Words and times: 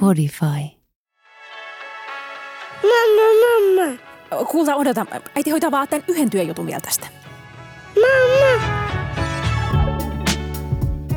Podify. 0.00 0.46
Mamma, 2.82 3.28
mamma. 3.42 4.44
Kuulta, 4.50 4.76
odota. 4.76 5.06
Äiti 5.36 5.50
hoitaa 5.50 5.70
vaan 5.70 5.88
tämän 5.88 6.04
yhden 6.08 6.30
työjutun 6.30 6.66
vielä 6.66 6.80
tästä. 6.80 7.06
Mamma. 7.94 8.66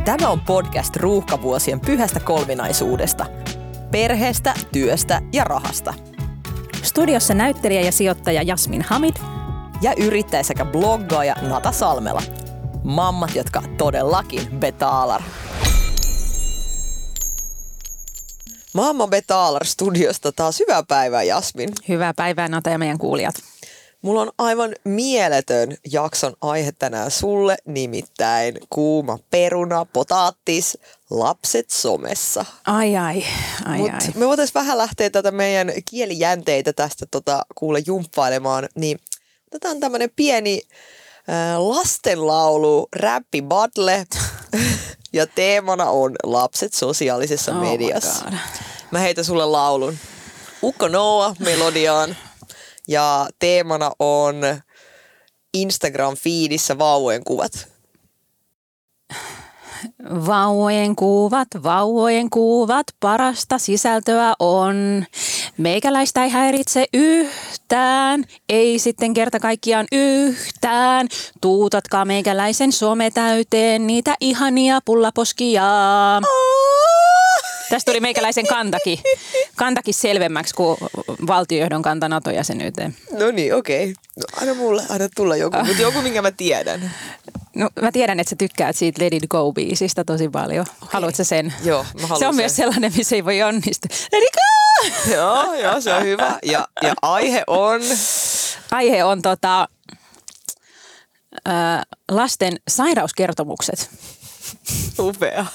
Tämä 0.05 0.29
on 0.29 0.39
podcast 0.39 0.95
ruuhkavuosien 0.95 1.79
pyhästä 1.79 2.20
kolminaisuudesta. 2.20 3.25
Perheestä, 3.91 4.54
työstä 4.71 5.21
ja 5.33 5.43
rahasta. 5.43 5.93
Studiossa 6.83 7.33
näyttelijä 7.33 7.81
ja 7.81 7.91
sijoittaja 7.91 8.41
Jasmin 8.41 8.81
Hamid. 8.81 9.15
Ja 9.86 9.93
yrittäjä 9.97 10.43
sekä 10.43 10.65
bloggaaja 10.65 11.36
Nata 11.41 11.71
Salmela. 11.71 12.21
Mammat, 12.84 13.35
jotka 13.35 13.63
todellakin 13.77 14.59
betaalar. 14.59 15.21
Mamma 18.73 19.08
Betalar 19.08 19.66
studiosta 19.66 20.31
taas 20.31 20.59
hyvää 20.59 20.84
päivää 20.88 21.23
Jasmin. 21.23 21.70
Hyvää 21.89 22.13
päivää 22.13 22.48
Nata 22.48 22.70
ja 22.70 22.77
meidän 22.77 22.98
kuulijat. 22.98 23.35
Mulla 24.02 24.21
on 24.21 24.31
aivan 24.38 24.75
mieletön 24.84 25.77
jakson 25.91 26.33
aihe 26.41 26.72
tänään 26.72 27.11
sulle, 27.11 27.58
nimittäin 27.66 28.58
kuuma 28.70 29.20
peruna, 29.31 29.86
potaattis, 29.86 30.77
lapset 31.09 31.70
somessa. 31.70 32.45
Ai 32.67 32.97
ai, 32.97 33.23
ai 33.66 33.77
Mut 33.77 33.91
ai. 33.91 33.99
me 34.16 34.27
voitaisiin 34.27 34.53
vähän 34.53 34.77
lähteä 34.77 35.09
tätä 35.09 35.31
meidän 35.31 35.72
kielijänteitä 35.89 36.73
tästä 36.73 37.05
tota, 37.11 37.45
kuule 37.55 37.81
jumppailemaan, 37.86 38.70
niin 38.75 38.99
otetaan 39.48 39.80
tämmönen 39.80 40.09
pieni 40.16 40.62
äh, 41.30 41.59
lastenlaulu, 41.59 42.88
räppi 42.95 43.41
battle, 43.41 44.06
ja 45.14 45.28
teemana 45.28 45.89
on 45.89 46.16
lapset 46.23 46.73
sosiaalisessa 46.73 47.52
Oh 47.52 47.61
mediassa. 47.61 48.31
Mä 48.92 49.00
heitän 49.00 49.25
sulle 49.25 49.45
laulun. 49.45 49.97
Ukko 50.64 50.88
Noah 50.88 51.36
melodiaan. 51.39 52.16
Ja 52.88 53.28
teemana 53.39 53.92
on 54.00 54.42
Instagram-fiidissä 55.58 56.78
vauvojen 56.78 57.23
kuvat. 57.23 57.75
Vauvojen 60.28 60.95
kuvat, 60.95 61.47
vauvojen 61.64 62.30
kuvat, 62.30 62.88
parasta 63.00 63.58
sisältöä 63.58 64.33
on. 64.39 65.05
Meikäläistä 65.58 66.23
ei 66.23 66.30
häiritse 66.30 66.86
yhtään, 66.94 68.23
ei 68.50 68.80
sitten 68.80 69.13
kerta 69.13 69.39
kaikkiaan 69.39 69.88
yhtään. 69.91 71.08
Tuutatkaa 71.41 72.06
meikäläisen 72.06 72.72
some 72.72 73.11
täyteen 73.11 73.88
niitä 73.88 74.16
ihania 74.19 74.80
pullaposkia. 74.86 75.63
Tästä 77.69 77.91
tuli 77.91 78.00
meikäläisen 78.00 78.47
kantakin, 78.47 79.00
kantakin 79.56 79.94
selvemmäksi 79.94 80.53
kuin 80.53 80.78
valtiojohdon 81.28 81.81
kanta 81.81 82.09
NATO-jäsenyyteen. 82.09 82.95
No 83.11 83.31
niin, 83.31 83.56
okei. 83.56 83.88
No, 83.88 84.23
anna 84.41 84.53
mulle, 84.53 84.83
anna 84.89 85.09
tulla 85.16 85.36
joku, 85.36 85.58
mutta 85.58 85.81
joku, 85.81 86.02
minkä 86.02 86.22
mä 86.22 86.31
tiedän. 86.31 86.91
No, 87.56 87.70
mä 87.81 87.92
tiedän, 87.92 88.20
että 88.20 88.30
sä 88.30 88.36
tykkäät 88.36 88.75
siitä 88.75 89.03
Let 89.03 89.14
It 89.14 89.23
Go-biisistä 89.30 90.03
tosi 90.06 90.30
paljon. 90.30 90.66
Haluatko 90.80 91.16
sä 91.17 91.23
sen? 91.23 91.53
Joo, 91.64 91.86
mä 92.02 92.08
haluan 92.08 92.20
Se 92.20 92.28
on 92.28 92.34
sen. 92.34 92.44
myös 92.44 92.56
sellainen, 92.56 92.94
missä 92.97 93.16
ei 93.16 93.25
voi 93.25 93.44
onnistua. 93.44 93.97
Let 94.12 94.23
it 94.23 94.34
go! 94.34 95.12
joo, 95.14 95.53
joo, 95.53 95.81
se 95.81 95.94
on 95.94 96.03
hyvä. 96.03 96.39
Ja, 96.44 96.67
ja 96.84 96.94
aihe 97.02 97.44
on... 97.47 97.81
Aihe 98.72 99.03
on 99.03 99.22
tota, 99.22 99.67
ää, 101.45 101.84
lasten 102.12 102.58
sairauskertomukset. 102.67 103.90
Upea. 105.00 105.45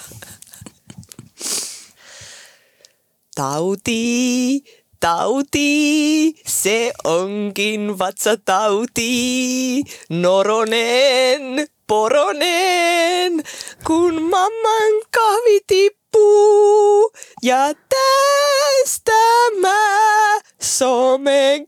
Tauti, 3.35 4.65
tauti, 5.01 6.35
se 6.47 6.93
onkin 7.05 7.99
vatsatauti. 7.99 9.83
Noronen, 10.09 11.67
poronen, 11.91 13.43
kun 13.87 14.23
mamman 14.23 14.93
kahvi 15.15 15.61
tippuu. 15.67 17.13
Ja 17.43 17.59
tästä 17.89 19.13
mä 19.61 20.41
somen 20.63 21.67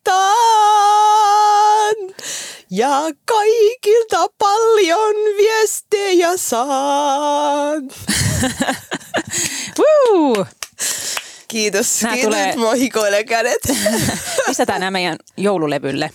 kirjoitan. 0.00 2.14
Ja 2.70 2.90
kaikilta 3.24 4.26
paljon 4.38 5.14
viestejä 5.36 6.36
saan. 6.36 7.82
Woo! 9.78 10.46
Kiitos. 11.48 12.02
Nää 12.02 12.12
Kiitos, 12.12 12.28
tulee- 12.30 12.56
mua 12.56 12.74
hikoilee 12.74 13.24
kädet. 13.24 13.60
Pistetään 14.46 14.80
nämä 14.80 14.90
meidän 14.90 15.16
joululevylle. 15.36 16.10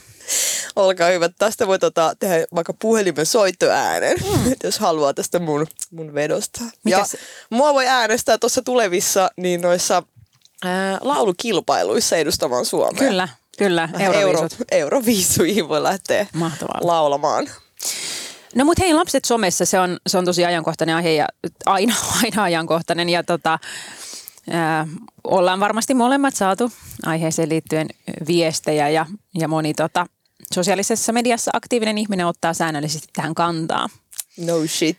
Olkaa 0.76 1.10
hyvä. 1.10 1.30
Tästä 1.30 1.68
voi 1.68 1.80
tota, 1.80 2.14
tehdä 2.20 2.46
vaikka 2.56 2.74
puhelimen 2.74 3.26
soittoäänen, 3.26 4.18
mm. 4.24 4.54
jos 4.64 4.80
haluaa 4.80 5.14
tästä 5.14 5.40
mun, 5.40 5.68
mun 5.92 6.14
vedosta. 6.14 6.60
Mitäs- 6.84 7.14
Ja 7.14 7.20
mua 7.50 7.74
voi 7.74 7.88
äänestää 7.88 8.38
tuossa 8.38 8.62
tulevissa 8.62 9.30
niin 9.38 9.62
noissa 9.62 10.04
ää, 10.66 10.98
laulukilpailuissa 11.02 12.16
edustamaan 12.16 12.66
Suomea. 12.66 13.00
Kyllä, 13.00 13.28
kyllä. 13.58 13.90
Euro, 14.00 14.20
Euroviisut. 14.20 14.68
Euroviisuihin 14.72 15.70
voi 15.70 15.84
lähteä 15.84 16.28
Mahtavaa. 16.34 16.80
laulamaan. 16.84 17.50
No 18.56 18.66
mutta 18.66 18.84
hei, 18.84 18.94
lapset 18.94 19.26
somessa, 19.26 19.66
se 19.66 19.80
on, 19.80 19.98
se 20.08 20.18
on 20.18 20.26
tosi 20.26 20.46
ajankohtainen 20.46 20.96
aihe 20.96 21.12
ja 21.12 21.28
aina, 21.66 21.96
aina 22.24 22.44
ajankohtainen. 22.44 23.10
Ja 23.10 23.24
tota, 23.24 23.60
ää, 24.50 24.88
ollaan 25.24 25.60
varmasti 25.60 25.94
molemmat 25.94 26.36
saatu 26.36 26.72
aiheeseen 27.06 27.50
liittyen 27.50 27.88
viestejä 28.28 28.90
ja, 28.90 29.06
ja 29.36 29.48
moni 29.48 29.74
tota, 29.74 30.06
sosiaalisessa 30.54 31.12
mediassa 31.14 31.52
aktiivinen 31.54 31.98
ihminen 31.98 32.28
ottaa 32.28 32.54
säännöllisesti 32.54 33.08
tähän 33.14 33.36
kantaa. 33.36 33.90
No 34.38 34.68
shit. 34.68 34.98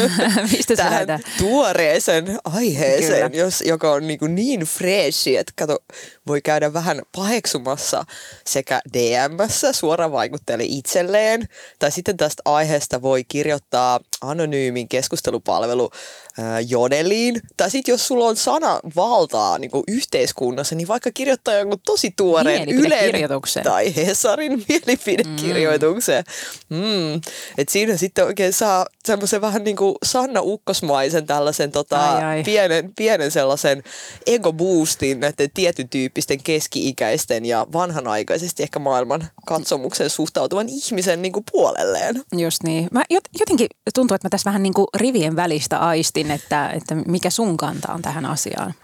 Mistä 0.52 0.72
se 0.72 0.76
Tähän 0.76 0.92
lähdetään? 0.92 1.20
tuoreeseen 1.38 2.38
aiheeseen, 2.44 3.30
Kyllä. 3.30 3.44
jos, 3.44 3.60
joka 3.66 3.92
on 3.92 4.06
niin, 4.06 4.18
kuin 4.18 4.34
niin 4.34 4.60
freshi, 4.60 5.36
että 5.36 5.52
kato, 5.56 5.78
voi 6.26 6.42
käydä 6.42 6.72
vähän 6.72 7.02
paheksumassa 7.16 8.04
sekä 8.46 8.80
DMssä 8.92 9.72
suoraan 9.72 10.12
vaikuttajalle 10.12 10.64
itselleen, 10.68 11.48
tai 11.78 11.90
sitten 11.90 12.16
tästä 12.16 12.42
aiheesta 12.44 13.02
voi 13.02 13.24
kirjoittaa 13.24 14.00
anonyymin 14.22 14.88
keskustelupalvelu 14.88 15.90
ää, 16.38 16.60
Jodeliin, 16.60 17.40
tai 17.56 17.70
sitten 17.70 17.92
jos 17.92 18.06
sulla 18.06 18.24
on 18.24 18.36
sana 18.36 18.80
valtaa 18.96 19.58
niin 19.58 19.70
kuin 19.70 19.84
yhteiskunnassa, 19.88 20.74
niin 20.74 20.88
vaikka 20.88 21.10
kirjoittaa 21.14 21.54
jonkun 21.54 21.80
tosi 21.86 22.14
tuoreen 22.16 22.68
Ylen 22.68 23.14
tai 23.62 23.96
Hesarin 23.96 24.64
mielipidekirjoituksen. 24.68 26.24
Mm. 26.68 27.20
Et 27.58 27.68
siinä 27.68 27.96
sitten 27.96 28.24
oikein 28.24 28.52
saa 28.52 28.86
semmoisen 29.04 29.40
vähän 29.40 29.64
niin 29.64 29.76
kuin 29.76 29.94
Sanna 30.04 30.40
Ukkosmaisen 30.42 31.26
tällaisen 31.26 31.72
tota, 31.72 32.14
Ai, 32.14 32.24
ai. 32.24 32.42
Pienen, 32.42 32.92
pienen 32.96 33.30
sellaisen 33.30 33.82
ego-boostin 34.26 35.20
näiden 35.20 35.50
tietyn 35.54 35.88
tyyppisten 35.88 36.42
keski-ikäisten 36.42 37.46
ja 37.46 37.66
vanhanaikaisesti 37.72 38.62
ehkä 38.62 38.78
maailman 38.78 39.28
katsomukseen 39.46 40.10
suhtautuvan 40.10 40.68
ihmisen 40.68 41.22
niin 41.22 41.32
kuin 41.32 41.44
puolelleen. 41.52 42.22
Just 42.36 42.62
niin. 42.62 42.88
Mä 42.92 43.02
jot, 43.10 43.24
jotenkin 43.40 43.68
tuntuu, 43.94 44.11
että 44.14 44.26
mä 44.26 44.30
tässä 44.30 44.50
vähän 44.50 44.62
niin 44.62 44.74
kuin 44.74 44.86
rivien 44.96 45.36
välistä 45.36 45.78
aistin, 45.78 46.30
että, 46.30 46.68
että 46.68 46.94
mikä 46.94 47.30
sun 47.30 47.56
kanta 47.56 47.92
on 47.92 48.02
tähän 48.02 48.26
asiaan. 48.26 48.74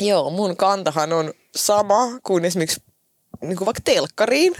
Joo, 0.00 0.30
mun 0.30 0.56
kantahan 0.56 1.12
on 1.12 1.32
sama 1.56 2.06
kuin 2.22 2.44
esimerkiksi 2.44 2.82
niin 3.40 3.56
kuin 3.56 3.66
vaikka 3.66 3.80
telkkariin. 3.84 4.54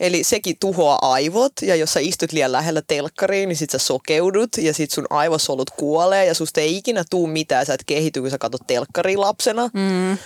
Eli 0.00 0.24
sekin 0.24 0.56
tuhoaa 0.60 0.98
aivot 1.02 1.52
ja 1.62 1.74
jos 1.74 1.92
sä 1.92 2.00
istut 2.00 2.32
liian 2.32 2.52
lähellä 2.52 2.82
telkkariin, 2.86 3.48
niin 3.48 3.56
sit 3.56 3.70
sä 3.70 3.78
sokeudut 3.78 4.50
ja 4.58 4.74
sit 4.74 4.90
sun 4.90 5.06
aivosolut 5.10 5.70
kuolee 5.70 6.26
ja 6.26 6.34
susta 6.34 6.60
ei 6.60 6.76
ikinä 6.76 7.04
tuu 7.10 7.26
mitään, 7.26 7.66
sä 7.66 7.74
et 7.74 7.84
kehity, 7.86 8.20
kun 8.20 8.30
sä 8.30 8.38
katsot 8.38 8.66
telkkariin 8.66 9.20
lapsena. 9.20 9.70
Mm. 9.72 10.18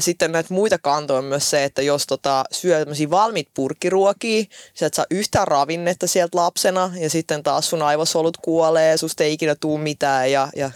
Sitten 0.00 0.32
näitä 0.32 0.54
muita 0.54 0.78
kantoja 0.78 1.18
on 1.18 1.24
myös 1.24 1.50
se, 1.50 1.64
että 1.64 1.82
jos 1.82 2.06
tota, 2.06 2.44
syö 2.52 2.78
tämmöisiä 2.78 3.10
valmiit 3.10 3.48
purkkiruokia, 3.54 4.44
sä 4.74 4.86
et 4.86 4.94
saa 4.94 5.06
yhtään 5.10 5.48
ravinnetta 5.48 6.06
sieltä 6.06 6.38
lapsena 6.38 6.90
ja 7.00 7.10
sitten 7.10 7.42
taas 7.42 7.70
sun 7.70 7.82
aivosolut 7.82 8.36
kuolee 8.36 8.90
ja 8.90 8.98
susta 8.98 9.24
ei 9.24 9.32
ikinä 9.32 9.54
tuu 9.54 9.78
mitään 9.78 10.32
ja, 10.32 10.48
ja 10.56 10.70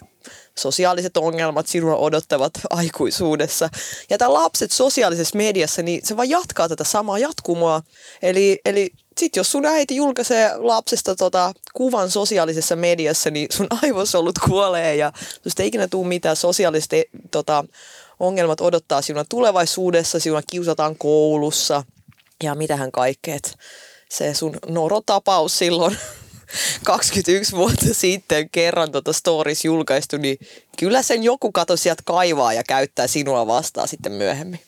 sosiaaliset 0.59 1.17
ongelmat 1.17 1.67
sinua 1.67 1.97
odottavat 1.97 2.53
aikuisuudessa. 2.71 3.69
Ja 4.11 4.19
tämä 4.19 4.35
lapset 4.35 4.73
sosiaalisessa 4.73 5.37
mediassa, 5.37 5.83
niin 5.83 6.01
se 6.07 6.17
vaan 6.17 6.31
jatkaa 6.31 6.69
tätä 6.69 6.85
samaa 6.85 7.19
jatkumoa. 7.19 7.83
Eli, 8.23 8.61
eli 8.65 8.91
sit 9.19 9.37
jos 9.37 9.51
sun 9.51 9.67
äiti 9.67 9.97
julkaisee 9.97 10.51
lapsesta 10.57 11.17
tota 11.17 11.53
kuvan 11.75 12.11
sosiaalisessa 12.11 12.77
mediassa, 12.77 13.31
niin 13.31 13.47
sun 13.51 13.67
aivosolut 13.83 14.39
kuolee 14.39 14.97
ja 14.97 15.13
susta 15.43 15.63
ei 15.63 15.69
ikinä 15.69 15.89
tule 15.89 16.07
mitään 16.07 16.37
sosiaaliset 16.37 16.91
tota, 17.31 17.65
ongelmat 18.21 18.61
odottaa 18.61 19.03
sinua 19.03 19.25
tulevaisuudessa, 19.29 20.21
sinua 20.21 20.41
kiusataan 20.51 20.97
koulussa 20.97 21.85
ja 22.43 22.55
mitähän 22.55 22.93
kaikkea. 22.93 23.39
Se 24.11 24.35
sun 24.35 24.59
norotapaus 24.67 25.59
silloin 25.59 25.97
21 26.85 27.57
vuotta 27.57 27.87
sitten 27.93 28.51
kerran 28.51 28.93
tota 28.93 29.13
stories 29.13 29.65
julkaistu, 29.65 30.17
niin 30.17 30.39
kyllä 30.79 31.03
sen 31.03 31.23
joku 31.23 31.53
kato 31.53 31.77
sieltä 31.77 32.03
kaivaa 32.07 32.53
ja 32.53 32.63
käyttää 32.69 33.07
sinua 33.07 33.47
vastaan 33.47 33.89
sitten 33.89 34.13
myöhemmin. 34.13 34.61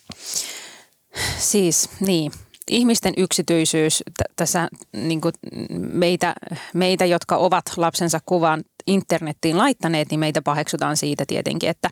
Siis 1.38 1.88
niin, 2.00 2.32
ihmisten 2.70 3.14
yksityisyys 3.16 4.02
t- 4.18 4.32
tässä 4.36 4.68
niin 4.92 5.20
meitä, 5.78 6.34
meitä, 6.74 7.04
jotka 7.04 7.36
ovat 7.36 7.64
lapsensa 7.76 8.20
kuvan 8.26 8.64
internettiin 8.86 9.58
laittaneet, 9.58 10.10
niin 10.10 10.20
meitä 10.20 10.42
paheksutaan 10.42 10.96
siitä 10.96 11.24
tietenkin, 11.26 11.70
että, 11.70 11.90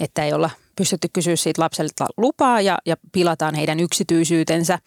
että 0.00 0.24
ei 0.24 0.32
olla 0.32 0.50
pystytty 0.76 1.08
kysyä 1.12 1.36
siitä 1.36 1.62
lapselta 1.62 2.06
lupaa 2.16 2.60
ja, 2.60 2.78
ja 2.86 2.96
pilataan 3.12 3.54
heidän 3.54 3.80
yksityisyytensä. 3.80 4.78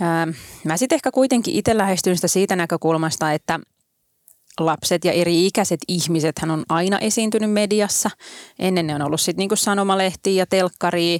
Ää, 0.00 0.26
mä 0.64 0.76
sitten 0.76 0.96
ehkä 0.96 1.10
kuitenkin 1.10 1.54
itse 1.54 1.78
lähestyn 1.78 2.16
sitä 2.16 2.28
siitä 2.28 2.56
näkökulmasta, 2.56 3.32
että 3.32 3.60
lapset 4.60 5.04
ja 5.04 5.12
eri 5.12 5.46
ikäiset 5.46 5.80
ihmiset 5.88 6.38
hän 6.38 6.50
on 6.50 6.64
aina 6.68 6.98
esiintynyt 6.98 7.52
mediassa. 7.52 8.10
Ennen 8.58 8.86
ne 8.86 8.94
on 8.94 9.02
ollut 9.02 9.20
sitten 9.20 9.42
niinku 9.42 9.56
sanomalehtiä 9.56 10.32
ja 10.32 10.46
telkkaria. 10.46 11.18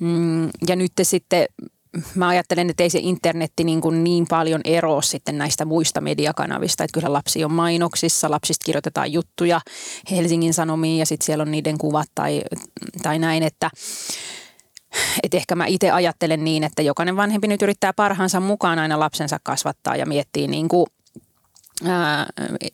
Mm, 0.00 0.50
ja 0.68 0.76
nyt 0.76 0.92
sitten 1.02 1.46
mä 2.14 2.28
ajattelen, 2.28 2.70
että 2.70 2.82
ei 2.82 2.90
se 2.90 2.98
internetti 3.02 3.64
niin, 3.64 3.80
kuin 3.80 4.04
niin 4.04 4.26
paljon 4.28 4.60
eroa 4.64 5.02
sitten 5.02 5.38
näistä 5.38 5.64
muista 5.64 6.00
mediakanavista. 6.00 6.84
Että 6.84 6.94
kyllä 7.00 7.12
lapsi 7.12 7.44
on 7.44 7.52
mainoksissa, 7.52 8.30
lapsista 8.30 8.64
kirjoitetaan 8.64 9.12
juttuja 9.12 9.60
Helsingin 10.10 10.54
Sanomiin 10.54 10.98
ja 10.98 11.06
sitten 11.06 11.26
siellä 11.26 11.42
on 11.42 11.50
niiden 11.50 11.78
kuvat 11.78 12.08
tai, 12.14 12.42
tai 13.02 13.18
näin, 13.18 13.42
että 13.42 13.70
et 15.22 15.34
ehkä 15.34 15.54
mä 15.54 15.66
itse 15.66 15.90
ajattelen 15.90 16.44
niin, 16.44 16.64
että 16.64 16.82
jokainen 16.82 17.16
vanhempi 17.16 17.48
nyt 17.48 17.62
yrittää 17.62 17.92
parhaansa 17.92 18.40
mukaan 18.40 18.78
aina 18.78 19.00
lapsensa 19.00 19.38
kasvattaa 19.42 19.96
ja 19.96 20.06
miettii 20.06 20.48
niin 20.48 20.68
kuin 20.68 20.86
Ää, 21.84 22.26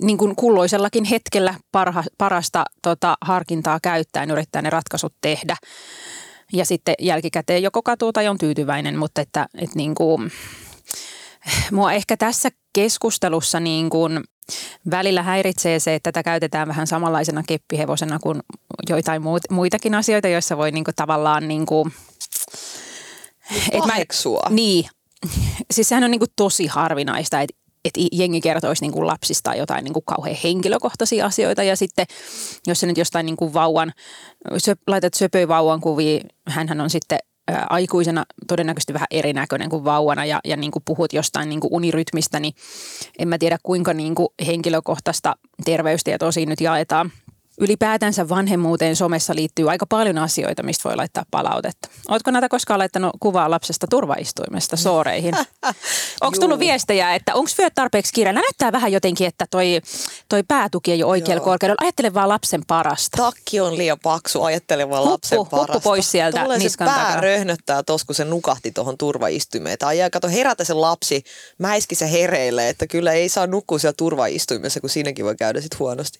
niin 0.02 0.18
kuin 0.18 0.36
kulloisellakin 0.36 1.04
hetkellä 1.04 1.54
parha, 1.72 2.04
parasta 2.18 2.64
tota, 2.82 3.16
harkintaa 3.20 3.78
käyttäen 3.82 4.30
yrittää 4.30 4.62
ne 4.62 4.70
ratkaisut 4.70 5.14
tehdä. 5.20 5.56
Ja 6.52 6.64
sitten 6.64 6.94
jälkikäteen 6.98 7.62
joko 7.62 7.82
katuu 7.82 8.12
tai 8.12 8.28
on 8.28 8.38
tyytyväinen, 8.38 8.98
mutta 8.98 9.20
että, 9.20 9.46
että 9.54 9.76
niin 9.76 9.94
kuin, 9.94 10.32
mua 11.72 11.92
ehkä 11.92 12.16
tässä 12.16 12.48
keskustelussa 12.72 13.60
niin 13.60 13.90
kuin 13.90 14.20
välillä 14.90 15.22
häiritsee 15.22 15.78
se, 15.78 15.94
että 15.94 16.12
tätä 16.12 16.22
käytetään 16.22 16.68
vähän 16.68 16.86
samanlaisena 16.86 17.42
keppihevosena 17.48 18.18
kuin 18.18 18.40
joitain 18.88 19.22
muitakin 19.50 19.94
asioita, 19.94 20.28
joissa 20.28 20.56
voi 20.56 20.70
niin 20.70 20.84
kuin 20.84 20.94
tavallaan 20.94 21.48
niin 21.48 21.66
kuin, 21.66 21.92
et 23.72 23.86
mä, 23.86 23.94
niin, 24.50 24.84
siis 25.74 25.88
sehän 25.88 26.04
on 26.04 26.10
niin 26.10 26.18
kuin 26.18 26.32
tosi 26.36 26.66
harvinaista, 26.66 27.40
että 27.40 27.62
että 27.84 28.00
jengi 28.12 28.40
kertoisi 28.40 28.84
niin 28.84 28.92
kuin 28.92 29.06
lapsista 29.06 29.54
jotain 29.54 29.84
niin 29.84 29.92
kuin 29.92 30.04
kauhean 30.04 30.36
henkilökohtaisia 30.44 31.26
asioita. 31.26 31.62
Ja 31.62 31.76
sitten 31.76 32.06
jos 32.66 32.80
se 32.80 32.86
nyt 32.86 32.98
jostain 32.98 33.26
niin 33.26 33.36
kuin 33.36 33.54
vauvan, 33.54 33.92
sö, 34.56 34.76
laitat 34.86 35.14
söpöi 35.14 35.48
vauvan 35.48 35.80
kuvia, 35.80 36.20
hänhän 36.48 36.80
on 36.80 36.90
sitten 36.90 37.18
ä, 37.50 37.66
aikuisena 37.70 38.24
todennäköisesti 38.48 38.92
vähän 38.92 39.06
erinäköinen 39.10 39.70
kuin 39.70 39.84
vauvana. 39.84 40.24
Ja, 40.24 40.40
ja 40.44 40.56
niin 40.56 40.70
kuin 40.70 40.82
puhut 40.86 41.12
jostain 41.12 41.48
niin 41.48 41.60
kuin 41.60 41.72
unirytmistä, 41.72 42.40
niin 42.40 42.54
en 43.18 43.28
mä 43.28 43.38
tiedä 43.38 43.58
kuinka 43.62 43.94
niin 43.94 44.14
kuin 44.14 44.28
henkilökohtaista 44.46 45.36
terveystietoa 45.64 46.32
siinä 46.32 46.50
nyt 46.50 46.60
jaetaan– 46.60 47.12
ylipäätänsä 47.62 48.28
vanhemmuuteen 48.28 48.96
somessa 48.96 49.34
liittyy 49.34 49.70
aika 49.70 49.86
paljon 49.86 50.18
asioita, 50.18 50.62
mistä 50.62 50.88
voi 50.88 50.96
laittaa 50.96 51.24
palautetta. 51.30 51.88
Oletko 52.08 52.30
näitä 52.30 52.48
koskaan 52.48 52.78
laittanut 52.78 53.10
kuvaa 53.20 53.50
lapsesta 53.50 53.86
turvaistuimesta 53.90 54.76
sooreihin? 54.76 55.34
onko 56.20 56.38
tullut 56.40 56.58
viestejä, 56.58 57.14
että 57.14 57.34
onko 57.34 57.50
vyöt 57.58 57.74
tarpeeksi 57.74 58.12
kiireellä? 58.12 58.40
Näyttää 58.40 58.72
vähän 58.72 58.92
jotenkin, 58.92 59.26
että 59.26 59.46
toi, 59.50 59.80
toi 60.28 60.42
päätuki 60.42 60.92
ei 60.92 61.02
ole 61.02 61.10
oikealla 61.10 61.44
korkeudella. 61.44 61.78
Ajattele 61.82 62.14
vaan 62.14 62.28
lapsen 62.28 62.62
parasta. 62.66 63.16
Takki 63.16 63.60
on 63.60 63.78
liian 63.78 63.98
paksu, 64.02 64.42
ajattele 64.42 64.90
vaan 64.90 65.02
huppu, 65.02 65.12
lapsen 65.12 65.38
parasta. 65.50 65.72
Huppu 65.72 65.88
pois 65.88 66.10
sieltä 66.10 66.42
Tulee 66.44 66.58
niskan 66.58 66.88
se 66.88 66.94
pää 66.94 67.04
takaa. 67.04 67.20
röhnöttää 67.20 67.82
tos, 67.82 68.04
kun 68.04 68.14
se 68.14 68.24
nukahti 68.24 68.70
tuohon 68.72 68.98
turvaistuimeen. 68.98 69.78
Tai 69.78 69.98
jää, 69.98 70.10
kato, 70.10 70.28
herätä 70.28 70.64
se 70.64 70.74
lapsi, 70.74 71.24
mäiski 71.58 71.94
se 71.94 72.12
hereille, 72.12 72.68
että 72.68 72.86
kyllä 72.86 73.12
ei 73.12 73.28
saa 73.28 73.46
nukkua 73.46 73.78
siellä 73.78 73.94
turvaistuimessa, 73.96 74.80
kun 74.80 74.90
siinäkin 74.90 75.24
voi 75.24 75.36
käydä 75.36 75.60
sit 75.60 75.78
huonosti. 75.78 76.18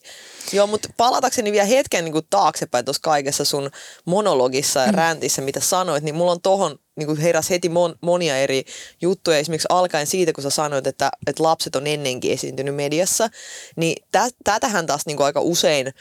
Joo, 0.53 0.67
mutta 0.67 0.88
palatakseni 1.32 1.52
vielä 1.52 1.67
hetken 1.67 2.05
niin 2.05 2.12
kuin 2.12 2.26
taaksepäin 2.31 2.84
tuossa 2.84 3.02
kaikessa 3.02 3.44
sun 3.44 3.70
monologissa 4.05 4.81
ja 4.81 4.87
mm. 4.87 4.94
räntissä, 4.94 5.43
mitä 5.43 5.61
sanoit, 5.61 6.05
niin 6.05 6.14
mulla 6.14 6.32
on 6.32 6.40
tohon 6.40 6.79
niin 6.96 7.06
kuin 7.06 7.19
heräs 7.19 7.50
heti 7.50 7.69
mon, 7.69 7.94
monia 8.00 8.37
eri 8.37 8.64
juttuja, 9.02 9.38
esimerkiksi 9.38 9.69
alkaen 9.70 10.06
siitä, 10.06 10.32
kun 10.32 10.43
sä 10.43 10.50
sanoit, 10.50 10.87
että, 10.87 11.11
että 11.26 11.43
lapset 11.43 11.76
on 11.76 11.87
ennenkin 11.87 12.32
esiintynyt 12.32 12.75
mediassa, 12.75 13.29
niin 13.76 13.96
tä, 14.12 14.29
tätähän 14.44 14.87
taas 14.87 15.06
niin 15.06 15.17
kuin 15.17 15.26
aika 15.26 15.40
usein 15.40 15.93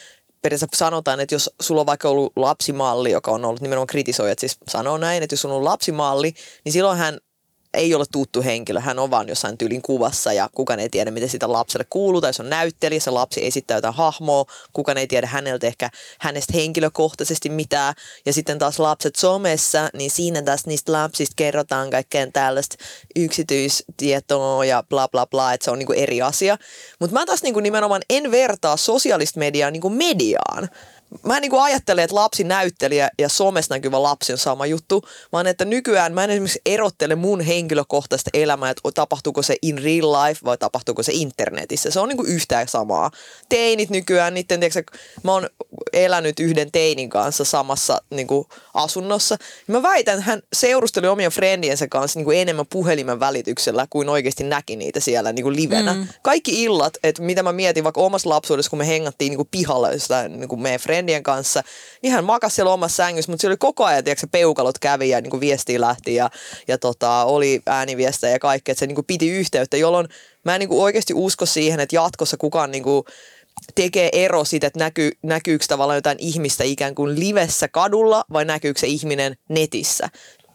periaatteessa 0.42 0.86
sanotaan, 0.86 1.20
että 1.20 1.36
jos 1.36 1.50
sulla 1.62 1.82
on 1.82 1.88
vaikka 1.88 2.10
ollut 2.10 2.34
lapsimalli, 2.36 3.12
joka 3.12 3.32
on 3.32 3.46
ollut 3.46 3.62
nimenomaan 3.62 3.88
kritisoijat, 3.88 4.40
siis 4.40 4.58
sanoo 4.68 4.98
näin, 4.98 5.24
että 5.24 5.34
jos 5.34 5.42
sulla 5.42 5.56
on 5.56 5.58
ollut 5.58 5.72
lapsimalli, 5.72 6.34
niin 6.66 6.74
silloin 6.74 6.98
hän 6.98 7.20
ei 7.74 7.96
ole 7.96 8.06
tuttu 8.12 8.42
henkilö, 8.42 8.80
hän 8.80 9.00
on 9.00 9.12
vaan 9.12 9.28
jossain 9.28 9.58
tyylin 9.58 9.82
kuvassa 9.82 10.34
ja 10.34 10.50
kukaan 10.56 10.80
ei 10.80 10.90
tiedä, 10.90 11.12
miten 11.12 11.30
sitä 11.30 11.52
lapselle 11.52 11.86
kuuluu, 11.90 12.22
tai 12.22 12.34
se 12.34 12.42
on 12.42 12.50
näyttelijä, 12.50 13.00
se 13.00 13.12
lapsi 13.12 13.46
esittää 13.46 13.78
jotain 13.78 13.94
hahmoa, 13.94 14.46
kukaan 14.74 14.98
ei 14.98 15.08
tiedä 15.08 15.28
häneltä 15.28 15.68
ehkä 15.68 15.90
hänestä 16.20 16.54
henkilökohtaisesti 16.56 17.50
mitään, 17.50 17.94
ja 18.26 18.34
sitten 18.34 18.60
taas 18.60 18.80
lapset 18.80 19.16
somessa, 19.16 19.90
niin 19.94 20.12
siinä 20.12 20.42
taas 20.42 20.66
niistä 20.66 20.92
lapsista 20.92 21.34
kerrotaan 21.36 21.90
kaikkeen 21.90 22.34
tällaista 22.34 22.76
yksityistietoa 23.16 24.66
ja 24.66 24.84
bla 24.90 25.08
bla 25.08 25.26
bla, 25.26 25.54
että 25.54 25.66
se 25.66 25.72
on 25.72 25.80
niinku 25.80 25.94
eri 25.94 26.22
asia. 26.22 26.58
Mutta 27.00 27.14
mä 27.14 27.26
taas 27.26 27.44
niinku 27.44 27.60
nimenomaan 27.60 28.02
en 28.10 28.32
vertaa 28.32 28.78
sosiaalista 28.78 29.40
mediaa 29.40 29.72
niinku 29.72 29.90
mediaan, 29.90 30.70
mä 31.24 31.36
en 31.38 31.42
niin 31.42 31.50
kuin 31.50 31.64
ajattele, 31.64 32.04
että 32.04 32.16
lapsi 32.16 32.44
näyttelijä 32.44 33.10
ja 33.20 33.30
somessa 33.30 33.76
näkyvä 33.76 34.04
lapsi 34.04 34.32
on 34.32 34.38
sama 34.38 34.66
juttu, 34.66 35.04
vaan 35.32 35.48
että 35.48 35.66
nykyään 35.66 36.14
mä 36.14 36.24
en 36.24 36.30
esimerkiksi 36.30 36.62
erottele 36.66 37.16
mun 37.16 37.42
henkilökohtaista 37.42 38.30
elämää, 38.34 38.70
että 38.70 38.82
tapahtuuko 38.94 39.42
se 39.42 39.56
in 39.62 39.78
real 39.78 40.12
life 40.14 40.40
vai 40.46 40.58
tapahtuuko 40.58 41.04
se 41.04 41.12
internetissä. 41.16 41.92
Se 41.92 42.00
on 42.00 42.10
niin 42.10 42.18
kuin 42.18 42.30
yhtään 42.30 42.68
samaa. 42.68 43.12
Teinit 43.50 43.90
nykyään, 43.90 44.34
niiden, 44.34 44.60
tiedätkö, 44.60 44.98
mä 45.24 45.32
oon 45.32 45.50
elänyt 45.94 46.40
yhden 46.40 46.72
teinin 46.72 47.10
kanssa 47.10 47.44
samassa 47.44 48.02
niin 48.10 48.28
kuin 48.28 48.48
asunnossa. 48.74 49.38
Mä 49.68 49.82
väitän, 49.82 50.18
että 50.18 50.30
hän 50.30 50.42
seurusteli 50.54 51.08
omien 51.08 51.32
friendiensä 51.32 51.88
kanssa 51.88 52.20
niin 52.20 52.26
kuin 52.26 52.38
enemmän 52.38 52.66
puhelimen 52.70 53.20
välityksellä 53.20 53.88
kuin 53.90 54.10
oikeasti 54.10 54.44
näki 54.44 54.76
niitä 54.76 55.00
siellä 55.00 55.34
niin 55.34 55.44
kuin 55.44 55.56
livenä. 55.56 55.94
Mm. 55.94 56.08
Kaikki 56.22 56.64
illat, 56.64 56.94
että 57.04 57.22
mitä 57.22 57.44
mä 57.44 57.52
mietin 57.52 57.84
vaikka 57.84 58.02
omassa 58.02 58.30
lapsuudessa, 58.30 58.70
kun 58.70 58.80
me 58.80 58.88
hengattiin 58.88 59.30
niin 59.30 59.38
kuin 59.38 59.50
pihalla 59.52 59.92
jostain 59.92 60.40
niin 60.40 60.50
kuin 60.50 60.62
meidän 60.62 60.80
friendien 61.02 61.24
kanssa, 61.24 61.64
niin 62.02 62.14
hän 62.14 62.24
makasi 62.24 62.56
siellä 62.56 62.74
omassa 62.74 62.96
sängyssä, 62.96 63.32
mutta 63.32 63.42
siellä 63.42 63.52
oli 63.52 63.58
koko 63.58 63.86
ajan, 63.86 64.04
tiedätkö, 64.04 64.28
peukalot 64.32 64.80
kävi 64.80 65.10
ja 65.10 65.22
niin 65.22 65.32
kuin 65.32 65.42
viestiä 65.42 65.82
lähti 65.82 66.16
ja, 66.16 66.30
ja 66.68 66.78
tota, 66.78 67.24
oli 67.24 67.62
ääniviestejä 67.66 68.34
ja 68.34 68.40
kaikkea, 68.40 68.74
että 68.74 68.80
se 68.80 68.88
niin 68.88 68.96
kuin 68.96 69.06
piti 69.06 69.30
yhteyttä, 69.30 69.78
jolloin 69.78 70.08
mä 70.46 70.56
en 70.56 70.60
niin 70.60 70.70
kuin 70.70 70.82
oikeasti 70.82 71.14
usko 71.14 71.46
siihen, 71.46 71.80
että 71.80 71.96
jatkossa 71.96 72.38
kukaan 72.38 72.72
niin 72.72 72.84
kuin 72.84 73.04
tekee 73.76 74.10
ero 74.14 74.44
siitä, 74.46 74.68
että 74.68 74.80
näkyy, 74.80 75.12
näkyykö 75.24 75.66
tavallaan 75.68 75.98
jotain 75.98 76.20
ihmistä 76.20 76.64
ikään 76.64 76.96
kuin 76.96 77.20
livessä 77.20 77.68
kadulla 77.68 78.24
vai 78.34 78.46
näkyykö 78.46 78.80
se 78.80 78.88
ihminen 78.88 79.36
netissä. 79.50 80.10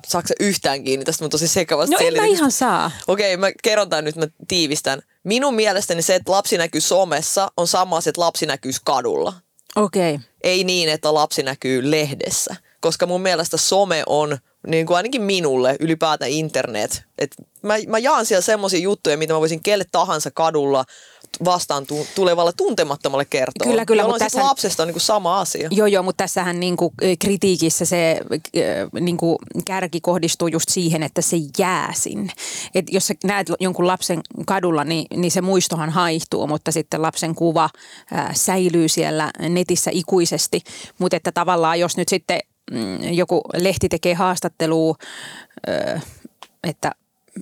Saatko 0.07 0.35
yhtään 0.41 0.85
kiinni 0.85 1.05
tästä 1.05 1.25
mun 1.25 1.31
tosi 1.31 1.49
sekavasta 1.49 1.97
No 1.97 2.07
en 2.07 2.15
mä 2.17 2.25
ihan 2.25 2.53
saa. 2.53 2.91
Okei, 3.09 3.35
okay, 3.35 3.41
mä 3.41 3.53
kerron 3.63 3.89
tämän 3.89 4.05
nyt, 4.05 4.17
mä 4.17 4.27
tiivistän. 4.49 5.03
Minun 5.25 5.55
mielestäni 5.55 6.03
se, 6.03 6.15
että 6.15 6.33
lapsi 6.33 6.59
näkyy 6.59 6.81
somessa, 6.81 7.49
on 7.57 7.67
sama 7.67 7.97
asia, 7.97 8.11
että 8.11 8.21
lapsi 8.21 8.47
näkyy 8.47 8.73
kadulla. 8.85 9.33
Okei. 9.77 10.15
Okay. 10.15 10.27
Ei 10.43 10.65
niin, 10.65 10.89
että 10.89 11.15
lapsi 11.15 11.43
näkyy 11.43 11.91
lehdessä. 11.91 12.57
Koska 12.81 13.07
mun 13.07 13.21
mielestä 13.21 13.57
some 13.57 14.03
on, 14.07 14.39
niin 14.67 14.87
kuin 14.87 14.97
ainakin 14.97 15.23
minulle, 15.23 15.77
ylipäätään 15.81 16.31
internet. 16.31 17.03
Et 17.19 17.31
mä, 17.63 17.75
mä 17.89 17.99
jaan 17.99 18.27
siellä 18.27 18.43
semmoisia 18.43 18.81
juttuja, 18.81 19.17
mitä 19.17 19.35
mä 19.35 19.41
voisin 19.41 19.63
kelle 19.63 19.85
tahansa 19.93 20.31
kadulla 20.31 20.85
vastaan 21.45 21.87
tu- 21.87 22.07
tulevalle 22.15 22.53
tuntemattomalle 22.57 23.25
kertoa. 23.25 23.71
Kyllä, 23.71 23.85
kyllä. 23.85 24.05
Mutta 24.05 24.19
tässä 24.19 24.45
lapsesta 24.45 24.83
on 24.83 24.87
niin 24.87 24.95
kuin 24.95 25.03
sama 25.03 25.41
asia. 25.41 25.69
Joo, 25.73 25.87
joo, 25.87 26.03
mutta 26.03 26.25
tässähän 26.25 26.61
niin 26.61 26.77
kuin 26.77 26.95
kritiikissä 27.19 27.85
se 27.85 28.21
niin 29.01 29.17
kuin 29.17 29.39
kärki 29.65 30.01
kohdistuu 30.01 30.49
just 30.49 30.69
siihen, 30.69 31.03
että 31.03 31.23
se 31.23 31.37
jää 31.59 31.93
sinne. 31.97 32.33
Et 32.75 32.85
jos 32.93 33.07
sä 33.07 33.15
näet 33.25 33.47
jonkun 33.61 33.87
lapsen 33.87 34.21
kadulla, 34.47 34.85
niin, 34.85 35.07
niin 35.15 35.31
se 35.31 35.41
muistohan 35.41 35.91
haihtuu, 35.91 36.47
mutta 36.47 36.73
sitten 36.73 37.03
lapsen 37.03 37.35
kuva 37.35 37.71
ää, 38.13 38.31
säilyy 38.35 38.89
siellä 38.89 39.31
netissä 39.49 39.91
ikuisesti. 39.95 40.63
Mutta 40.99 41.17
että 41.17 41.33
tavallaan 41.33 41.81
jos 41.81 41.97
nyt 41.97 42.09
sitten 42.09 42.41
mm, 42.71 43.13
joku 43.13 43.43
lehti 43.55 43.89
tekee 43.89 44.15
haastattelua, 44.15 44.95
että 46.65 46.93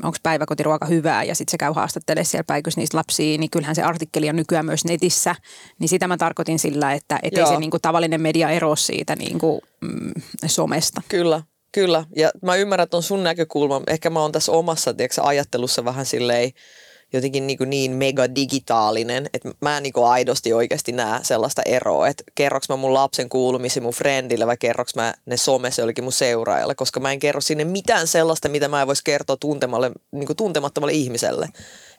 onko 0.03 0.19
päiväkotiruoka 0.23 0.87
hyvää 0.87 1.25
ja 1.25 1.35
sitten 1.35 1.51
se 1.51 1.59
käy 1.59 1.73
haastattelemaan 1.75 2.27
siellä 2.27 2.45
päikössä 2.47 2.81
niistä 2.81 2.97
lapsia, 2.97 3.39
niin 3.39 3.51
kyllähän 3.51 3.75
se 3.75 3.83
artikkeli 3.83 4.31
on 4.31 4.37
nykyään 4.37 4.67
myös 4.67 4.85
netissä. 4.85 5.35
Niin 5.79 5.89
sitä 5.89 6.09
mä 6.09 6.17
tarkoitin 6.17 6.59
sillä, 6.59 6.93
että 6.93 7.19
et 7.23 7.39
ei 7.39 7.47
se 7.47 7.57
niinku 7.57 7.79
tavallinen 7.79 8.21
media 8.21 8.51
ero 8.51 8.77
siitä 8.77 9.17
niinku, 9.17 9.63
mm, 9.81 10.13
somesta. 10.47 11.03
Kyllä. 11.09 11.43
Kyllä, 11.73 12.05
ja 12.17 12.31
mä 12.43 12.57
ymmärrän 12.57 12.89
ton 12.89 13.03
sun 13.03 13.23
näkökulman. 13.23 13.83
Ehkä 13.87 14.11
mä 14.11 14.21
oon 14.21 14.33
tässä 14.33 14.53
omassa 14.53 14.95
tiedätkö, 14.95 15.23
ajattelussa 15.23 15.85
vähän 15.85 16.07
silleen 16.07 16.53
jotenkin 17.15 17.47
niin, 17.47 17.59
niin 17.67 17.93
mega 17.93 18.35
digitaalinen, 18.35 19.31
että 19.35 19.51
mä 19.61 19.77
en 19.77 19.83
niin 19.83 19.93
aidosti 20.05 20.53
oikeasti 20.53 20.93
näe 20.93 21.21
sellaista 21.23 21.63
eroa, 21.67 22.09
että 22.09 22.25
kerroks 22.35 22.69
mä 22.69 22.77
mun 22.77 22.95
lapsen 22.95 23.29
kuulumisi 23.29 23.81
mun 23.81 23.93
friendille 23.93 24.47
vai 24.47 24.57
kerroks 24.57 24.95
mä 24.95 25.15
ne 25.27 25.37
somessa 25.37 25.83
jollekin 25.83 26.05
mun 26.05 26.13
seuraajalle, 26.13 26.75
koska 26.75 27.01
mä 27.01 27.13
en 27.13 27.19
kerro 27.19 27.41
sinne 27.41 27.65
mitään 27.65 28.07
sellaista, 28.07 28.49
mitä 28.49 28.69
mä 28.69 28.81
en 28.81 28.87
voisi 28.87 29.05
kertoa 29.05 29.37
tuntemalle, 29.37 29.91
niin 30.13 30.37
tuntemattomalle 30.37 30.93
ihmiselle. 30.93 31.49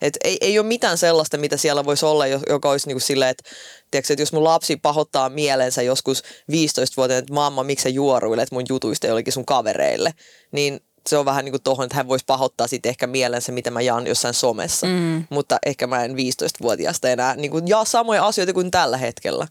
Et 0.02 0.18
ei, 0.24 0.38
ei 0.42 0.60
ole 0.60 0.68
mitään 0.68 0.98
sellaista, 0.98 1.38
mitä 1.38 1.58
siellä 1.58 1.86
voisi 1.86 2.06
olla, 2.06 2.28
joka 2.28 2.70
olisi 2.70 2.88
niin 2.88 2.96
kuin 2.96 3.02
silleen, 3.02 3.32
että, 3.32 3.44
tiedätkö, 3.92 4.14
että 4.14 4.22
jos 4.22 4.34
mun 4.34 4.44
lapsi 4.44 4.76
pahoittaa 4.76 5.30
mielensä 5.30 5.82
joskus 5.82 6.24
15-vuotiaana, 6.52 7.20
että 7.20 7.34
mamma, 7.34 7.64
miksi 7.64 7.84
sä 7.84 7.90
juoruilet 7.90 8.52
mun 8.52 8.64
jutuista 8.70 9.08
jollekin 9.08 9.34
sun 9.34 9.46
kavereille, 9.46 10.14
niin 10.52 10.80
se 11.10 11.18
on 11.18 11.26
vähän 11.26 11.46
niin 11.46 11.52
kuin 11.52 11.64
tohon, 11.64 11.86
että 11.86 11.96
hän 11.96 12.08
voisi 12.08 12.26
pahoittaa 12.26 12.68
sitten 12.68 12.90
ehkä 12.90 13.08
mielensä, 13.08 13.52
mitä 13.52 13.72
mä 13.72 13.82
jaan 13.82 14.08
jossain 14.08 14.34
somessa. 14.34 14.88
Mm. 14.88 15.24
Mutta 15.30 15.58
ehkä 15.66 15.88
mä 15.88 16.04
en 16.04 16.12
15-vuotiaasta 16.12 17.10
enää 17.10 17.36
niin 17.36 17.52
kuin 17.52 17.68
jaa 17.68 17.86
samoja 17.86 18.26
asioita 18.26 18.54
kuin 18.54 18.72
tällä 18.72 18.98
hetkellä. 18.98 19.48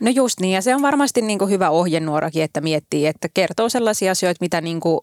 No 0.00 0.10
just 0.10 0.40
niin, 0.40 0.54
ja 0.54 0.62
se 0.62 0.74
on 0.74 0.82
varmasti 0.82 1.22
niin 1.22 1.38
kuin 1.38 1.50
hyvä 1.50 1.70
ohjenuorakin, 1.70 2.42
että 2.42 2.60
miettii, 2.60 3.06
että 3.06 3.28
kertoo 3.34 3.68
sellaisia 3.68 4.12
asioita, 4.12 4.38
mitä 4.40 4.60
niin 4.60 4.80
kuin 4.80 5.00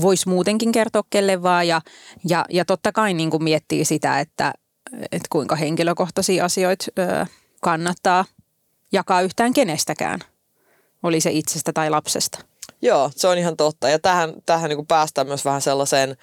voisi 0.00 0.28
muutenkin 0.28 0.72
kertoa 0.72 1.02
kelle 1.10 1.42
vaan. 1.42 1.68
Ja, 1.68 1.80
ja, 2.28 2.44
ja 2.50 2.64
totta 2.64 2.92
kai 2.92 3.14
niin 3.14 3.30
kuin 3.30 3.44
miettii 3.44 3.84
sitä, 3.84 4.20
että, 4.20 4.52
että 5.02 5.28
kuinka 5.30 5.56
henkilökohtaisia 5.56 6.44
asioita 6.44 6.84
ö, 6.98 7.26
kannattaa 7.60 8.24
jakaa 8.92 9.22
yhtään 9.22 9.54
kenestäkään. 9.54 10.20
Oli 11.02 11.20
se 11.20 11.30
itsestä 11.30 11.72
tai 11.72 11.90
lapsesta. 11.90 12.38
Joo, 12.82 13.10
se 13.16 13.28
on 13.28 13.38
ihan 13.38 13.56
totta. 13.56 13.88
Ja 13.88 13.98
tähän, 13.98 14.34
tähän 14.46 14.68
niin 14.68 14.76
kuin 14.76 14.86
päästään 14.86 15.26
myös 15.26 15.44
vähän 15.44 15.62
sellaiseen 15.62 16.16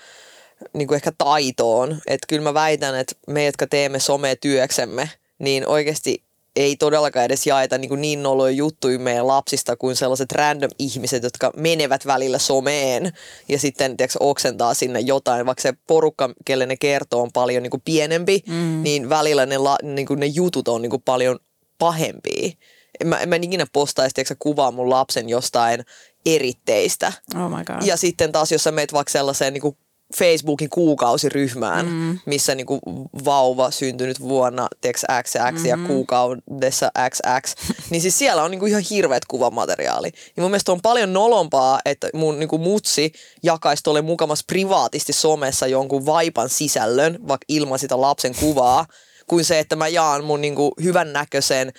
niin 0.74 0.88
kuin 0.88 0.96
ehkä 0.96 1.12
taitoon. 1.18 1.92
Että 2.08 2.28
kyllä 2.28 2.44
mä 2.44 2.54
väitän, 2.54 2.96
että 2.96 3.16
me, 3.28 3.46
jotka 3.46 3.68
teemme 3.68 4.00
somea 4.00 4.36
työksemme, 4.36 5.10
niin 5.40 5.68
oikeasti 5.68 6.26
ei 6.56 6.76
todellakaan 6.76 7.26
edes 7.26 7.48
jaeta 7.48 7.78
niin, 7.78 8.02
niin 8.02 8.24
noloja 8.24 8.52
juttuja 8.52 9.00
meidän 9.00 9.28
lapsista 9.28 9.76
kuin 9.76 9.96
sellaiset 9.96 10.32
random 10.32 10.72
ihmiset, 10.80 11.24
jotka 11.24 11.52
menevät 11.58 12.06
välillä 12.06 12.40
someen 12.40 13.14
ja 13.50 13.60
sitten 13.60 13.98
tiedätkö, 13.98 14.18
oksentaa 14.20 14.74
sinne 14.74 15.00
jotain, 15.00 15.46
vaikka 15.46 15.62
se 15.62 15.74
porukka, 15.88 16.30
kelle 16.46 16.66
ne 16.66 16.78
kertoo, 16.78 17.22
on 17.22 17.32
paljon 17.34 17.64
niin 17.64 17.72
kuin 17.72 17.82
pienempi, 17.86 18.44
mm. 18.48 18.84
niin 18.84 19.10
välillä 19.10 19.46
ne, 19.46 19.58
la, 19.58 19.78
niin 19.84 20.08
kuin 20.08 20.20
ne 20.20 20.26
jutut 20.26 20.68
on 20.68 20.82
niin 20.82 20.90
kuin 20.90 21.02
paljon 21.02 21.40
pahempia. 21.78 22.52
En 23.00 23.08
mä, 23.08 23.20
en 23.20 23.30
mä 23.30 23.36
ikinä 23.36 23.66
postaisi 23.74 24.14
tiedätkö, 24.14 24.36
kuvaa 24.40 24.72
mun 24.72 24.90
lapsen 24.90 25.30
jostain 25.30 25.86
eritteistä. 26.26 27.14
Oh 27.36 27.50
my 27.50 27.64
God. 27.64 27.86
Ja 27.86 27.98
sitten 27.98 28.32
taas, 28.32 28.52
jos 28.52 28.64
sä 28.64 28.72
meet 28.72 28.94
vaikka 28.94 29.12
sellaiseen 29.12 29.54
niin 29.54 29.62
kuin 29.62 29.78
Facebookin 30.16 30.70
kuukausiryhmään, 30.70 31.86
mm. 31.86 32.20
missä 32.26 32.56
niinku 32.56 32.80
vauva 33.26 33.72
syntynyt 33.72 34.20
vuonna 34.20 34.68
teeks 34.82 35.06
XX 35.24 35.44
mm-hmm. 35.52 35.66
ja 35.66 35.78
kuukaudessa 35.88 36.92
XX, 37.10 37.56
niin 37.90 38.02
siis 38.02 38.20
siellä 38.20 38.44
on 38.44 38.52
niinku 38.52 38.66
ihan 38.66 38.84
hirveät 38.90 39.26
kuvamateriaali. 39.26 40.12
Ja 40.38 40.42
mun 40.42 40.52
mielestä 40.52 40.72
on 40.72 40.82
paljon 40.82 41.14
nolompaa, 41.14 41.80
että 41.86 42.10
mun 42.14 42.40
niinku 42.40 42.58
mutsi 42.58 43.12
jakaisi 43.44 43.84
tuolle 43.84 44.02
mukamas 44.02 44.44
privaatisti 44.48 45.14
somessa 45.14 45.68
jonkun 45.68 46.06
vaipan 46.06 46.50
sisällön, 46.50 47.20
vaikka 47.28 47.46
ilman 47.48 47.80
sitä 47.80 48.02
lapsen 48.02 48.36
kuvaa, 48.36 48.86
kuin 49.28 49.46
se, 49.46 49.60
että 49.60 49.76
mä 49.76 49.88
jaan 49.88 50.24
mun 50.24 50.42
niinku 50.42 50.74
hyvännäköisen, 50.84 51.74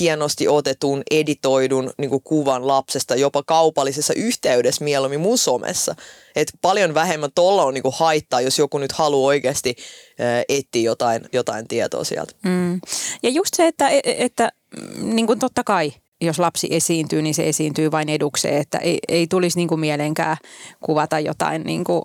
hienosti 0.00 0.48
otetun, 0.48 1.02
editoidun 1.10 1.92
niinku 1.98 2.20
kuvan 2.20 2.66
lapsesta 2.66 3.16
jopa 3.16 3.42
kaupallisessa 3.42 4.14
yhteydessä 4.14 4.84
mieluummin 4.84 5.20
mun 5.20 5.38
somessa. 5.38 5.94
Et 6.36 6.52
paljon 6.62 6.94
vähemmän 6.94 7.30
tuolla 7.34 7.64
on 7.64 7.74
niinku 7.74 7.94
haittaa, 7.96 8.40
jos 8.40 8.58
joku 8.58 8.78
nyt 8.78 8.92
haluaa 8.92 9.26
oikeasti 9.26 9.76
etsiä 10.48 10.82
jotain, 10.82 11.28
jotain 11.32 11.68
tietoa 11.68 12.04
sieltä. 12.04 12.32
Mm. 12.44 12.80
Ja 13.22 13.30
just 13.30 13.54
se, 13.54 13.66
että, 13.66 13.88
e, 13.88 14.00
e, 14.04 14.24
että 14.24 14.52
niin 15.02 15.26
kuin 15.26 15.38
totta 15.38 15.64
kai 15.64 15.92
jos 16.20 16.38
lapsi 16.38 16.68
esiintyy, 16.70 17.22
niin 17.22 17.34
se 17.34 17.48
esiintyy 17.48 17.90
vain 17.90 18.08
edukseen, 18.08 18.60
että 18.60 18.78
ei, 18.78 18.98
ei 19.08 19.26
tulisi 19.26 19.58
niin 19.58 19.68
kuin 19.68 19.80
mieleenkään 19.80 20.36
kuvata 20.80 21.18
jotain 21.18 21.62
niin 21.62 21.84
kuin 21.84 22.02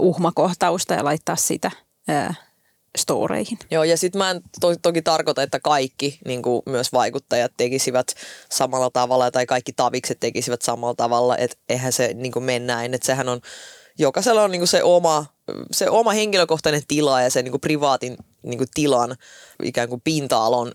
uhmakohtausta 0.00 0.94
ja 0.94 1.04
laittaa 1.04 1.36
sitä 1.36 1.70
storeihin. 2.98 3.58
Joo, 3.70 3.84
ja 3.84 3.96
sitten 3.96 4.18
mä 4.18 4.30
en 4.30 4.40
to- 4.60 4.76
toki 4.82 5.02
tarkoita, 5.02 5.42
että 5.42 5.60
kaikki 5.60 6.18
niin 6.26 6.42
myös 6.66 6.92
vaikuttajat 6.92 7.52
tekisivät 7.56 8.14
samalla 8.50 8.90
tavalla 8.92 9.30
tai 9.30 9.46
kaikki 9.46 9.72
tavikset 9.72 10.20
tekisivät 10.20 10.62
samalla 10.62 10.94
tavalla, 10.94 11.36
että 11.36 11.56
eihän 11.68 11.92
se 11.92 12.14
niin 12.14 12.32
mene 12.40 12.66
näin, 12.66 12.94
että 12.94 13.06
sehän 13.06 13.28
on, 13.28 13.40
jokaisella 13.98 14.42
on 14.42 14.50
niin 14.50 14.66
se 14.66 14.82
oma 14.82 15.26
se 15.72 15.90
oma 15.90 16.12
henkilökohtainen 16.12 16.82
tila 16.88 17.22
ja 17.22 17.30
se 17.30 17.42
niin 17.42 17.60
privaatin 17.60 18.16
niin 18.42 18.60
tilan 18.74 19.16
ikään 19.62 19.88
kuin 19.88 20.00
pinta-alon 20.00 20.72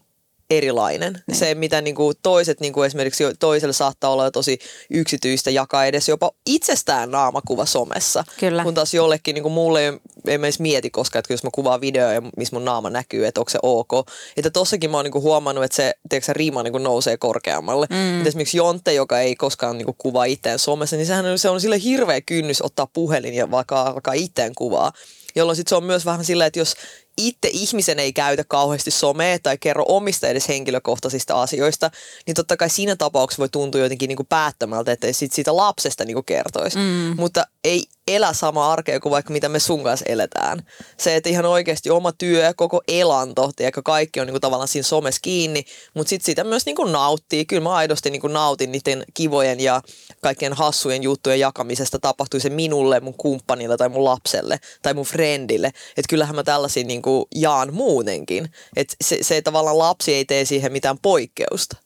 erilainen. 0.50 1.24
Niin. 1.27 1.38
Se, 1.38 1.56
mitä 1.56 1.82
niin 1.82 1.96
kuin 1.96 2.16
toiset, 2.24 2.60
niin 2.60 2.74
kuin 2.74 2.88
esimerkiksi 2.88 3.24
toiselle 3.39 3.74
saattaa 3.74 4.10
olla 4.10 4.32
tosi 4.32 4.60
yksityistä, 4.89 5.51
jakaa 5.51 5.86
edes 5.86 6.10
jopa 6.10 6.32
itsestään 6.46 7.12
naamakuva 7.12 7.66
somessa. 7.66 8.24
Kyllä. 8.39 8.63
Kun 8.63 8.74
taas 8.74 8.94
jollekin, 8.94 9.34
niin 9.34 9.44
kuin 9.44 9.54
mulle 9.54 9.82
ei, 9.86 9.94
ei 10.27 10.36
edes 10.36 10.60
mieti 10.60 10.89
koskaan, 10.89 11.20
että 11.20 11.34
jos 11.34 11.44
mä 11.44 11.50
kuvaan 11.54 11.82
videoja, 11.82 12.22
missä 12.38 12.56
mun 12.56 12.66
naama 12.66 12.89
näkyy, 12.89 13.25
että 13.25 13.42
onko 13.42 13.50
se 13.50 13.60
ok. 13.63 13.92
Että 14.38 14.50
tossakin 14.50 14.92
mä 14.92 14.98
oon 14.98 15.04
niin 15.04 15.12
kuin 15.12 15.24
huomannut, 15.24 15.63
että 15.63 15.75
se, 15.75 15.94
tiedätkö, 16.10 16.25
se 16.25 16.34
riima 16.34 16.63
niin 16.63 16.72
kuin 16.72 16.84
nousee 16.84 17.18
korkeammalle. 17.18 17.88
Mm. 17.89 18.18
Että 18.18 18.30
esimerkiksi 18.30 18.58
Jonte, 18.58 18.94
joka 18.94 19.20
ei 19.20 19.36
koskaan 19.36 19.77
niin 19.77 19.86
kuin 19.86 19.96
kuvaa 19.98 20.25
itseään 20.25 20.60
somessa, 20.60 20.96
niin 20.96 21.06
sehän 21.06 21.25
on, 21.25 21.39
se 21.39 21.50
on 21.50 21.62
sille 21.62 21.84
hirveä 21.84 22.22
kynnys 22.22 22.62
ottaa 22.62 22.88
puhelin 22.94 23.34
ja 23.34 23.51
vaikka 23.51 23.82
alkaa 23.82 24.13
itseään 24.13 24.56
kuvaa 24.56 24.92
jolloin 25.38 25.56
sitten 25.56 25.70
se 25.70 25.75
on 25.75 25.84
myös 25.84 26.06
vähän 26.06 26.25
silleen, 26.25 26.48
että 26.48 26.60
jos 26.60 26.75
itse 27.17 27.50
ihmisen 27.53 28.00
ei 28.00 28.13
käytä 28.13 28.43
kauheasti 28.43 28.91
somea 28.91 29.39
tai 29.39 29.57
kerro 29.57 29.86
omista 29.88 30.27
edes 30.27 30.47
henkilökohtaisista 30.47 31.41
asioista, 31.41 31.91
niin 32.27 32.36
totta 32.36 32.57
kai 32.57 32.69
siinä 32.69 32.95
tapauksessa 32.95 33.39
voi 33.39 33.50
tuntua 33.50 33.81
jotenkin 33.81 34.07
niin 34.07 34.17
kuin 34.17 34.27
päättämältä, 34.27 34.91
että 34.91 35.13
sit 35.13 35.33
siitä 35.33 35.55
lapsesta 35.55 36.05
niin 36.05 36.15
kuin 36.15 36.25
kertoisi. 36.25 36.77
Mm. 36.77 37.15
Mutta 37.17 37.47
ei 37.63 37.83
elä 38.07 38.33
sama 38.33 38.71
arkea 38.71 38.99
kuin 38.99 39.11
vaikka 39.11 39.33
mitä 39.33 39.49
me 39.49 39.59
sun 39.59 39.83
kanssa 39.83 40.05
eletään. 40.09 40.59
Se, 40.97 41.15
että 41.15 41.29
ihan 41.29 41.45
oikeasti 41.45 41.89
oma 41.89 42.11
työ, 42.11 42.53
koko 42.55 42.81
elanto, 42.87 43.51
tiedätkö, 43.55 43.81
kaikki 43.85 44.19
on 44.19 44.27
niin 44.27 44.33
kuin 44.33 44.41
tavallaan 44.41 44.67
siinä 44.67 44.83
somessa 44.83 45.21
kiinni, 45.21 45.65
mutta 45.93 46.09
sitten 46.09 46.25
sitä 46.25 46.43
myös 46.43 46.65
niin 46.65 46.75
kuin 46.75 46.91
nauttii. 46.91 47.45
Kyllä 47.45 47.63
mä 47.63 47.75
aidosti 47.75 48.09
niin 48.09 48.21
kuin 48.21 48.33
nautin 48.33 48.71
niiden 48.71 49.03
kivojen 49.13 49.59
ja 49.59 49.81
kaikkien 50.21 50.53
hassujen 50.53 51.03
juttujen 51.03 51.39
jakamisesta, 51.39 51.99
tapahtui 51.99 52.39
se 52.39 52.49
minulle, 52.49 52.99
mun 52.99 53.17
kumppanille 53.17 53.77
tai 53.77 53.89
mun 53.89 54.05
lapselle 54.05 54.59
tai 54.81 54.93
mun 54.93 55.05
friendille. 55.05 55.67
Että 55.67 56.09
kyllähän 56.09 56.35
mä 56.35 56.43
tällaisia 56.43 56.83
kuin 57.01 57.25
jaan 57.35 57.73
muutenkin. 57.73 58.49
Että 58.75 58.95
se, 59.03 59.17
se 59.21 59.41
tavallaan 59.41 59.77
lapsi 59.77 60.13
ei 60.13 60.25
tee 60.25 60.45
siihen 60.45 60.71
mitään 60.71 60.97
poikkeusta. 61.01 61.77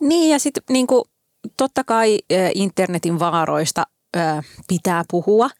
Niin 0.00 0.30
ja 0.30 0.38
sitten 0.38 0.62
niin 0.68 0.86
kuin, 0.86 1.04
totta 1.56 1.84
kai 1.84 2.18
internetin 2.54 3.18
vaaroista 3.18 3.86
pitää 4.68 5.04
puhua, 5.10 5.50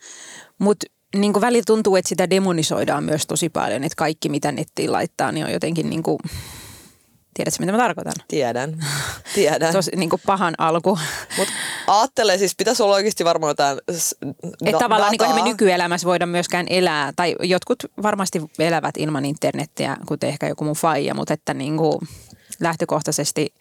mutta 0.58 0.86
niin 1.16 1.32
kuin 1.32 1.40
välillä 1.40 1.64
tuntuu, 1.66 1.96
että 1.96 2.08
sitä 2.08 2.30
demonisoidaan 2.30 3.04
myös 3.04 3.26
tosi 3.26 3.48
paljon, 3.48 3.84
että 3.84 3.96
kaikki 3.96 4.28
mitä 4.28 4.52
nettiin 4.52 4.92
laittaa, 4.92 5.32
niin 5.32 5.46
on 5.46 5.52
jotenkin 5.52 5.90
niin 5.90 6.02
kuin, 6.02 6.18
tiedätkö 7.34 7.56
mitä 7.60 7.72
mä 7.72 7.78
tarkoitan? 7.78 8.12
Tiedän, 8.28 8.84
tiedän. 9.34 9.72
Tosi 9.72 9.90
niin 9.96 10.10
kuin 10.10 10.22
pahan 10.26 10.54
alku. 10.58 10.98
Mutta 11.38 11.54
ajattele, 11.86 12.38
siis 12.38 12.54
pitäisi 12.56 12.82
olla 12.82 12.94
oikeasti 12.94 13.24
varmaan 13.24 13.50
jotain 13.50 13.78
Että 14.64 14.78
tavallaan 14.78 15.10
niin 15.10 15.18
kuin 15.18 15.34
me 15.34 15.42
nykyelämässä 15.42 16.06
voida 16.06 16.26
myöskään 16.26 16.66
elää, 16.70 17.12
tai 17.16 17.36
jotkut 17.42 17.78
varmasti 18.02 18.42
elävät 18.58 18.94
ilman 18.98 19.24
internettiä, 19.24 19.96
kuten 20.06 20.28
ehkä 20.28 20.48
joku 20.48 20.64
mun 20.64 20.76
faija, 20.76 21.14
mutta 21.14 21.34
että 21.34 21.54
niin 21.54 21.76
kuin 21.76 21.98
lähtökohtaisesti 22.60 23.54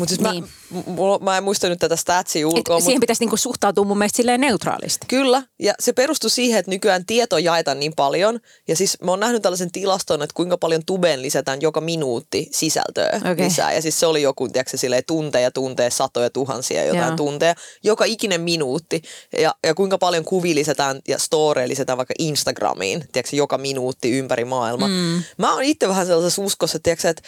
mutta 0.00 0.14
siis 0.14 0.32
niin. 0.32 0.44
mä, 0.70 1.18
mä 1.20 1.36
en 1.36 1.44
muista 1.44 1.68
nyt 1.68 1.78
tätä 1.78 1.96
statsia 1.96 2.48
ulkoa. 2.48 2.78
Et 2.78 2.84
siihen 2.84 3.00
pitäisi 3.00 3.22
niinku 3.22 3.36
suhtautua 3.36 3.84
mun 3.84 3.98
mielestä 3.98 4.16
silleen 4.16 4.40
neutraalisti. 4.40 5.06
Kyllä, 5.08 5.42
ja 5.58 5.74
se 5.80 5.92
perustuu 5.92 6.30
siihen, 6.30 6.58
että 6.58 6.70
nykyään 6.70 7.06
tieto 7.06 7.38
jaetaan 7.38 7.80
niin 7.80 7.92
paljon. 7.96 8.40
Ja 8.68 8.76
siis 8.76 8.98
mä 9.04 9.10
oon 9.10 9.20
nähnyt 9.20 9.42
tällaisen 9.42 9.72
tilaston, 9.72 10.22
että 10.22 10.34
kuinka 10.34 10.58
paljon 10.58 10.82
tubeen 10.86 11.22
lisätään 11.22 11.60
joka 11.60 11.80
minuutti 11.80 12.48
sisältöä 12.52 13.16
okay. 13.16 13.36
lisää. 13.46 13.72
Ja 13.72 13.82
siis 13.82 14.00
se 14.00 14.06
oli 14.06 14.22
joku, 14.22 14.48
tiedätkö, 14.48 14.76
silleen 14.76 15.02
tunteja, 15.06 15.50
tunteja, 15.50 15.90
satoja, 15.90 16.30
tuhansia 16.30 16.84
jotain 16.84 17.06
Joo. 17.06 17.16
tunteja. 17.16 17.54
Joka 17.84 18.04
ikinen 18.04 18.40
minuutti. 18.40 19.02
Ja, 19.38 19.54
ja 19.66 19.74
kuinka 19.74 19.98
paljon 19.98 20.24
kuvia 20.24 20.54
lisätään 20.54 21.00
ja 21.08 21.18
storeja 21.18 21.68
lisätään 21.68 21.98
vaikka 21.98 22.14
Instagramiin, 22.18 23.04
tiedätkö, 23.12 23.36
joka 23.36 23.58
minuutti 23.58 24.10
ympäri 24.18 24.44
maailmaa. 24.44 24.88
Mm. 24.88 25.22
Mä 25.38 25.54
oon 25.54 25.62
itse 25.62 25.88
vähän 25.88 26.06
sellaisessa 26.06 26.42
uskossa, 26.42 26.78
tiedätkö, 26.78 27.08
että 27.08 27.22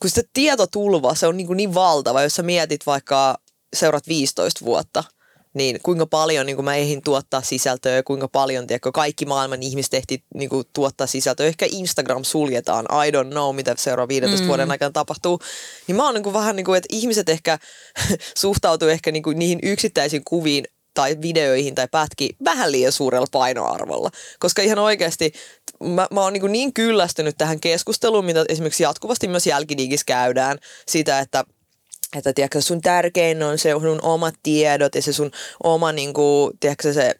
kun 0.00 0.10
sitä 0.10 0.22
tietotulva, 0.32 1.14
se 1.14 1.26
on 1.26 1.36
niin, 1.36 1.46
kuin 1.46 1.56
niin 1.56 1.74
valtava, 1.74 2.22
jos 2.22 2.34
sä 2.34 2.42
mietit 2.42 2.86
vaikka 2.86 3.38
seurat 3.76 4.08
15 4.08 4.64
vuotta, 4.64 5.04
niin 5.56 5.78
kuinka 5.82 6.06
paljon 6.06 6.46
niin 6.46 6.56
kuin 6.56 6.64
mä 6.64 6.74
ehdin 6.74 7.02
tuottaa 7.02 7.42
sisältöä, 7.42 8.02
kuinka 8.02 8.28
paljon 8.28 8.66
tiedätkö, 8.66 8.92
kaikki 8.92 9.26
maailman 9.26 9.62
ihmiset 9.62 9.94
ehti 9.94 10.24
niin 10.34 10.48
kuin, 10.48 10.64
tuottaa 10.72 11.06
sisältöä. 11.06 11.46
Ehkä 11.46 11.66
Instagram 11.70 12.24
suljetaan, 12.24 12.84
I 13.06 13.10
don't 13.10 13.30
know, 13.30 13.54
mitä 13.54 13.74
seuraavan 13.78 14.08
15 14.08 14.42
mm. 14.42 14.48
vuoden 14.48 14.70
aikana 14.70 14.90
tapahtuu. 14.90 15.40
Niin 15.86 15.96
mä 15.96 16.04
oon 16.04 16.14
niin 16.14 16.22
kuin, 16.22 16.34
vähän 16.34 16.56
niin 16.56 16.66
kuin, 16.66 16.78
että 16.78 16.96
ihmiset 16.96 17.28
ehkä 17.28 17.58
suhtautuu 18.38 18.88
ehkä 18.88 19.12
niin 19.12 19.22
kuin, 19.22 19.38
niihin 19.38 19.58
yksittäisiin 19.62 20.22
kuviin 20.24 20.64
tai 20.96 21.16
videoihin 21.22 21.74
tai 21.74 21.88
pätki 21.90 22.36
vähän 22.44 22.72
liian 22.72 22.92
suurella 22.92 23.26
painoarvolla. 23.32 24.10
Koska 24.38 24.62
ihan 24.62 24.78
oikeasti 24.78 25.32
mä, 25.84 26.06
mä 26.10 26.20
oon 26.20 26.32
niin, 26.32 26.52
niin 26.52 26.72
kyllästynyt 26.72 27.38
tähän 27.38 27.60
keskusteluun, 27.60 28.24
mitä 28.24 28.44
esimerkiksi 28.48 28.82
jatkuvasti 28.82 29.28
myös 29.28 29.46
jälkidigissä 29.46 30.04
käydään, 30.06 30.58
siitä, 30.86 31.18
että 31.18 31.44
että 32.16 32.32
tiedätkö, 32.32 32.60
sun 32.60 32.80
tärkein 32.80 33.42
on 33.42 33.58
se 33.58 33.72
sun 33.72 33.98
omat 34.02 34.34
tiedot 34.42 34.94
ja 34.94 35.02
se 35.02 35.12
sun 35.12 35.30
oma, 35.62 35.92
niin 35.92 36.12
kuin, 36.12 36.52
tiedätkö, 36.60 36.92
se 36.92 37.14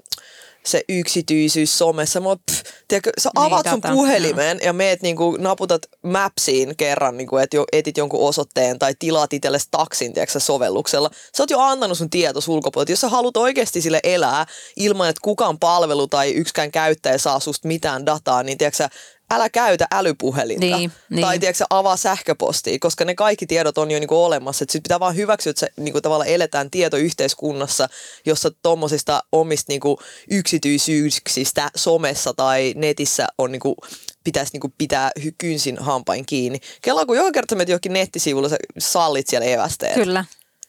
se 0.66 0.82
yksityisyys 0.88 1.78
somessa. 1.78 2.20
Mä, 2.20 2.36
pff, 2.50 2.62
tiedätkö, 2.88 3.10
sä 3.18 3.30
Niin, 3.38 3.46
avaat 3.46 3.66
sun 3.70 3.82
data, 3.82 3.94
puhelimen 3.94 4.60
ja 4.62 4.72
meet 4.72 5.02
niinku, 5.02 5.36
naputat 5.40 5.82
Mapsiin 6.02 6.76
kerran, 6.76 7.16
niinku, 7.16 7.36
että 7.36 7.56
jo, 7.56 7.64
etit 7.72 7.96
jonkun 7.96 8.28
osoitteen 8.28 8.78
tai 8.78 8.94
tilaat 8.98 9.32
itsellesi 9.32 9.68
taksin 9.70 10.12
tiedätkö, 10.12 10.40
sovelluksella. 10.40 11.10
Sä 11.36 11.42
oot 11.42 11.50
jo 11.50 11.60
antanut 11.60 11.98
sun 11.98 12.10
tieto 12.10 12.40
ulkopuolelle. 12.48 12.92
Jos 12.92 13.00
sä 13.00 13.08
haluat 13.08 13.36
oikeasti 13.36 13.80
sille 13.80 14.00
elää 14.02 14.46
ilman, 14.76 15.08
että 15.08 15.20
kukaan 15.22 15.58
palvelu 15.58 16.06
tai 16.06 16.32
yksikään 16.32 16.70
käyttäjä 16.70 17.18
saa 17.18 17.40
susta 17.40 17.68
mitään 17.68 18.06
dataa, 18.06 18.42
niin 18.42 18.58
tiedätkö, 18.58 18.88
älä 19.30 19.50
käytä 19.50 19.86
älypuhelinta. 19.92 20.76
Niin, 20.76 20.92
niin. 21.10 21.20
Tai 21.20 21.38
tiedätkö, 21.38 21.64
avaa 21.70 21.96
sähköpostia, 21.96 22.78
koska 22.80 23.04
ne 23.04 23.14
kaikki 23.14 23.46
tiedot 23.46 23.78
on 23.78 23.90
jo 23.90 23.98
niinku 23.98 24.24
olemassa. 24.24 24.58
Sitten 24.58 24.82
pitää 24.82 25.00
vaan 25.00 25.16
hyväksyä, 25.16 25.50
että 25.50 25.60
se, 25.60 25.68
niinku, 25.76 26.00
tavallaan 26.00 26.30
eletään 26.30 26.70
tietoyhteiskunnassa, 26.70 27.88
jossa 28.26 28.50
tuommoisista 28.62 29.22
omista 29.32 29.72
niinku, 29.72 30.00
yksityisyyksistä 30.30 31.70
somessa 31.76 32.34
tai 32.34 32.72
netissä 32.76 33.26
on 33.38 33.52
niinku, 33.52 33.76
pitäisi 34.24 34.52
niinku, 34.52 34.72
pitää 34.78 35.10
hy- 35.20 35.34
kynsin 35.38 35.78
hampain 35.78 36.26
kiinni. 36.26 36.58
Kelaa, 36.82 37.06
kun 37.06 37.16
joka 37.16 37.32
kerta 37.32 37.54
menet 37.54 37.68
johonkin 37.68 37.92
nettisivulle, 37.92 38.48
sä 38.48 38.56
sallit 38.78 39.26
siellä 39.26 39.46
evästeet. 39.46 39.94
Kyllä. 39.94 40.24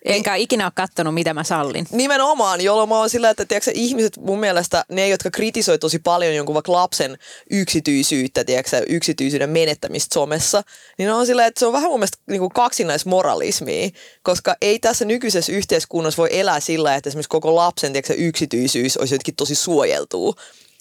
Enkä 0.06 0.36
ikinä 0.36 0.66
ole 0.66 0.72
kattonut, 0.75 1.13
mitä 1.13 1.34
mä 1.34 1.44
sallin. 1.44 1.88
Nimenomaan, 1.92 2.62
jolloin 2.62 2.89
mä 2.89 2.98
oon 2.98 3.10
sillä, 3.10 3.30
että 3.30 3.46
tiedätkö, 3.46 3.72
ihmiset 3.74 4.18
mun 4.18 4.39
mielestä, 4.39 4.86
ne 4.89 5.08
jotka 5.08 5.32
kritisoi 5.32 5.80
tosi 5.80 6.00
paljon 6.00 6.36
jonkun 6.36 6.54
vaikka 6.54 6.72
lapsen 6.72 7.18
yksityisyyttä, 7.51 8.44
tiedätkö, 8.44 8.84
yksityisyyden 8.89 9.50
menettämistä 9.50 10.13
somessa, 10.13 10.63
niin 10.98 11.12
on 11.12 11.25
sillä, 11.25 11.46
että 11.46 11.60
se 11.60 11.66
on 11.66 11.74
vähän 11.74 11.89
mun 11.89 12.00
mielestä 12.00 12.18
niin 12.27 12.50
kaksinaismoralismia, 12.50 13.89
koska 14.24 14.56
ei 14.62 14.80
tässä 14.80 15.06
nykyisessä 15.06 15.51
yhteiskunnassa 15.51 16.22
voi 16.22 16.30
elää 16.32 16.60
sillä, 16.60 16.96
että 16.96 17.10
esimerkiksi 17.10 17.30
koko 17.30 17.56
lapsen 17.56 17.94
tiedätkö, 17.94 18.13
yksityisyys 18.18 18.98
olisi 18.98 19.13
jotenkin 19.13 19.36
tosi 19.36 19.56
suojeltua. 19.56 20.34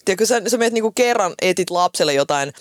Tiedätkö, 0.05 0.27
sä, 0.27 0.43
sä 0.47 0.59
menet 0.59 0.73
niin 0.73 0.83
kuin 0.83 0.95
kerran 0.95 1.35
etit 1.43 1.71
lapselle 1.71 2.15
jotain 2.15 2.53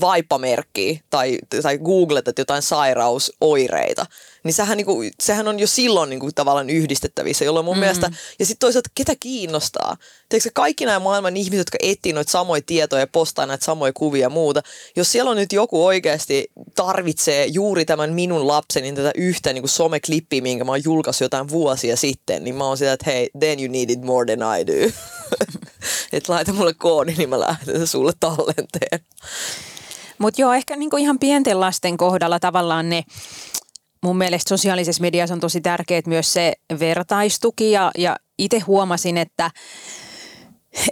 vaippamerkkiä 0.00 1.00
tai, 1.10 1.38
tai 1.62 1.78
googletat 1.78 2.38
jotain 2.38 2.62
sairausoireita, 2.62 4.06
niin 4.44 4.54
sehän, 4.54 4.76
niinku, 4.76 5.02
sehän 5.20 5.48
on 5.48 5.60
jo 5.60 5.66
silloin 5.66 6.10
niinku, 6.10 6.30
tavallaan 6.34 6.70
yhdistettävissä, 6.70 7.44
jolloin 7.44 7.66
mun 7.66 7.76
mm. 7.76 7.80
mielestä, 7.80 8.10
ja 8.38 8.46
sitten 8.46 8.60
toisaalta 8.60 8.90
ketä 8.94 9.16
kiinnostaa? 9.20 9.96
Tiedätkö, 10.28 10.50
kaikki 10.54 10.86
nämä 10.86 10.98
maailman 10.98 11.36
ihmiset, 11.36 11.58
jotka 11.58 11.78
etsii 11.82 12.12
noita 12.12 12.30
samoja 12.30 12.62
tietoja 12.66 13.00
ja 13.00 13.06
postaa 13.06 13.46
näitä 13.46 13.64
samoja 13.64 13.92
kuvia 13.92 14.22
ja 14.22 14.30
muuta, 14.30 14.62
jos 14.96 15.12
siellä 15.12 15.30
on 15.30 15.36
nyt 15.36 15.52
joku 15.52 15.86
oikeasti 15.86 16.50
tarvitsee 16.74 17.46
juuri 17.46 17.84
tämän 17.84 18.12
minun 18.12 18.46
lapseni 18.46 18.84
niin 18.84 18.94
tätä 18.94 19.10
yhtä 19.14 19.52
niin 19.52 19.68
someklippiä, 19.68 20.42
minkä 20.42 20.64
mä 20.64 20.72
oon 20.72 20.84
julkaissut 20.84 21.24
jotain 21.24 21.48
vuosia 21.48 21.96
sitten, 21.96 22.44
niin 22.44 22.54
mä 22.54 22.66
oon 22.66 22.76
sitä, 22.76 22.92
että 22.92 23.10
hei, 23.10 23.30
then 23.38 23.60
you 23.60 23.72
need 23.72 23.90
it 23.90 24.02
more 24.02 24.36
than 24.36 24.60
I 24.60 24.66
do. 24.66 24.72
että 26.12 26.32
laita 26.32 26.52
mulle 26.52 26.74
koodi, 26.74 27.14
niin 27.18 27.28
mä 27.28 27.40
lähetän 27.40 27.86
sulle 27.86 28.12
tallenteen. 28.20 29.00
Mutta 30.18 30.40
joo, 30.40 30.52
ehkä 30.52 30.76
niinku 30.76 30.96
ihan 30.96 31.18
pienten 31.18 31.60
lasten 31.60 31.96
kohdalla 31.96 32.40
tavallaan 32.40 32.88
ne, 32.88 33.04
mun 34.04 34.18
mielestä 34.18 34.48
sosiaalisessa 34.48 35.00
mediassa 35.00 35.34
on 35.34 35.40
tosi 35.40 35.60
tärkeää 35.60 36.02
myös 36.06 36.32
se 36.32 36.52
vertaistuki 36.78 37.70
ja, 37.70 37.90
ja 37.98 38.16
itse 38.38 38.58
huomasin, 38.58 39.18
että 39.18 39.50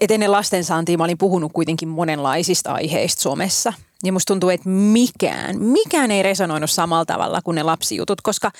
et 0.00 0.10
ennen 0.10 0.32
lastensaantia 0.32 0.98
mä 0.98 1.04
olin 1.04 1.18
puhunut 1.18 1.52
kuitenkin 1.52 1.88
monenlaisista 1.88 2.72
aiheista 2.72 3.22
somessa. 3.22 3.72
Ja 4.04 4.12
musta 4.12 4.30
tuntuu, 4.30 4.50
että 4.50 4.68
mikään, 4.68 5.62
mikään 5.62 6.10
ei 6.10 6.22
resonoinut 6.22 6.70
samalla 6.70 7.04
tavalla 7.04 7.42
kuin 7.42 7.54
ne 7.54 7.62
lapsijutut, 7.62 8.20
koska 8.20 8.50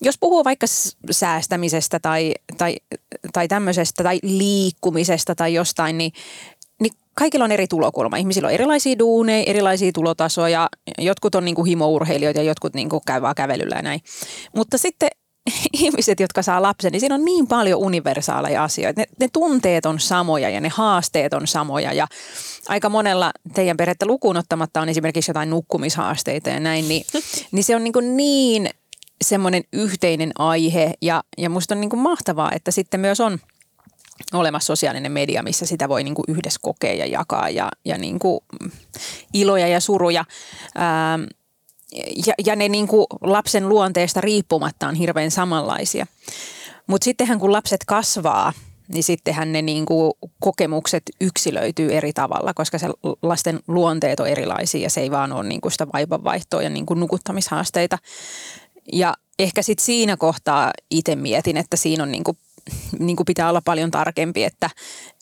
jos 0.00 0.18
puhuu 0.20 0.44
vaikka 0.44 0.66
säästämisestä 1.10 2.00
tai, 2.00 2.34
tai, 2.58 2.76
tai 3.32 3.48
tämmöisestä 3.48 4.02
tai 4.02 4.18
liikkumisesta 4.22 5.34
tai 5.34 5.54
jostain, 5.54 5.98
niin 5.98 6.12
kaikilla 7.16 7.44
on 7.44 7.52
eri 7.52 7.66
tulokulma. 7.66 8.16
Ihmisillä 8.16 8.46
on 8.46 8.54
erilaisia 8.54 8.98
duuneja, 8.98 9.44
erilaisia 9.46 9.92
tulotasoja. 9.92 10.68
Jotkut 10.98 11.34
on 11.34 11.44
niinku 11.44 11.64
himourheilijoita 11.64 12.40
ja 12.40 12.44
jotkut 12.44 12.74
niinku 12.74 13.00
käy 13.06 13.22
vaan 13.22 13.34
kävelyllä 13.34 13.76
ja 13.76 13.82
näin. 13.82 14.00
Mutta 14.56 14.78
sitten 14.78 15.08
ihmiset, 15.82 16.20
jotka 16.20 16.42
saa 16.42 16.62
lapsen, 16.62 16.92
niin 16.92 17.00
siinä 17.00 17.14
on 17.14 17.24
niin 17.24 17.46
paljon 17.46 17.80
universaaleja 17.80 18.64
asioita. 18.64 19.00
Ne, 19.00 19.06
ne 19.20 19.28
tunteet 19.32 19.86
on 19.86 20.00
samoja 20.00 20.50
ja 20.50 20.60
ne 20.60 20.68
haasteet 20.68 21.34
on 21.34 21.46
samoja 21.46 21.92
ja 21.92 22.06
aika 22.68 22.88
monella 22.88 23.32
teidän 23.54 23.76
perhettä 23.76 24.06
lukuun 24.06 24.36
ottamatta 24.36 24.80
on 24.80 24.88
esimerkiksi 24.88 25.30
jotain 25.30 25.50
nukkumishaasteita 25.50 26.50
ja 26.50 26.60
näin, 26.60 26.88
niin, 26.88 27.04
niin 27.52 27.64
se 27.64 27.76
on 27.76 27.84
niin, 27.84 27.92
kuin 27.92 28.16
niin 28.16 28.70
semmoinen 29.24 29.64
yhteinen 29.72 30.32
aihe 30.38 30.92
ja, 31.02 31.24
ja 31.38 31.50
musta 31.50 31.74
on 31.74 31.80
niin 31.80 31.90
kuin 31.90 32.00
mahtavaa, 32.00 32.52
että 32.52 32.70
sitten 32.70 33.00
myös 33.00 33.20
on 33.20 33.38
olemassa 34.32 34.66
sosiaalinen 34.66 35.12
media, 35.12 35.42
missä 35.42 35.66
sitä 35.66 35.88
voi 35.88 36.04
niin 36.04 36.14
kuin 36.14 36.24
yhdessä 36.28 36.60
kokea 36.62 36.94
ja 36.94 37.06
jakaa 37.06 37.50
ja, 37.50 37.68
ja 37.84 37.98
niin 37.98 38.18
kuin 38.18 38.40
iloja 39.34 39.68
ja 39.68 39.80
suruja. 39.80 40.24
Ähm, 40.76 41.22
ja, 42.26 42.34
ja 42.46 42.56
ne 42.56 42.68
niin 42.68 42.88
kuin 42.88 43.06
lapsen 43.20 43.68
luonteesta 43.68 44.20
riippumatta 44.20 44.88
on 44.88 44.94
hirveän 44.94 45.30
samanlaisia. 45.30 46.06
Mutta 46.86 47.04
sittenhän 47.04 47.38
kun 47.38 47.52
lapset 47.52 47.84
kasvaa, 47.86 48.52
niin 48.88 49.04
sittenhän 49.04 49.52
ne 49.52 49.62
niin 49.62 49.86
kuin 49.86 50.12
kokemukset 50.40 51.02
yksilöityy 51.20 51.92
eri 51.96 52.12
tavalla, 52.12 52.54
koska 52.54 52.78
se 52.78 52.88
lasten 53.22 53.60
luonteet 53.68 54.20
on 54.20 54.26
erilaisia 54.26 54.82
ja 54.82 54.90
se 54.90 55.00
ei 55.00 55.10
vaan 55.10 55.32
ole 55.32 55.48
niin 55.48 55.60
kuin 55.60 55.72
sitä 55.72 55.86
vaivanvaihtoa 55.92 56.62
ja 56.62 56.70
niin 56.70 56.86
kuin 56.86 57.00
nukuttamishaasteita. 57.00 57.98
Ja 58.92 59.14
ehkä 59.38 59.62
sitten 59.62 59.84
siinä 59.84 60.16
kohtaa 60.16 60.72
itse 60.90 61.16
mietin, 61.16 61.56
että 61.56 61.76
siinä 61.76 62.02
on 62.02 62.12
niin 62.12 62.24
kuin 62.24 62.38
niin 62.98 63.16
kuin 63.16 63.24
pitää 63.24 63.48
olla 63.48 63.60
paljon 63.64 63.90
tarkempi, 63.90 64.44
että 64.44 64.70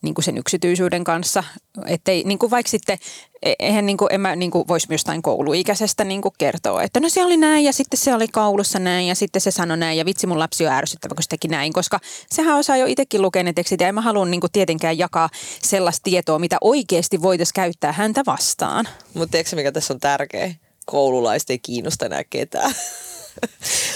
niin 0.03 0.15
kuin 0.15 0.25
sen 0.25 0.39
yksityisyyden 0.39 1.05
kanssa, 1.05 1.45
ettei 1.87 2.25
niin 2.25 2.39
kuin 2.39 2.51
vaikka 2.51 2.71
sitten, 2.71 2.99
eihän 3.59 3.87
niin 3.87 3.97
kuin, 3.97 4.13
en 4.13 4.21
mä 4.21 4.37
niin 4.37 4.51
kuin 4.51 4.69
voisi 4.69 4.87
jostain 4.91 5.23
kouluikäisestä 5.23 6.05
niin 6.05 6.23
kuin 6.23 6.35
kertoa, 6.39 6.83
että 6.83 7.01
no 7.01 7.09
se 7.09 7.25
oli 7.25 7.37
näin 7.37 7.65
ja 7.65 7.73
sitten 7.73 7.99
se 7.99 8.15
oli 8.15 8.29
kaulussa 8.29 8.79
näin 8.79 9.07
ja 9.07 9.15
sitten 9.15 9.41
se 9.41 9.51
sanoi 9.51 9.77
näin 9.77 9.99
ja 9.99 10.05
vitsi 10.05 10.27
mun 10.27 10.39
lapsi 10.39 10.67
on 10.67 10.73
ärsyttävä, 10.73 11.15
kun 11.15 11.23
se 11.23 11.29
teki 11.29 11.49
näin, 11.49 11.73
koska 11.73 12.01
sehän 12.31 12.57
osaa 12.57 12.77
jo 12.77 12.87
itsekin 12.87 13.23
lukea 13.23 13.43
ne 13.43 13.53
tekstit 13.53 13.81
ja 13.81 13.89
en 13.89 13.95
mä 13.95 14.01
halua 14.01 14.27
niin 14.27 14.41
kuin 14.41 14.53
tietenkään 14.53 14.99
jakaa 14.99 15.29
sellaista 15.63 16.05
tietoa, 16.05 16.39
mitä 16.39 16.57
oikeasti 16.61 17.23
voitaisiin 17.23 17.55
käyttää 17.55 17.93
häntä 17.93 18.23
vastaan. 18.27 18.89
Mutta 19.15 19.33
tiedätkö 19.33 19.57
mikä 19.57 19.73
tässä 19.73 19.95
on 19.95 20.01
tärkeä? 20.01 20.55
Koululaiset 20.87 21.51
ei 21.51 21.59
kiinnosta 21.59 22.07
enää 22.07 22.25
ketään. 22.25 22.75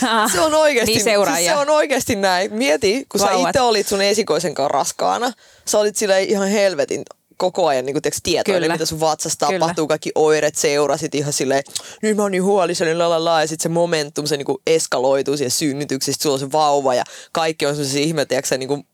Ah, 0.08 0.32
Se 0.32 0.40
on 0.40 0.54
oikeasti, 0.54 0.92
Niin 0.92 1.02
siis 1.34 1.46
se 1.46 1.56
on 1.56 1.70
oikeasti 1.70 2.16
näin. 2.16 2.54
Mieti, 2.54 3.06
kun 3.08 3.20
Vauvat. 3.20 3.42
sä 3.42 3.48
itse 3.48 3.60
olit 3.60 3.88
sun 3.88 4.02
esikoisen 4.02 4.54
kanssa 4.54 4.68
raskaana, 4.78 5.32
sä 5.64 5.78
olit 5.78 5.96
sille 5.96 6.22
ihan 6.22 6.48
helvetin 6.48 7.02
koko 7.38 7.66
ajan 7.66 7.86
niin 7.86 8.02
tiiäks, 8.02 8.20
tietoinen, 8.22 8.62
Kyllä. 8.62 8.74
mitä 8.74 8.86
sun 8.86 9.00
vatsassa 9.00 9.46
Kyllä. 9.46 9.58
tapahtuu, 9.58 9.86
kaikki 9.86 10.12
oireet 10.14 10.56
seurasit 10.56 11.14
ihan 11.14 11.32
silleen, 11.32 11.62
nyt 12.02 12.16
mä 12.16 12.22
oon 12.22 12.32
niin 12.32 12.44
huolissani, 12.44 12.94
la 12.94 13.10
la 13.10 13.24
la, 13.24 13.40
ja 13.40 13.46
sitten 13.46 13.62
se 13.62 13.68
momentum, 13.68 14.26
se 14.26 14.36
niin 14.36 14.46
eskaloituu 14.66 15.36
siihen 15.36 15.50
synnytykseen, 15.50 16.14
sit 16.14 16.22
sulla 16.22 16.34
on 16.34 16.40
se 16.40 16.52
vauva, 16.52 16.94
ja 16.94 17.04
kaikki 17.32 17.66
on 17.66 17.74
sellaisia 17.74 18.02
ihme, 18.02 18.24
tiiäks, 18.24 18.50
niin 18.50 18.68
kuin, 18.68 18.86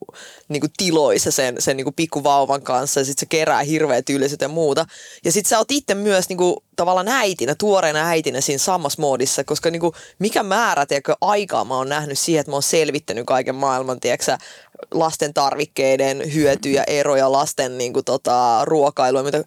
niin 0.49 0.61
kuin 0.61 0.73
tiloissa 0.77 1.31
sen, 1.31 1.57
sen 1.59 1.77
niin 1.77 1.85
kuin 1.85 1.95
pikkuvauvan 1.95 2.63
kanssa, 2.63 3.01
ja 3.01 3.05
sitten 3.05 3.21
se 3.21 3.27
kerää 3.27 3.63
hirveät 3.63 4.11
yleiset 4.11 4.41
ja 4.41 4.49
muuta. 4.49 4.87
Ja 5.25 5.33
sitten 5.33 5.49
sä 5.49 5.59
oot 5.59 5.71
itse 5.71 5.95
myös 5.95 6.29
niin 6.29 6.37
kuin, 6.37 6.57
tavallaan 6.77 7.09
äitinä, 7.09 7.55
tuoreena 7.55 8.09
äitinä 8.09 8.41
siinä 8.41 8.59
samassa 8.59 9.03
moodissa, 9.03 9.45
koska 9.45 9.71
niin 9.71 9.81
kuin, 9.81 9.93
mikä 10.19 10.43
määrä, 10.43 10.87
tiedätkö, 10.87 11.15
aikaa 11.21 11.65
mä 11.65 11.77
oon 11.77 11.89
nähnyt 11.89 12.19
siihen, 12.19 12.41
että 12.41 12.51
mä 12.51 12.57
oon 12.57 12.63
selvittänyt 12.63 13.27
kaiken 13.27 13.55
maailman, 13.55 14.01
tiedätkö, 14.01 14.39
lasten 14.95 15.35
tarvikkeiden 15.35 16.35
hyötyjä, 16.35 16.85
eroja, 16.87 17.33
lasten 17.33 17.79
niin 17.79 17.93
kuin, 17.93 18.05
tota, 18.05 18.61
ruokailua. 18.65 19.23
Mitä, 19.23 19.45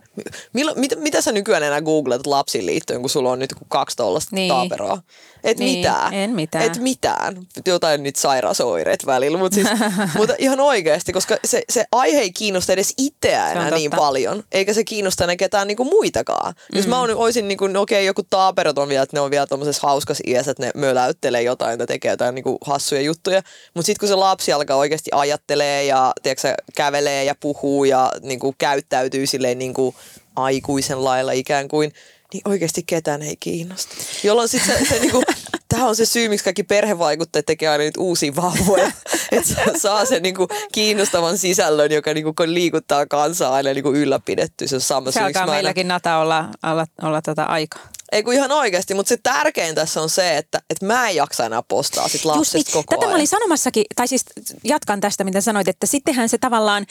millä, 0.54 0.74
mitä, 0.76 0.96
mitä 0.96 1.22
sä 1.22 1.32
nykyään 1.32 1.64
enää 1.64 1.82
googlet 1.82 2.28
lapsiin 2.28 2.66
liittyen, 2.66 3.02
kun 3.02 3.10
sulla 3.10 3.32
on 3.32 3.40
nyt 3.40 3.54
kaksi 3.68 3.98
tollasta 3.98 4.36
Niin. 4.36 4.42
niin. 4.42 4.50
taaperoa? 4.54 5.02
Et 5.44 5.60
Niin, 5.60 5.78
mitään. 5.78 6.14
en 6.14 6.30
mitään. 6.30 6.64
Et 6.64 6.78
mitään. 6.78 7.38
Jotain 7.66 8.04
nyt 8.04 8.16
sairausoireet 8.16 9.06
välillä, 9.06 9.38
mutta 9.38 9.56
siis, 9.56 9.68
mutta 10.18 10.36
ihan 10.38 10.60
oikeasti, 10.60 11.14
koska 11.14 11.38
se, 11.46 11.64
se 11.70 11.86
aihe 11.92 12.20
ei 12.20 12.32
kiinnosta 12.32 12.74
edes 12.74 12.94
itseään 12.98 13.52
enää 13.52 13.70
niin 13.72 13.92
totta. 13.92 14.02
paljon, 14.04 14.44
eikä 14.52 14.74
se 14.74 14.84
kiinnosta 14.84 15.24
enää 15.24 15.36
ketään 15.36 15.68
niinku 15.68 15.84
muitakaan. 15.84 16.54
Mm. 16.74 16.78
Jos 16.78 16.88
mä 16.88 17.02
olisin, 17.02 17.48
niinku, 17.48 17.68
no 17.68 17.82
okei, 17.82 18.06
joku 18.06 18.24
taaperot 18.30 18.78
on 18.78 18.90
vielä, 18.90 19.04
että 19.04 19.18
ne 19.18 19.22
on 19.22 19.32
vielä 19.32 19.48
tuommoisessa 19.48 19.88
hauskas 19.88 20.18
iässä, 20.28 20.52
että 20.52 20.64
ne 20.66 20.72
möläyttelee 20.76 21.42
jotain 21.42 21.78
tai 21.78 21.88
tekee 21.88 22.12
jotain 22.12 22.36
niinku 22.36 22.58
hassuja 22.66 23.02
juttuja, 23.02 23.42
mutta 23.74 23.86
sitten 23.86 24.00
kun 24.00 24.10
se 24.10 24.16
lapsi 24.16 24.54
alkaa 24.54 24.78
oikeasti 24.78 25.10
ajattelee 25.14 25.84
ja 25.84 26.14
tiedätkö, 26.24 26.54
kävelee 26.76 27.24
ja 27.24 27.36
puhuu 27.40 27.84
ja 27.84 28.12
niin 28.22 28.40
kuin 28.40 28.56
käyttäytyy 28.58 29.28
silleen 29.28 29.60
niin 29.60 29.74
kuin 29.74 29.96
aikuisen 30.36 31.04
lailla 31.04 31.32
ikään 31.32 31.68
kuin, 31.68 31.92
niin 32.34 32.42
oikeasti 32.46 32.84
ketään 32.88 33.22
ei 33.22 33.36
kiinnosta. 33.40 33.96
Jolloin 34.24 34.50
sitten 34.50 34.78
se, 34.80 34.86
se 34.86 35.00
niinku, 35.00 35.24
tämä 35.70 35.86
on 35.88 35.96
se 35.96 36.06
syy, 36.06 36.30
miksi 36.30 36.44
kaikki 36.44 36.64
perhevaikuttajat 36.64 37.46
tekee 37.46 37.70
aina 37.70 37.84
nyt 37.84 37.98
uusia 37.98 38.36
vauvoja. 38.36 38.92
Että 39.32 39.56
saa 39.78 40.06
sen 40.06 40.24
niinku 40.24 40.48
kiinnostavan 40.72 41.38
sisällön, 41.38 41.92
joka 41.92 42.14
niinku 42.14 42.34
liikuttaa 42.46 43.06
kansaa 43.06 43.54
aina 43.54 43.74
niinku 43.74 43.94
ylläpidetty. 43.94 44.68
Se 44.68 44.76
on 44.76 44.82
sama 44.82 45.12
Se 45.12 45.20
syy, 45.20 45.24
alkaa 45.24 45.42
mä 45.42 45.46
aina- 45.46 45.54
meilläkin 45.54 45.88
nata 45.88 46.18
olla, 46.18 46.50
olla, 46.64 46.88
olla 47.02 47.22
tota 47.22 47.44
aika. 47.44 47.80
Ei 48.12 48.24
kun 48.24 48.34
ihan 48.34 48.52
oikeasti, 48.52 48.94
mutta 48.94 49.10
se 49.10 49.18
tärkein 49.24 49.76
tässä 49.76 50.02
on 50.02 50.10
se, 50.10 50.38
että, 50.38 50.62
että 50.70 50.86
mä 50.86 51.10
en 51.10 51.16
jaksa 51.16 51.46
enää 51.46 51.64
postaa 51.64 52.08
sit 52.08 52.14
Just 52.14 52.26
lapsesta 52.26 52.58
niin. 52.58 52.66
koko 52.74 52.96
Tätä 52.96 53.00
ajan. 53.06 53.12
mä 53.12 53.16
olin 53.16 53.28
sanomassakin, 53.28 53.86
tai 53.96 54.08
siis 54.08 54.26
jatkan 54.64 55.00
tästä, 55.00 55.24
mitä 55.24 55.42
sanoit, 55.42 55.68
että 55.68 55.88
sittenhän 55.88 56.30
se 56.30 56.38
tavallaan, 56.38 56.86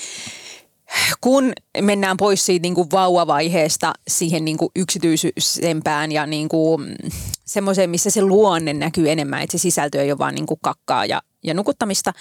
kun 1.21 1.53
mennään 1.81 2.17
pois 2.17 2.47
siitä 2.47 2.63
niin 2.63 2.75
kuin 2.75 2.91
vauvavaiheesta 2.93 3.93
siihen 4.09 4.45
niin 4.45 4.57
kuin 4.57 4.71
yksityisyysempään 4.77 6.13
ja 6.13 6.27
niin 6.27 6.49
kuin 6.49 6.83
mm, 6.83 7.11
semmoiseen, 7.45 7.91
missä 7.91 8.11
se 8.11 8.23
luonne 8.23 8.73
näkyy 8.73 9.11
enemmän, 9.11 9.43
että 9.43 9.53
se 9.53 9.59
sisältö 9.59 10.03
ei 10.03 10.13
ole 10.13 10.19
vaan 10.19 10.35
niin 10.35 10.47
kuin 10.47 10.61
kakkaa 10.63 11.07
ja, 11.07 11.23
ja 11.45 11.55
nukuttamista, 11.55 12.13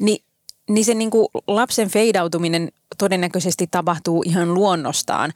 niin, 0.00 0.24
niin 0.68 0.84
se 0.84 0.94
niin 0.94 1.10
kuin 1.10 1.26
lapsen 1.46 1.88
feidautuminen 1.88 2.68
todennäköisesti 2.98 3.66
tapahtuu 3.70 4.22
ihan 4.26 4.54
luonnostaan, 4.54 5.32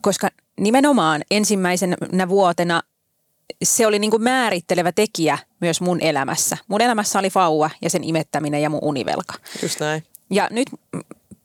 koska 0.00 0.28
nimenomaan 0.60 1.22
ensimmäisenä 1.30 2.28
vuotena 2.28 2.82
se 3.64 3.86
oli 3.86 3.98
niin 3.98 4.10
kuin 4.10 4.22
määrittelevä 4.22 4.92
tekijä 4.92 5.38
myös 5.60 5.80
mun 5.80 6.00
elämässä. 6.00 6.56
Mun 6.68 6.80
elämässä 6.80 7.18
oli 7.18 7.30
vauva 7.34 7.70
ja 7.82 7.90
sen 7.90 8.04
imettäminen 8.04 8.62
ja 8.62 8.70
mun 8.70 8.80
univelka. 8.82 9.34
Just 9.62 9.80
näin. 9.80 10.02
Ja 10.30 10.48
nyt 10.50 10.68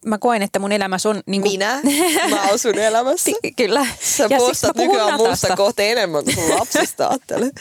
mä 0.06 0.18
koen, 0.18 0.42
että 0.42 0.60
mun 0.60 0.72
elämässä 0.72 1.10
on... 1.10 1.22
Niin 1.26 1.42
kuin, 1.42 1.52
Minä? 1.52 1.82
Mä 2.30 2.44
oon 2.50 2.60
sun 2.60 2.80
elämässä. 2.80 3.32
Kyllä. 3.58 3.86
Sä 4.02 4.28
ja 4.30 4.38
postat 4.38 4.76
nykyään 4.76 5.14
musta 5.18 5.56
kohta 5.58 5.82
enemmän 5.82 6.24
kuin 6.36 6.50
lapsista 6.60 7.08
ajattele. 7.08 7.52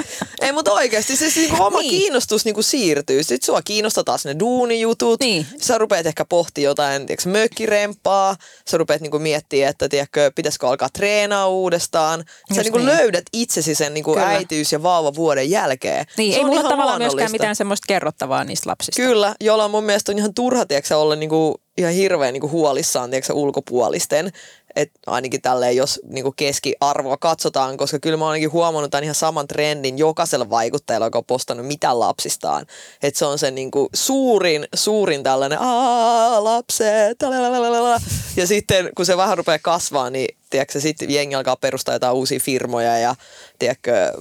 Ei, 0.40 0.52
mutta 0.52 0.72
oikeasti 0.72 1.16
se 1.16 1.40
niinku 1.40 1.62
oma 1.62 1.78
Niin. 1.78 1.90
niin. 1.90 2.00
kiinnostus 2.00 2.44
niinku 2.44 2.62
siirtyy. 2.62 3.22
Sitten 3.22 3.46
sua 3.46 3.62
kiinnostaa 3.62 4.04
taas 4.04 4.24
ne 4.24 4.38
duunijutut. 4.38 5.20
Niin. 5.20 5.46
Sä 5.60 5.78
rupeat 5.78 6.06
ehkä 6.06 6.24
pohtimaan 6.24 6.64
jotain 6.64 7.06
tiedätkö, 7.06 7.28
mökkirempaa. 7.28 8.36
Sä 8.70 8.78
rupeat 8.78 9.00
niinku 9.00 9.18
miettimään, 9.18 9.70
että 9.70 9.88
tiedätkö, 9.88 10.30
pitäisikö 10.34 10.68
alkaa 10.68 10.88
treenaa 10.92 11.48
uudestaan. 11.48 12.20
Sä 12.20 12.24
Just 12.50 12.60
niinku 12.60 12.78
niin. 12.78 12.86
löydät 12.86 13.24
itsesi 13.32 13.74
sen 13.74 13.94
niinku 13.94 14.12
Kyllä. 14.14 14.26
äitiys- 14.28 14.72
ja 14.72 14.82
vauvavuoden 14.82 15.50
jälkeen. 15.50 16.06
Niin, 16.16 16.32
Se 16.32 16.38
ei 16.38 16.44
on 16.44 16.50
mulla 16.50 16.62
tavallaan 16.70 16.98
myöskään 17.02 17.32
mitään 17.32 17.56
semmoista 17.56 17.84
kerrottavaa 17.88 18.44
niistä 18.44 18.70
lapsista. 18.70 19.02
Kyllä, 19.02 19.34
jolla 19.40 19.68
mun 19.68 19.84
mielestä 19.84 20.12
on 20.12 20.18
ihan 20.18 20.34
turha 20.34 20.66
tiedätkö, 20.66 20.98
olla 20.98 21.16
niinku, 21.16 21.54
ihan 21.76 21.92
hirveän 21.92 22.32
niinku, 22.32 22.48
huolissaan 22.48 23.10
tiedätkö, 23.10 23.32
ulkopuolisten. 23.32 24.32
Et 24.76 24.90
ainakin 25.06 25.42
tälleen, 25.42 25.76
jos 25.76 26.00
niinku, 26.04 26.32
keskiarvoa 26.36 27.16
katsotaan, 27.16 27.76
koska 27.76 27.98
kyllä 27.98 28.16
mä 28.16 28.24
oon 28.24 28.32
ainakin 28.32 28.52
huomannut 28.52 28.90
tämän 28.90 29.04
ihan 29.04 29.14
saman 29.14 29.48
trendin 29.48 29.98
jokaisella 29.98 30.50
vaikuttajalla, 30.50 31.06
joka 31.06 31.18
on 31.18 31.24
postannut 31.24 31.66
mitään 31.66 32.00
lapsistaan. 32.00 32.66
Että 33.02 33.18
se 33.18 33.24
on 33.24 33.38
se 33.38 33.50
niinku, 33.50 33.88
suurin, 33.94 34.68
suurin 34.74 35.22
tällainen, 35.22 35.58
aa 35.60 36.44
lapset, 36.44 37.22
lalalala." 37.22 38.00
ja 38.36 38.46
sitten 38.46 38.90
kun 38.96 39.06
se 39.06 39.16
vähän 39.16 39.38
rupeaa 39.38 39.58
kasvaa, 39.58 40.10
niin 40.10 40.36
tiedätkö, 40.50 40.80
sitten 40.80 41.10
jengi 41.10 41.34
alkaa 41.34 41.56
perustaa 41.56 41.94
jotain 41.94 42.14
uusia 42.14 42.40
firmoja 42.40 42.98
ja 42.98 43.14
tiedätkö, 43.58 44.12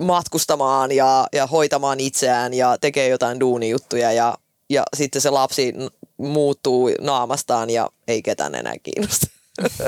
matkustamaan 0.00 0.92
ja, 0.92 1.26
ja 1.32 1.46
hoitamaan 1.46 2.00
itseään 2.00 2.54
ja 2.54 2.78
tekee 2.80 3.08
jotain 3.08 3.40
duunijuttuja 3.40 4.12
ja, 4.12 4.38
ja 4.70 4.82
sitten 4.96 5.22
se 5.22 5.30
lapsi 5.30 5.74
muuttuu 6.16 6.90
naamastaan 7.00 7.70
ja 7.70 7.90
ei 8.08 8.22
ketään 8.22 8.54
enää 8.54 8.74
kiinnosta. 8.82 9.26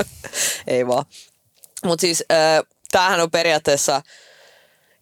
ei 0.67 0.87
vaan. 0.87 1.05
Mutta 1.85 2.01
siis 2.01 2.23
äh, 2.31 2.63
tämähän 2.91 3.21
on 3.21 3.31
periaatteessa 3.31 4.01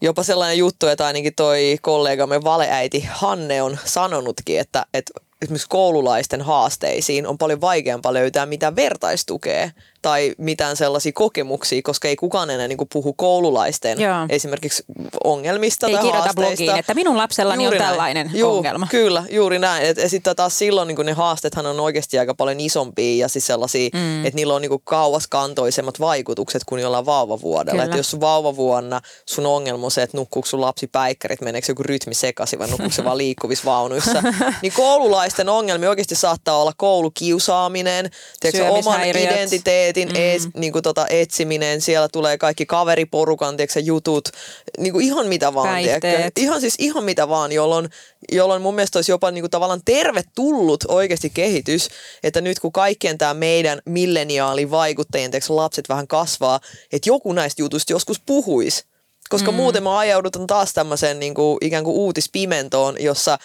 jopa 0.01 0.23
sellainen 0.23 0.57
juttu, 0.57 0.87
että 0.87 1.05
ainakin 1.05 1.35
toi 1.35 1.77
kollegamme 1.81 2.43
valeäiti 2.43 3.05
Hanne 3.09 3.61
on 3.61 3.77
sanonutkin, 3.85 4.59
että, 4.59 4.85
että 4.93 5.13
esimerkiksi 5.41 5.69
koululaisten 5.69 6.41
haasteisiin 6.41 7.27
on 7.27 7.37
paljon 7.37 7.61
vaikeampaa 7.61 8.13
löytää 8.13 8.45
mitään 8.45 8.75
vertaistukea 8.75 9.69
tai 10.01 10.35
mitään 10.37 10.77
sellaisia 10.77 11.11
kokemuksia, 11.15 11.81
koska 11.83 12.07
ei 12.07 12.15
kukaan 12.15 12.49
enää 12.49 12.67
niin 12.67 12.77
puhu 12.93 13.13
koululaisten 13.13 14.01
Joo. 14.01 14.25
esimerkiksi 14.29 14.83
ongelmista 15.23 15.87
Ei 15.87 15.93
tai 15.93 16.01
kirjoita 16.03 16.23
haasteista. 16.23 16.63
blogiin, 16.63 16.79
että 16.79 16.93
minun 16.93 17.17
lapsellani 17.17 17.63
Juuri 17.63 17.77
on 17.77 17.81
näin. 17.81 17.91
tällainen 17.91 18.31
Juu, 18.33 18.57
ongelma. 18.57 18.87
Kyllä, 18.91 19.23
juuri 19.31 19.59
näin. 19.59 19.85
Et, 19.85 19.97
ja 19.97 20.09
sitten 20.09 20.35
taas 20.35 20.57
silloin 20.57 20.87
niin 20.87 21.05
ne 21.05 21.13
haasteethan 21.13 21.65
on 21.65 21.79
oikeasti 21.79 22.19
aika 22.19 22.35
paljon 22.35 22.59
isompia 22.59 23.23
ja 23.23 23.27
siis 23.27 23.47
sellaisia, 23.47 23.89
mm. 23.93 24.25
että 24.25 24.35
niillä 24.35 24.53
on 24.53 24.61
niin 24.61 24.71
kauaskantoisemmat 24.83 25.99
vaikutukset 25.99 26.61
kuin 26.65 26.81
jollain 26.81 27.05
vauvavuodella. 27.05 27.83
Että 27.83 27.97
jos 27.97 28.19
vauvavuonna 28.19 29.01
sun 29.25 29.45
ongelma 29.45 29.85
on 29.85 29.91
se, 29.91 30.03
että 30.03 30.17
nukkuuko 30.17 30.45
sun 30.45 30.61
lapsi 30.61 30.87
päikkärit, 30.87 31.41
meneekö 31.41 31.71
joku 31.71 31.83
rytmi 31.83 32.13
sekaisin 32.13 32.59
vai 32.59 32.67
nukkuuko 32.67 32.93
se 32.93 33.03
vaan 33.03 33.17
liikkuvissa 33.27 33.65
vaunuissa, 33.65 34.23
niin 34.61 34.73
koululaisten 34.73 35.49
ongelmia 35.49 35.89
oikeasti 35.89 36.15
saattaa 36.15 36.57
olla 36.57 36.73
koulukiusaaminen, 36.77 38.11
tiedätkö, 38.39 38.69
oman 38.69 38.83
Syömishäiriöt. 38.83 39.49
Identiteetin 39.89 40.41
mm. 40.41 40.47
et, 40.47 40.57
niin 40.57 40.73
kuin 40.73 40.83
tota, 40.83 41.07
etsiminen, 41.07 41.81
siellä 41.81 42.07
tulee 42.07 42.37
kaikki 42.37 42.65
kaveriporukan 42.65 43.57
tiedätkö, 43.57 43.79
jutut, 43.79 44.29
niin 44.77 44.93
kuin 44.93 45.05
ihan 45.05 45.27
mitä 45.27 45.53
vaan. 45.53 45.67
tiedätkö. 45.99 46.41
Ihan 46.41 46.61
siis 46.61 46.75
ihan 46.79 47.03
mitä 47.03 47.29
vaan, 47.29 47.51
jolloin, 47.51 47.89
jolloin 48.31 48.61
mun 48.61 48.75
mielestä 48.75 48.97
olisi 48.97 49.11
jopa 49.11 49.31
niinku 49.31 49.49
tavallaan 49.49 49.81
tervetullut 49.85 50.83
oikeasti 50.87 51.29
kehitys, 51.29 51.89
että 52.23 52.41
nyt 52.41 52.59
kun 52.59 52.71
kaikkien 52.71 53.17
tämä 53.17 53.33
meidän 53.33 53.81
milleniaalivaikuttajien 53.85 55.31
teeksi 55.31 55.53
lapset 55.53 55.89
vähän 55.89 56.07
kasvaa, 56.07 56.59
että 56.91 57.09
joku 57.09 57.33
näistä 57.33 57.61
jutuista 57.61 57.93
joskus 57.93 58.21
puhuisi. 58.25 58.83
Koska 59.29 59.51
mm. 59.51 59.55
muuten 59.55 59.83
mä 59.83 59.97
ajaudutan 59.97 60.47
taas 60.47 60.73
tämmöiseen 60.73 61.19
niinku, 61.19 61.57
ikään 61.61 61.83
kuin 61.83 61.95
uutispimentoon, 61.95 62.95
jossa 62.99 63.37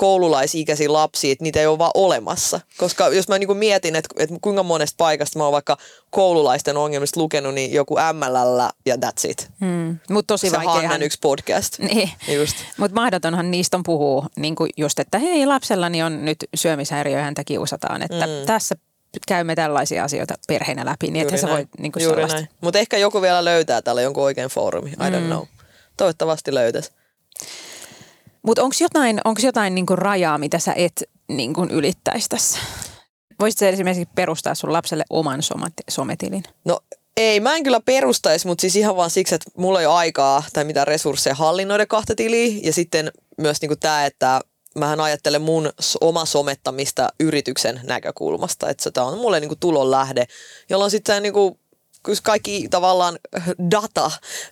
koululaisikäisiä 0.00 0.92
lapsia, 0.92 1.32
että 1.32 1.42
niitä 1.42 1.60
ei 1.60 1.66
ole 1.66 1.78
vaan 1.78 1.90
olemassa. 1.94 2.60
Koska 2.76 3.08
jos 3.08 3.28
mä 3.28 3.38
niinku 3.38 3.54
mietin, 3.54 3.96
että, 3.96 4.08
että 4.18 4.36
kuinka 4.40 4.62
monesta 4.62 4.94
paikasta 4.98 5.38
mä 5.38 5.44
oon 5.44 5.52
vaikka 5.52 5.76
koululaisten 6.10 6.76
ongelmista 6.76 7.20
lukenut, 7.20 7.54
niin 7.54 7.72
joku 7.72 7.94
MLL 8.12 8.60
ja 8.86 8.96
that's 8.96 9.30
it. 9.30 9.50
Hmm. 9.60 9.98
Mutta 10.10 10.32
tosi 10.34 10.50
Se 10.50 10.56
vaikeahan. 10.56 10.82
Hannan 10.82 11.02
yksi 11.02 11.18
podcast. 11.22 11.78
Niin. 11.90 12.10
Mutta 12.76 12.94
mahdotonhan 12.94 13.50
niistä 13.50 13.76
on 13.76 13.82
puhua 13.82 14.26
niin 14.36 14.54
kuin 14.54 14.70
just, 14.76 14.98
että 14.98 15.18
hei 15.18 15.46
lapsellani 15.46 16.02
on 16.02 16.24
nyt 16.24 16.36
syömishäiriö 16.54 17.20
häntä 17.20 17.44
kiusataan. 17.44 18.02
Että 18.02 18.26
mm. 18.26 18.32
tässä 18.46 18.74
käymme 19.28 19.54
tällaisia 19.54 20.04
asioita 20.04 20.34
perheenä 20.48 20.84
läpi, 20.84 21.10
niin 21.10 21.26
että 21.26 21.40
sä 21.40 21.48
voit 21.48 21.68
niin 21.78 21.92
kuin 21.92 22.02
Juuri 22.02 22.16
sellaista. 22.16 22.36
näin. 22.36 22.48
Mutta 22.60 22.78
ehkä 22.78 22.98
joku 22.98 23.22
vielä 23.22 23.44
löytää 23.44 23.82
tällä 23.82 24.02
jonkun 24.02 24.24
oikein 24.24 24.48
foorumi. 24.50 24.90
I 24.90 24.94
don't 24.94 25.20
Mm. 25.20 25.26
know. 25.26 25.44
Toivottavasti 25.96 26.54
löytäisi. 26.54 26.90
Mutta 28.42 28.62
onko 28.62 28.76
jotain, 28.80 29.20
onks 29.24 29.44
jotain 29.44 29.74
niin 29.74 29.86
kuin 29.86 29.98
rajaa, 29.98 30.38
mitä 30.38 30.58
sä 30.58 30.72
et 30.76 31.04
niin 31.28 31.54
kuin 31.54 31.70
ylittäisi 31.70 32.28
tässä? 32.28 32.58
Voisitko 33.40 33.64
esimerkiksi 33.64 34.08
perustaa 34.14 34.54
sun 34.54 34.72
lapselle 34.72 35.04
oman 35.10 35.40
sometilin? 35.90 36.44
No 36.64 36.80
ei, 37.16 37.40
mä 37.40 37.56
en 37.56 37.62
kyllä 37.62 37.80
perustaisi, 37.80 38.46
mutta 38.46 38.60
siis 38.60 38.76
ihan 38.76 38.96
vaan 38.96 39.10
siksi, 39.10 39.34
että 39.34 39.50
mulla 39.56 39.80
ei 39.80 39.86
ole 39.86 39.94
aikaa 39.94 40.42
tai 40.52 40.64
mitään 40.64 40.86
resursseja 40.86 41.34
hallinnoida 41.34 41.86
kahta 41.86 42.14
tiliä. 42.14 42.60
Ja 42.62 42.72
sitten 42.72 43.12
myös 43.38 43.60
niinku 43.60 43.76
tämä, 43.76 44.06
että 44.06 44.40
mähän 44.78 45.00
ajattelen 45.00 45.42
mun 45.42 45.70
oma 46.00 46.24
somettamista 46.24 47.08
yrityksen 47.20 47.80
näkökulmasta. 47.84 48.68
Että 48.68 48.82
se 48.82 49.00
on 49.00 49.18
mulle 49.18 49.40
niinku 49.40 49.56
tulon 49.56 49.90
lähde, 49.90 50.26
jolloin 50.70 50.90
sitten 50.90 51.22
niinku, 51.22 51.59
kun 52.04 52.16
kaikki 52.22 52.68
tavallaan 52.70 53.18
data 53.70 54.10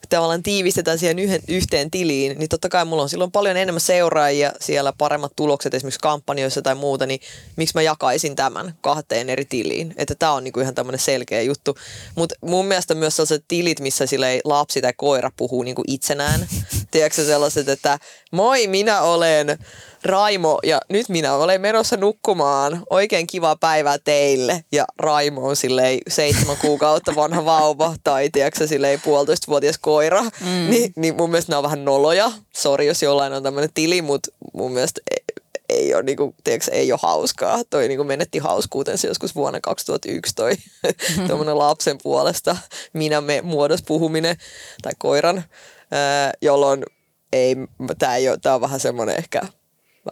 tavallaan 0.08 0.42
tiivistetään 0.42 0.98
siihen 0.98 1.18
yhden, 1.18 1.40
yhteen 1.48 1.90
tiliin, 1.90 2.38
niin 2.38 2.48
totta 2.48 2.68
kai 2.68 2.84
mulla 2.84 3.02
on 3.02 3.08
silloin 3.08 3.32
paljon 3.32 3.56
enemmän 3.56 3.80
seuraajia 3.80 4.52
siellä, 4.60 4.92
paremmat 4.98 5.32
tulokset 5.36 5.74
esimerkiksi 5.74 6.00
kampanjoissa 6.00 6.62
tai 6.62 6.74
muuta, 6.74 7.06
niin 7.06 7.20
miksi 7.56 7.74
mä 7.74 7.82
jakaisin 7.82 8.36
tämän 8.36 8.74
kahteen 8.80 9.30
eri 9.30 9.44
tiliin? 9.44 9.94
Että 9.96 10.14
tämä 10.14 10.32
on 10.32 10.44
niinku 10.44 10.60
ihan 10.60 10.74
tämmöinen 10.74 11.00
selkeä 11.00 11.42
juttu. 11.42 11.76
Mutta 12.14 12.34
mun 12.40 12.66
mielestä 12.66 12.94
myös 12.94 13.16
sellaiset 13.16 13.44
tilit, 13.48 13.80
missä 13.80 14.06
sille 14.06 14.40
lapsi 14.44 14.82
tai 14.82 14.92
koira 14.96 15.30
puhuu 15.36 15.62
niinku 15.62 15.82
itsenään. 15.86 16.48
Tiedätkö 16.90 17.24
sellaiset, 17.24 17.68
että 17.68 17.98
moi, 18.32 18.66
minä 18.66 19.02
olen 19.02 19.58
Raimo 20.04 20.58
ja 20.62 20.80
nyt 20.88 21.08
minä 21.08 21.34
olen 21.34 21.60
menossa 21.60 21.96
nukkumaan. 21.96 22.82
Oikein 22.90 23.26
kiva 23.26 23.56
päivää 23.56 23.98
teille. 23.98 24.64
Ja 24.72 24.84
Raimo 24.98 25.48
on 25.48 25.56
silleen 25.56 25.98
seitsemän 26.08 26.56
kuukautta 26.56 27.14
vanha 27.16 27.44
vauva 27.44 27.94
tai 28.04 28.30
tiedätkö, 28.30 28.66
silleen 28.66 29.00
puolitoistavuotias 29.04 29.78
koira. 29.78 30.22
Mm. 30.22 30.70
Ni, 30.70 30.92
niin 30.96 31.16
mun 31.16 31.30
mielestä 31.30 31.52
nämä 31.52 31.58
on 31.58 31.64
vähän 31.64 31.84
noloja. 31.84 32.32
Sori, 32.56 32.86
jos 32.86 33.02
jollain 33.02 33.32
on 33.32 33.42
tämmöinen 33.42 33.70
tili, 33.74 34.02
mutta 34.02 34.30
mun 34.54 34.72
mielestä 34.72 35.00
ei, 35.10 35.24
ei 35.68 35.94
ole, 35.94 36.02
niinku, 36.02 36.34
tiedätkö, 36.44 36.70
ei 36.72 36.92
ole 36.92 37.00
hauskaa. 37.02 37.62
Toi 37.70 37.88
niinku 37.88 38.04
menetti 38.04 38.38
hauskuutensa 38.38 39.06
joskus 39.06 39.34
vuonna 39.34 39.60
2001 39.60 40.34
toi 40.34 40.52
tuommoinen 41.26 41.58
lapsen 41.58 41.98
puolesta 42.02 42.56
minä 42.92 43.20
me 43.20 43.42
muodos 43.42 43.82
puhuminen 43.82 44.36
tai 44.82 44.92
koiran, 44.98 45.44
ää, 45.90 46.32
jolloin 46.42 46.84
ei, 47.32 47.56
tämä 47.98 48.16
ei 48.16 48.28
ole, 48.28 48.38
tää 48.42 48.54
on 48.54 48.60
vähän 48.60 48.80
semmoinen 48.80 49.16
ehkä 49.16 49.42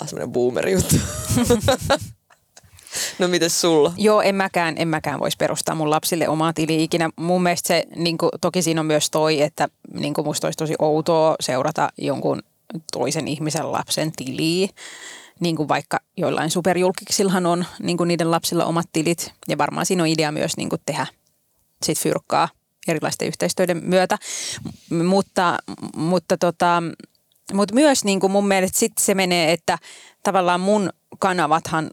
Vähän 0.01 0.09
semmoinen 0.09 0.33
boomeri 0.33 0.73
juttu. 0.73 0.97
no 3.19 3.29
mites 3.29 3.61
sulla? 3.61 3.93
Joo, 3.97 4.23
en 4.23 4.35
mäkään, 4.35 4.75
en 4.79 4.89
mäkään 4.89 5.21
voisi 5.21 5.37
perustaa 5.37 5.75
mun 5.75 5.91
lapsille 5.91 6.29
omaa 6.29 6.53
tiliä 6.53 6.81
ikinä. 6.81 7.11
Mun 7.17 7.43
mielestä 7.43 7.69
se, 7.69 7.85
niin 7.97 8.19
kuin, 8.19 8.31
toki 8.41 8.63
siinä 8.63 8.81
on 8.81 8.87
myös 8.87 9.11
toi, 9.11 9.43
että 9.43 9.69
niin 9.93 10.15
kuin 10.15 10.25
musta 10.25 10.47
olisi 10.47 10.57
tosi 10.57 10.75
outoa 10.79 11.37
seurata 11.41 11.89
jonkun 11.99 12.43
toisen 12.93 13.29
ihmisen 13.29 13.73
lapsen 13.73 14.13
tiliä. 14.17 14.69
Niin 15.41 15.57
kuin 15.57 15.69
vaikka 15.69 16.01
joillain 16.17 16.51
superjulkiksillahan 16.51 17.47
on 17.47 17.65
niin 17.83 17.97
kuin 17.97 18.09
niiden 18.09 18.31
lapsilla 18.31 18.65
omat 18.65 18.87
tilit. 18.93 19.33
Ja 19.49 19.59
varmaan 19.59 19.87
siinä 19.87 20.03
on 20.03 20.09
idea 20.09 20.33
myös 20.33 20.57
niin 20.57 20.69
kuin 20.69 20.83
tehdä 20.87 21.07
sit 21.83 21.99
fyrkkaa 21.99 22.49
erilaisten 22.89 23.29
yhteistyöiden 23.29 23.81
myötä. 23.85 24.19
Mutta, 24.91 25.59
mutta, 25.97 26.37
tota, 26.37 26.83
mutta 27.53 27.75
myös 27.75 28.05
niin 28.05 28.21
kuin 28.21 28.31
mun 28.31 28.49
mielestä 28.49 28.79
sit 28.79 28.93
se 28.99 29.15
menee, 29.15 29.53
että 29.53 29.79
tavallaan 30.23 30.61
mun 30.61 30.91
kanavathan 31.19 31.91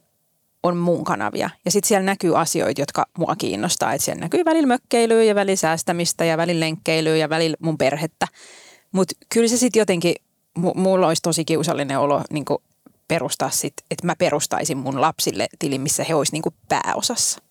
on 0.63 0.77
mun 0.77 1.03
kanavia. 1.03 1.49
Ja 1.65 1.71
sitten 1.71 1.87
siellä 1.87 2.05
näkyy 2.05 2.39
asioita, 2.39 2.81
jotka 2.81 3.05
mua 3.17 3.35
kiinnostaa. 3.37 3.93
Että 3.93 4.05
siellä 4.05 4.19
näkyy 4.19 4.45
välillä 4.45 4.67
mökkeilyä 4.67 5.23
ja 5.23 5.35
välillä 5.35 5.55
säästämistä 5.55 6.25
ja 6.25 6.37
välillä 6.37 6.59
lenkkeilyä 6.59 7.15
ja 7.15 7.29
välillä 7.29 7.57
mun 7.59 7.77
perhettä. 7.77 8.27
Mutta 8.91 9.15
kyllä 9.33 9.47
se 9.47 9.57
sitten 9.57 9.79
jotenkin, 9.79 10.15
mu- 10.59 10.77
mulla 10.77 11.07
olisi 11.07 11.21
tosi 11.21 11.45
kiusallinen 11.45 11.99
olo 11.99 12.21
niin 12.31 12.45
perustaa 13.07 13.49
sit, 13.49 13.73
että 13.91 14.05
mä 14.05 14.15
perustaisin 14.15 14.77
mun 14.77 15.01
lapsille 15.01 15.47
tilin, 15.59 15.81
missä 15.81 16.03
he 16.03 16.15
olisivat 16.15 16.45
niin 16.45 16.55
pääosassa. 16.69 17.41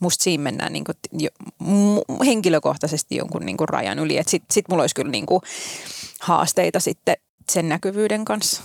Musta 0.00 0.22
siinä 0.22 0.42
mennään 0.42 0.72
niin 0.72 0.84
kuin, 0.84 0.96
jo, 1.12 1.28
henkilökohtaisesti 2.26 3.16
jonkun 3.16 3.46
niin 3.46 3.56
kuin 3.56 3.68
rajan 3.68 3.98
yli. 3.98 4.20
Sitten 4.26 4.54
sit 4.54 4.64
mulla 4.68 4.82
olisi 4.82 4.94
kyllä 4.94 5.10
niin 5.10 5.26
kuin 5.26 5.42
haasteita 6.20 6.80
sitten 6.80 7.16
sen 7.50 7.68
näkyvyyden 7.68 8.24
kanssa. 8.24 8.62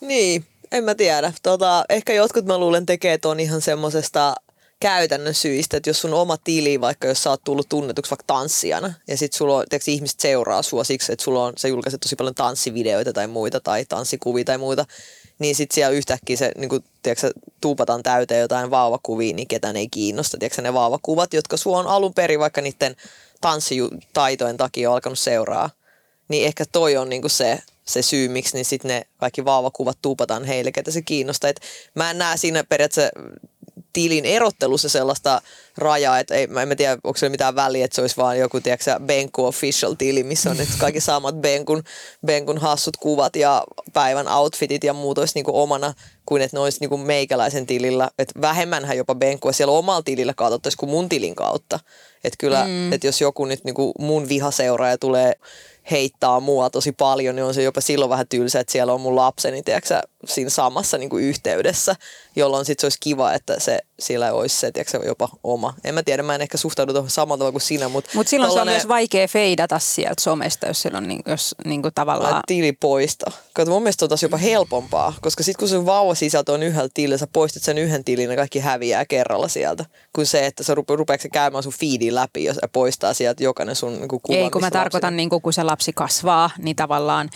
Niin, 0.00 0.44
en 0.72 0.84
mä 0.84 0.94
tiedä. 0.94 1.32
Tota, 1.42 1.84
ehkä 1.88 2.12
jotkut 2.12 2.46
mä 2.46 2.58
luulen 2.58 2.86
tekee 2.86 3.18
ton 3.18 3.40
ihan 3.40 3.60
semmosesta 3.60 4.34
käytännön 4.80 5.34
syistä, 5.34 5.76
että 5.76 5.90
jos 5.90 6.00
sun 6.00 6.14
oma 6.14 6.36
tili, 6.36 6.80
vaikka 6.80 7.08
jos 7.08 7.22
sä 7.22 7.30
oot 7.30 7.44
tullut 7.44 7.68
tunnetuksi 7.68 8.10
vaikka 8.10 8.24
tanssijana, 8.26 8.94
ja 9.08 9.16
sit 9.16 9.32
sulla 9.32 9.56
on, 9.56 9.64
tiiäks, 9.68 9.88
ihmiset 9.88 10.20
seuraa 10.20 10.62
sua 10.62 10.84
siksi, 10.84 11.12
että 11.12 11.24
sulla 11.24 11.44
on, 11.44 11.52
sä 11.56 11.68
julkaiset 11.68 12.00
tosi 12.00 12.16
paljon 12.16 12.34
tanssivideoita 12.34 13.12
tai 13.12 13.26
muita, 13.26 13.60
tai 13.60 13.84
tanssikuvia 13.84 14.44
tai 14.44 14.58
muuta, 14.58 14.84
niin 15.38 15.54
sit 15.54 15.70
siellä 15.70 15.96
yhtäkkiä 15.96 16.36
se, 16.36 16.52
niin 16.56 16.68
kun, 16.68 16.84
tiiäks, 17.02 17.22
tuupataan 17.60 18.02
täyteen 18.02 18.40
jotain 18.40 18.70
vaavakuvia, 18.70 19.34
niin 19.34 19.48
ketään 19.48 19.76
ei 19.76 19.88
kiinnosta, 19.88 20.38
tiiäks, 20.38 20.58
ne 20.58 20.74
vaavakuvat, 20.74 21.34
jotka 21.34 21.56
sua 21.56 21.78
on 21.78 21.86
alun 21.86 22.14
perin 22.14 22.40
vaikka 22.40 22.60
niiden 22.60 22.96
tanssitaitojen 23.40 24.56
takia 24.56 24.92
alkanut 24.92 25.18
seuraa, 25.18 25.70
niin 26.28 26.46
ehkä 26.46 26.64
toi 26.72 26.96
on 26.96 27.08
niinku 27.08 27.28
se, 27.28 27.58
se 27.88 28.02
syy, 28.02 28.28
miksi 28.28 28.54
niin 28.54 28.64
sitten 28.64 28.88
ne 28.88 29.02
kaikki 29.16 29.44
vaavakuvat 29.44 29.98
tuupataan 30.02 30.44
heille, 30.44 30.72
ketä 30.72 30.90
se 30.90 31.02
kiinnostaa. 31.02 31.50
Et 31.50 31.60
mä 31.94 32.10
en 32.10 32.18
näe 32.18 32.36
siinä 32.36 32.64
periaatteessa 32.64 33.12
tilin 33.92 34.24
erottelussa 34.24 34.88
sellaista 34.88 35.42
rajaa, 35.76 36.18
että 36.18 36.34
ei, 36.34 36.46
mä 36.46 36.62
en 36.62 36.76
tiedä, 36.76 36.92
onko 36.92 37.16
se 37.16 37.28
mitään 37.28 37.54
väliä, 37.54 37.84
että 37.84 37.94
se 37.94 38.00
olisi 38.00 38.16
vaan 38.16 38.38
joku, 38.38 38.60
tiedätkö, 38.60 39.00
Benku 39.00 39.44
Official 39.44 39.94
tili, 39.94 40.22
missä 40.22 40.50
on 40.50 40.56
nyt 40.56 40.68
kaikki 40.78 41.00
samat 41.00 41.40
Benkun, 41.40 41.82
Benkun 42.26 42.58
hassut 42.58 42.96
kuvat 42.96 43.36
ja 43.36 43.64
päivän 43.92 44.28
outfitit 44.28 44.84
ja 44.84 44.92
muut 44.92 45.18
olisi 45.18 45.34
niinku 45.34 45.60
omana, 45.60 45.94
kuin 46.26 46.42
että 46.42 46.56
ne 46.56 46.60
olisi 46.60 46.80
niinku 46.80 46.96
meikäläisen 46.96 47.66
tilillä. 47.66 48.10
Että 48.18 48.40
vähemmänhän 48.40 48.96
jopa 48.96 49.14
Benkua 49.14 49.52
siellä 49.52 49.72
omalla 49.72 50.02
tilillä 50.02 50.34
katsottaisiin 50.34 50.78
kuin 50.78 50.90
mun 50.90 51.08
tilin 51.08 51.34
kautta. 51.34 51.80
Että 52.24 52.36
kyllä, 52.38 52.64
mm. 52.64 52.92
että 52.92 53.06
jos 53.06 53.20
joku 53.20 53.44
nyt 53.44 53.64
niinku 53.64 53.92
mun 53.98 54.28
vihaseuraaja 54.28 54.98
tulee 54.98 55.32
heittää 55.90 56.40
mua 56.40 56.70
tosi 56.70 56.92
paljon, 56.92 57.36
niin 57.36 57.44
on 57.44 57.54
se 57.54 57.62
jopa 57.62 57.80
silloin 57.80 58.10
vähän 58.10 58.28
tylsä, 58.28 58.60
että 58.60 58.72
siellä 58.72 58.92
on 58.92 59.00
mun 59.00 59.16
lapseni, 59.16 59.62
tiedätkö, 59.62 60.00
siinä 60.26 60.50
samassa 60.50 60.98
niin 60.98 61.10
kuin 61.10 61.24
yhteydessä, 61.24 61.96
jolloin 62.36 62.64
sitten 62.64 62.80
se 62.80 62.86
olisi 62.86 62.98
kiva, 63.00 63.32
että 63.32 63.60
se, 63.60 63.78
siellä 63.98 64.32
olisi 64.32 64.56
se 64.56 64.72
tiedätkö, 64.72 65.00
jopa 65.06 65.28
oma. 65.44 65.74
En 65.84 65.94
mä 65.94 66.02
tiedä, 66.02 66.22
mä 66.22 66.34
en 66.34 66.40
ehkä 66.40 66.58
suhtaudu 66.58 66.92
tuohon 66.92 67.10
samalla 67.10 67.38
tavalla 67.38 67.52
kuin 67.52 67.62
sinä, 67.62 67.88
mutta... 67.88 68.10
Mutta 68.14 68.30
silloin 68.30 68.48
tollanen... 68.48 68.72
se 68.72 68.76
on 68.76 68.76
myös 68.76 68.88
vaikea 68.88 69.28
feidata 69.28 69.78
sieltä 69.78 70.22
somesta, 70.22 70.66
jos 70.66 70.82
silloin 70.82 71.08
niin, 71.08 71.22
jos 71.26 71.54
niin 71.64 71.82
kuin 71.82 71.94
tavallaan... 71.94 72.42
Tili 72.46 72.72
poista. 72.72 73.30
Kato, 73.54 73.70
mun 73.70 73.82
mielestä 73.82 74.04
on 74.04 74.08
taas 74.08 74.22
jopa 74.22 74.36
helpompaa, 74.36 75.14
koska 75.20 75.42
sitten 75.42 75.58
kun 75.58 75.68
se 75.68 75.86
vauva 75.86 76.14
sisältö 76.14 76.52
on 76.52 76.62
yhdellä 76.62 76.88
tilillä, 76.94 77.18
sä 77.18 77.26
poistat 77.32 77.62
sen 77.62 77.78
yhden 77.78 78.04
tilin 78.04 78.30
ja 78.30 78.36
kaikki 78.36 78.58
häviää 78.58 79.04
kerralla 79.04 79.48
sieltä, 79.48 79.84
kuin 80.12 80.26
se, 80.26 80.46
että 80.46 80.62
sä 80.62 80.74
rupe, 80.74 80.96
rupeatko 80.96 81.28
käymään 81.32 81.62
sun 81.62 81.72
feedin 81.80 82.14
läpi 82.14 82.44
ja 82.44 82.54
poistaa 82.72 83.14
sieltä 83.14 83.44
jokainen 83.44 83.76
sun 83.76 83.92
niin 83.92 84.08
kuin 84.08 84.22
kuva. 84.22 84.38
Ei, 84.38 84.50
kun 84.50 84.60
mä 84.60 84.70
tarkoitan, 84.70 85.16
niin 85.16 85.30
kuin, 85.30 85.42
kun 85.42 85.52
se 85.52 85.62
lapsi 85.62 85.92
kasvaa, 85.92 86.50
niin 86.58 86.76
tavallaan 86.76 87.30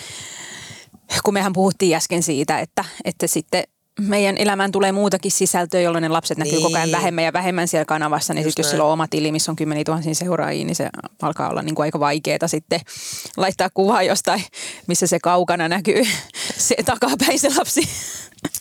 kun 1.25 1.35
mehän 1.35 1.53
puhuttiin 1.53 1.97
äsken 1.97 2.23
siitä, 2.23 2.59
että, 2.59 2.85
että 3.05 3.27
sitten 3.27 3.65
meidän 4.01 4.37
elämään 4.37 4.73
tulee 4.73 4.93
muutakin 4.93 5.31
sisältöä, 5.31 5.81
jolloin 5.81 6.03
ne 6.03 6.09
lapset 6.09 6.39
näkyy 6.39 6.53
niin. 6.53 6.63
koko 6.63 6.77
ajan 6.77 6.89
niin. 6.89 6.97
vähemmän 6.97 7.25
ja 7.25 7.33
vähemmän 7.33 7.69
siellä 7.69 7.85
kanavassa, 7.85 8.35
niin 8.35 8.45
sit 8.45 8.59
jos 8.59 8.71
sillä 8.71 8.85
on 8.85 8.93
oma 8.93 9.09
tili, 9.09 9.33
missä 9.33 9.53
on 9.53 9.57
kymmeniä 9.57 9.85
tuhansia 9.85 10.15
seuraajia, 10.15 10.65
niin 10.65 10.77
se 10.77 10.89
alkaa 11.23 11.49
olla 11.49 11.63
niin 11.63 11.75
kuin 11.75 11.85
aika 11.85 12.01
vaikeaa 12.01 12.49
sitten 12.49 12.81
laittaa 13.37 13.69
kuvaa 13.75 14.03
jostain, 14.03 14.45
missä 14.87 15.07
se 15.07 15.19
kaukana 15.21 15.69
näkyy 15.69 16.03
se 16.59 16.75
takapäin 16.85 17.39
se 17.39 17.49
lapsi. 17.59 17.89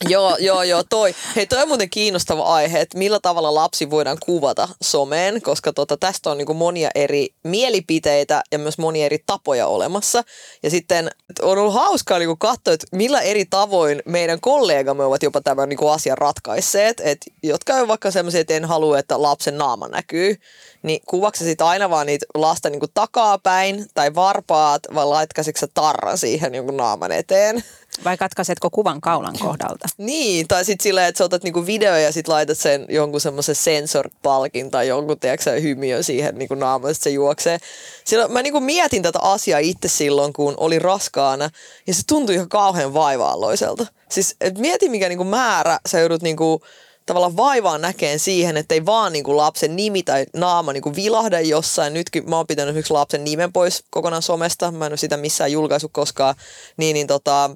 Joo, 0.10 0.38
joo, 0.38 0.64
joo, 0.64 0.84
toi. 0.90 1.16
Hei, 1.36 1.48
toi 1.48 1.62
on 1.62 1.68
muuten 1.68 1.90
kiinnostava 1.90 2.44
aihe, 2.44 2.82
että 2.82 2.98
millä 2.98 3.20
tavalla 3.20 3.56
lapsi 3.56 3.90
voidaan 3.90 4.18
kuvata 4.26 4.70
someen, 4.82 5.42
koska 5.42 5.74
tota, 5.74 5.98
tästä 5.98 6.30
on 6.30 6.38
niinku 6.38 6.54
monia 6.54 6.90
eri 6.96 7.28
mielipiteitä 7.44 8.44
ja 8.52 8.60
myös 8.60 8.78
monia 8.78 9.06
eri 9.06 9.18
tapoja 9.26 9.68
olemassa. 9.68 10.24
Ja 10.64 10.70
sitten 10.70 11.12
on 11.42 11.58
ollut 11.58 11.74
hauskaa 11.74 12.20
niinku 12.20 12.36
katsoa, 12.36 12.74
että 12.74 12.88
millä 12.92 13.22
eri 13.22 13.46
tavoin 13.46 14.02
meidän 14.06 14.42
kollegamme 14.42 15.06
ovat 15.06 15.24
jopa 15.24 15.42
tämän 15.42 15.70
niinku 15.70 15.88
asian 15.88 16.18
ratkaisseet, 16.18 17.02
et, 17.04 17.18
jotka 17.44 17.74
on 17.74 17.88
vaikka 17.88 18.12
sellaisia, 18.12 18.42
että 18.42 18.54
en 18.54 18.66
halua, 18.66 19.00
että 19.00 19.22
lapsen 19.22 19.58
naama 19.58 19.88
näkyy, 19.88 20.36
niin 20.84 21.02
kuvaksi 21.08 21.44
sitten 21.44 21.68
aina 21.68 21.90
vaan 21.90 22.08
niitä 22.08 22.26
lasta 22.36 22.70
niinku 22.70 22.88
takapäin 22.94 23.86
tai 23.94 24.16
varpaat, 24.16 24.82
vai 24.94 25.06
laitkasitko 25.06 25.66
tarran 25.74 26.18
siihen 26.18 26.56
jonkun 26.56 26.78
naaman 26.78 27.12
eteen? 27.12 27.64
Vai 28.04 28.18
katkaisetko 28.18 28.70
kuvan 28.70 29.02
kaulan 29.02 29.40
kohdalta? 29.40 29.88
Niin, 29.98 30.48
tai 30.48 30.66
sitten 30.66 30.84
silleen, 30.84 31.08
että 31.08 31.18
sä 31.18 31.24
otat 31.24 31.44
niinku 31.44 31.66
video 31.66 31.96
ja 31.96 32.12
sitten 32.12 32.34
laitat 32.34 32.58
sen 32.58 32.86
jonkun 32.90 33.22
semmoisen 33.22 33.56
sensorpalkin 33.56 34.72
tai 34.72 34.88
jonkun, 34.88 35.20
tiedätkö 35.20 35.62
hymiö 35.62 36.04
siihen 36.04 36.36
niinku 36.36 36.56
naamaan, 36.56 36.92
että 36.92 37.04
se 37.04 37.10
juoksee. 37.10 37.58
Silloin 38.06 38.32
mä 38.32 38.42
niinku 38.42 38.60
mietin 38.60 39.04
tätä 39.04 39.20
asiaa 39.22 39.60
itse 39.60 39.88
silloin, 39.88 40.34
kun 40.34 40.54
oli 40.58 40.80
raskaana 40.80 41.50
ja 41.88 41.94
se 41.94 42.02
tuntui 42.08 42.36
ihan 42.36 42.50
kauhean 42.50 42.94
vaivaalloiselta. 42.94 43.86
Siis 44.10 44.36
et 44.42 44.58
mieti, 44.58 44.90
mikä 44.90 45.10
niinku 45.10 45.24
määrä 45.24 45.80
sä 45.86 46.00
joudut 46.00 46.22
niinku, 46.22 46.62
tavallaan 47.06 47.38
vaivaan 47.38 47.82
näkeen 47.82 48.20
siihen, 48.20 48.58
että 48.58 48.76
ei 48.76 48.86
vaan 48.86 49.14
niin 49.14 49.24
kuin 49.24 49.38
lapsen 49.38 49.76
nimi 49.76 50.04
tai 50.04 50.26
naama 50.34 50.74
niin 50.74 50.84
kuin 50.84 50.96
vilahda 50.96 51.42
jossain. 51.42 51.94
Nytkin 51.94 52.30
mä 52.30 52.36
oon 52.36 52.48
pitänyt 52.48 52.70
esimerkiksi 52.70 52.94
lapsen 52.94 53.24
nimen 53.24 53.54
pois 53.54 53.84
kokonaan 53.90 54.22
somesta. 54.22 54.72
Mä 54.72 54.86
en 54.86 54.92
ole 54.92 54.98
sitä 54.98 55.18
missään 55.18 55.52
julkaisu 55.52 55.90
koskaan. 55.90 56.36
Niin, 56.78 56.94
niin 56.94 57.08
tota, 57.08 57.50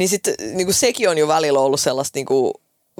niin 0.00 0.08
sitten 0.08 0.34
niin 0.40 0.66
kuin 0.66 0.74
sekin 0.74 1.08
on 1.08 1.18
jo 1.18 1.28
välillä 1.28 1.60
ollut 1.60 1.80
sellaista 1.80 2.16
niin 2.16 2.26
kuin 2.26 2.52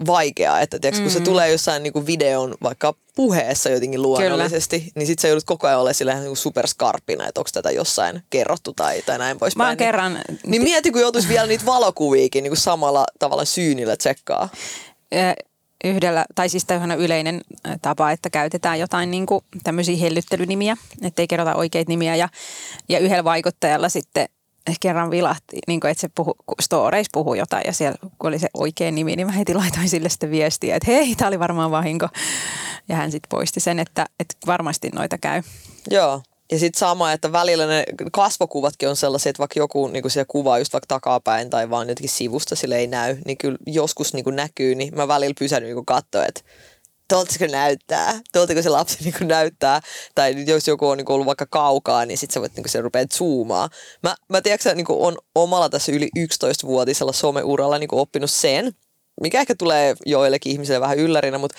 vaikeaa, 0.06 0.60
että 0.60 0.78
tiiäks, 0.78 1.00
kun 1.00 1.10
se 1.10 1.18
mm. 1.18 1.24
tulee 1.24 1.50
jossain 1.50 1.82
niin 1.82 1.92
kuin 1.92 2.06
videon 2.06 2.54
vaikka 2.62 2.94
puheessa 3.16 3.70
jotenkin 3.70 4.02
luonnollisesti, 4.02 4.80
Kyllä. 4.80 4.92
niin 4.94 5.06
sitten 5.06 5.22
se 5.22 5.28
joudut 5.28 5.44
koko 5.44 5.66
ajan 5.66 5.80
olemaan 5.80 5.94
sillä 5.94 6.20
niin 6.20 6.36
superskarppina, 6.36 7.28
että 7.28 7.40
onko 7.40 7.50
tätä 7.52 7.70
jossain 7.70 8.22
kerrottu 8.30 8.72
tai, 8.72 9.02
tai 9.02 9.18
näin 9.18 9.38
poispäin. 9.38 9.64
Mä 9.64 9.68
oon 9.68 9.76
kerran... 9.76 10.18
Niin 10.46 10.62
mieti, 10.62 10.90
kun 10.90 11.00
joutuisi 11.00 11.28
vielä 11.28 11.46
niitä 11.46 11.66
valokuviikin 11.66 12.42
niin 12.42 12.50
kuin 12.50 12.60
samalla 12.60 13.04
tavalla 13.18 13.44
syynillä 13.44 13.96
tsekkaa. 13.96 14.48
Yhdellä, 15.84 16.24
tai 16.34 16.48
siis 16.48 16.64
tämä 16.64 16.84
on 16.84 17.00
yleinen 17.00 17.40
tapa, 17.82 18.10
että 18.10 18.30
käytetään 18.30 18.78
jotain 18.78 19.10
niin 19.10 19.26
kuin 19.26 19.44
tämmöisiä 19.64 19.96
hellyttelynimiä, 19.96 20.76
ettei 21.02 21.26
kerrota 21.26 21.54
oikeita 21.54 21.90
nimiä 21.90 22.16
ja, 22.16 22.28
ja 22.88 22.98
yhdellä 22.98 23.24
vaikuttajalla 23.24 23.88
sitten 23.88 24.28
kerran 24.80 25.10
vilahti, 25.10 25.58
niin 25.66 25.80
kuin, 25.80 25.90
että 25.90 26.00
se 26.00 26.08
puhu, 26.14 26.34
storeis 26.60 27.06
puhuu 27.12 27.34
jotain 27.34 27.62
ja 27.66 27.72
siellä 27.72 27.98
kun 28.00 28.28
oli 28.28 28.38
se 28.38 28.48
oikea 28.54 28.90
nimi, 28.90 29.16
niin 29.16 29.26
mä 29.26 29.32
heti 29.32 29.54
laitoin 29.54 29.88
sille 29.88 30.08
sitten 30.08 30.30
viestiä, 30.30 30.76
että 30.76 30.90
hei, 30.90 31.14
tämä 31.14 31.28
oli 31.28 31.38
varmaan 31.38 31.70
vahinko. 31.70 32.08
Ja 32.88 32.96
hän 32.96 33.10
sitten 33.10 33.28
poisti 33.28 33.60
sen, 33.60 33.78
että, 33.78 34.06
että 34.20 34.34
varmasti 34.46 34.90
noita 34.94 35.18
käy. 35.18 35.42
Joo. 35.90 36.22
Ja 36.52 36.58
sitten 36.58 36.78
sama, 36.78 37.12
että 37.12 37.32
välillä 37.32 37.66
ne 37.66 37.84
kasvokuvatkin 38.12 38.88
on 38.88 38.96
sellaisia, 38.96 39.30
että 39.30 39.38
vaikka 39.38 39.58
joku 39.58 39.88
niin 39.88 40.10
siellä 40.10 40.26
kuvaa 40.28 40.58
just 40.58 40.72
vaikka 40.72 40.86
takapäin 40.86 41.50
tai 41.50 41.70
vaan 41.70 41.88
jotenkin 41.88 42.10
sivusta 42.10 42.56
sille 42.56 42.76
ei 42.76 42.86
näy, 42.86 43.16
niin 43.24 43.38
kyllä 43.38 43.58
joskus 43.66 44.14
niin 44.14 44.36
näkyy, 44.36 44.74
niin 44.74 44.94
mä 44.96 45.08
välillä 45.08 45.34
pysän 45.38 45.62
niin 45.62 45.86
katsoa, 45.86 46.24
että 46.26 46.40
tuolta 47.10 47.46
näyttää, 47.50 48.20
tuolta 48.32 48.62
se 48.62 48.68
lapsi 48.68 48.98
niin 49.04 49.28
näyttää, 49.28 49.80
tai 50.14 50.34
jos 50.46 50.68
joku 50.68 50.88
on 50.88 50.98
niin 50.98 51.10
ollut 51.10 51.26
vaikka 51.26 51.46
kaukaa, 51.50 52.06
niin 52.06 52.18
sitten 52.18 52.34
sä 52.34 52.40
voit 52.40 52.56
niin 52.56 52.68
se 52.68 52.80
rupeaa 52.80 53.06
zoomaa. 53.14 53.68
Mä, 54.02 54.14
mä 54.28 54.40
tiedätkö, 54.40 54.74
niin 54.74 54.86
on 54.88 55.16
omalla 55.34 55.68
tässä 55.68 55.92
yli 55.92 56.08
11-vuotisella 56.18 57.12
someuralla 57.12 57.78
niin 57.78 57.88
oppinut 57.92 58.30
sen, 58.30 58.72
mikä 59.20 59.40
ehkä 59.40 59.54
tulee 59.54 59.94
joillekin 60.06 60.52
ihmisille 60.52 60.80
vähän 60.80 60.98
yllärinä, 60.98 61.38
mutta 61.38 61.58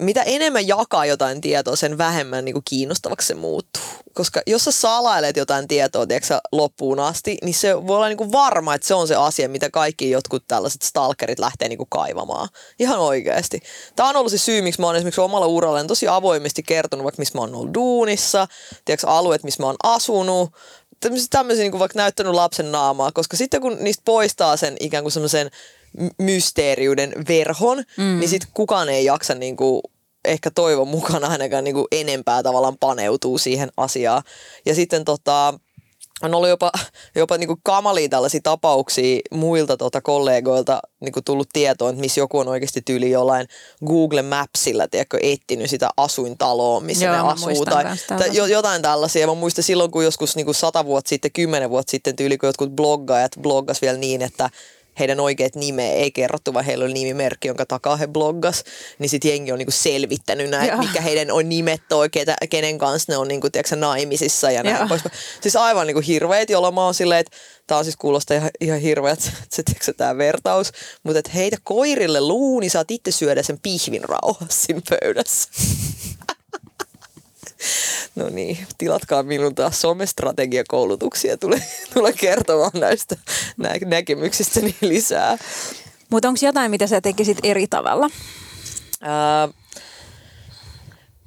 mitä 0.00 0.22
enemmän 0.22 0.68
jakaa 0.68 1.06
jotain 1.06 1.40
tietoa, 1.40 1.76
sen 1.76 1.98
vähemmän 1.98 2.44
niin 2.44 2.52
kuin 2.52 2.62
kiinnostavaksi 2.68 3.26
se 3.26 3.34
muuttuu. 3.34 3.82
Koska 4.14 4.42
jos 4.46 4.64
sä 4.64 4.72
salailet 4.72 5.36
jotain 5.36 5.68
tietoa 5.68 6.06
tiedätkö, 6.06 6.38
loppuun 6.52 7.00
asti, 7.00 7.38
niin 7.42 7.54
se 7.54 7.86
voi 7.86 7.96
olla 7.96 8.08
niin 8.08 8.16
kuin 8.16 8.32
varma, 8.32 8.74
että 8.74 8.86
se 8.86 8.94
on 8.94 9.08
se 9.08 9.14
asia, 9.14 9.48
mitä 9.48 9.70
kaikki 9.70 10.10
jotkut 10.10 10.44
tällaiset 10.48 10.82
stalkerit 10.82 11.38
lähtee 11.38 11.68
niin 11.68 11.78
kuin 11.78 11.88
kaivamaan. 11.90 12.48
Ihan 12.78 12.98
oikeasti. 12.98 13.60
Tämä 13.96 14.08
on 14.08 14.16
ollut 14.16 14.32
se 14.32 14.38
syy, 14.38 14.62
miksi 14.62 14.80
mä 14.80 14.86
oon 14.86 14.96
esimerkiksi 14.96 15.20
omalla 15.20 15.46
uralla 15.46 15.84
tosi 15.84 16.08
avoimesti 16.08 16.62
kertonut, 16.62 17.04
vaikka 17.04 17.20
missä 17.20 17.38
mä 17.38 17.40
oon 17.40 17.54
ollut 17.54 17.74
duunissa, 17.74 18.48
tiedätkö, 18.84 19.06
alueet, 19.06 19.42
missä 19.44 19.62
mä 19.62 19.66
oon 19.66 19.76
asunut, 19.82 20.50
tämmöisiä, 21.00 21.26
tämmöisiä 21.30 21.62
niin 21.62 21.72
kuin 21.72 21.78
vaikka 21.78 21.98
näyttänyt 21.98 22.32
lapsen 22.32 22.72
naamaa, 22.72 23.12
koska 23.12 23.36
sitten 23.36 23.60
kun 23.60 23.76
niistä 23.80 24.02
poistaa 24.04 24.56
sen 24.56 24.76
ikään 24.80 25.04
kuin 25.04 25.12
semmoisen 25.12 25.50
mysteeriuden 26.18 27.12
verhon, 27.28 27.78
mm. 27.96 28.18
niin 28.20 28.28
sitten 28.28 28.50
kukaan 28.54 28.88
ei 28.88 29.04
jaksa 29.04 29.34
niin 29.34 29.56
kuin 29.56 29.80
ehkä 30.24 30.50
toivon 30.50 30.88
mukana 30.88 31.26
ainakaan 31.26 31.64
niin 31.64 31.74
kuin 31.74 31.86
enempää 31.92 32.42
tavallaan 32.42 32.78
paneutuu 32.80 33.38
siihen 33.38 33.68
asiaan. 33.76 34.22
Ja 34.66 34.74
sitten 34.74 35.04
tota, 35.04 35.54
on 36.22 36.34
ollut 36.34 36.48
jopa, 36.48 36.72
jopa 37.14 37.38
niin 37.38 37.46
kuin 37.46 37.60
kamalia 37.62 38.08
tällaisia 38.08 38.40
tapauksia 38.42 39.20
muilta 39.30 39.76
tota 39.76 40.00
kollegoilta 40.00 40.80
niin 41.00 41.12
kuin 41.12 41.24
tullut 41.24 41.48
tietoon, 41.52 41.90
että 41.90 42.00
missä 42.00 42.20
joku 42.20 42.38
on 42.38 42.48
oikeasti 42.48 42.82
tyyli 42.82 43.10
jollain 43.10 43.46
Google 43.86 44.22
Mapsilla 44.22 44.88
tiedätkö, 44.88 45.18
etsinyt 45.22 45.70
sitä 45.70 45.88
asuintaloa, 45.96 46.80
missä 46.80 47.04
Joo, 47.04 47.14
ne 47.14 47.32
asuu. 47.32 47.64
Tai, 47.64 47.84
tai 48.08 48.50
jotain 48.50 48.82
tällaisia. 48.82 49.26
Mä 49.26 49.34
muistan 49.34 49.64
silloin, 49.64 49.90
kun 49.90 50.04
joskus 50.04 50.36
niin 50.36 50.44
kuin 50.44 50.54
sata 50.54 50.84
vuotta 50.84 51.08
sitten, 51.08 51.32
kymmenen 51.32 51.70
vuotta 51.70 51.90
sitten 51.90 52.16
tyyli, 52.16 52.38
kun 52.38 52.46
jotkut 52.46 52.76
bloggaajat 52.76 53.32
bloggas 53.40 53.82
vielä 53.82 53.98
niin, 53.98 54.22
että 54.22 54.50
heidän 54.98 55.20
oikeat 55.20 55.54
nimeä 55.54 55.92
ei 55.92 56.10
kerrottu, 56.10 56.54
vaan 56.54 56.64
heillä 56.64 56.84
oli 56.84 56.92
nimimerkki, 56.94 57.48
jonka 57.48 57.66
takaa 57.66 57.96
he 57.96 58.06
bloggas, 58.06 58.64
niin 58.98 59.08
sitten 59.08 59.30
jengi 59.30 59.52
on 59.52 59.58
niinku 59.58 59.72
selvittänyt 59.72 60.50
näin, 60.50 60.78
mikä 60.78 61.00
heidän 61.00 61.30
on 61.30 61.48
nimet 61.48 61.92
oikeita, 61.92 62.34
kenen 62.50 62.78
kanssa 62.78 63.12
ne 63.12 63.16
on 63.16 63.28
niinku, 63.28 63.50
tiedätkö, 63.50 63.76
naimisissa 63.76 64.50
ja 64.50 64.62
näin 64.62 64.88
poispäin. 64.88 65.14
Siis 65.40 65.56
aivan 65.56 65.86
niinku 65.86 66.02
hirveet, 66.06 66.50
jolloin 66.50 66.74
mä 66.74 66.84
oon 66.84 66.94
silleen, 66.94 67.20
että 67.20 67.76
on 67.76 67.84
siis 67.84 67.96
kuulostaa 67.96 68.36
ihan, 68.36 68.50
ihan 68.60 68.78
hirveät 68.78 69.20
se, 69.20 69.62
tiedätkö, 69.62 69.92
tää 69.92 70.18
vertaus, 70.18 70.72
mutta 71.02 71.18
että 71.18 71.30
heitä 71.34 71.56
koirille 71.62 72.20
luu, 72.20 72.60
niin 72.60 72.70
saat 72.70 72.90
itse 72.90 73.10
syödä 73.10 73.42
sen 73.42 73.58
pihvin 73.62 74.04
rauhassa 74.04 74.66
siinä 74.66 74.82
pöydässä. 74.90 75.48
No 78.14 78.28
niin, 78.28 78.58
tilatkaa 78.78 79.22
minun 79.22 79.54
taas 79.54 79.80
somestrategiakoulutuksia. 79.80 81.36
Tule, 81.36 81.62
tule 81.94 82.12
kertomaan 82.12 82.70
näistä 82.74 83.16
nä- 83.56 83.78
näkemyksistäni 83.86 84.76
lisää. 84.80 85.38
Mutta 86.10 86.28
onko 86.28 86.38
jotain, 86.42 86.70
mitä 86.70 86.86
sä 86.86 87.00
tekisit 87.00 87.38
eri 87.42 87.66
tavalla? 87.66 88.10
Ää, 89.00 89.48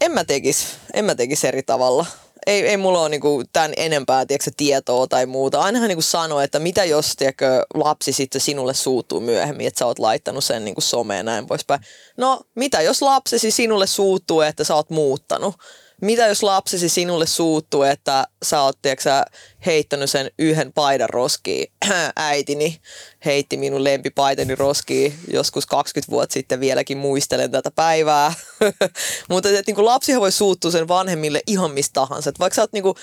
en 0.01 0.11
mä 0.11 0.23
tekis, 0.23 0.67
en 0.93 1.05
mä 1.05 1.15
tekis 1.15 1.45
eri 1.45 1.63
tavalla. 1.63 2.05
Ei, 2.47 2.67
ei 2.67 2.77
mulla 2.77 3.01
ole 3.01 3.09
niinku 3.09 3.43
tämän 3.53 3.73
enempää 3.77 4.25
tiedätkö, 4.25 4.51
tietoa 4.57 5.07
tai 5.07 5.25
muuta. 5.25 5.61
Ainahan 5.61 5.87
niinku 5.87 6.01
sanoo, 6.01 6.39
että 6.41 6.59
mitä 6.59 6.85
jos 6.85 7.15
tiedätkö, 7.15 7.65
lapsi 7.73 8.13
sitten 8.13 8.41
sinulle 8.41 8.73
suuttuu 8.73 9.19
myöhemmin, 9.19 9.67
että 9.67 9.79
sä 9.79 9.85
oot 9.85 9.99
laittanut 9.99 10.43
sen 10.43 10.65
niinku 10.65 10.81
someen 10.81 11.17
ja 11.17 11.23
näin 11.23 11.47
poispäin. 11.47 11.81
No, 12.17 12.41
mitä 12.55 12.81
jos 12.81 13.01
lapsesi 13.01 13.51
sinulle 13.51 13.87
suuttuu, 13.87 14.41
että 14.41 14.63
sä 14.63 14.75
oot 14.75 14.89
muuttanut? 14.89 15.55
Mitä 16.01 16.27
jos 16.27 16.43
lapsesi 16.43 16.89
sinulle 16.89 17.27
suuttuu, 17.27 17.83
että 17.83 18.27
sä 18.43 18.61
oot 18.61 18.77
tiedätkö, 18.81 19.23
heittänyt 19.65 20.09
sen 20.09 20.31
yhden 20.39 20.73
paidan 20.73 21.09
roskiin? 21.09 21.71
Äitini 22.15 22.77
heitti 23.25 23.57
minun 23.57 23.83
lempipaitani 23.83 24.55
roskiin 24.55 25.13
joskus 25.33 25.65
20 25.65 26.11
vuotta 26.11 26.33
sitten 26.33 26.59
vieläkin 26.59 26.97
muistelen 26.97 27.51
tätä 27.51 27.71
päivää. 27.71 28.33
Mutta 29.29 29.49
et, 29.49 29.67
niin 29.67 29.85
lapsihan 29.85 30.21
voi 30.21 30.31
suuttua 30.31 30.71
sen 30.71 30.87
vanhemmille 30.87 31.41
ihan 31.47 31.71
mistä 31.71 31.93
tahansa. 31.93 32.29
Et 32.29 32.39
vaikka 32.39 32.55
sä 32.55 32.61
oot, 32.61 32.73
niin 32.73 32.83
kuin, 32.83 32.95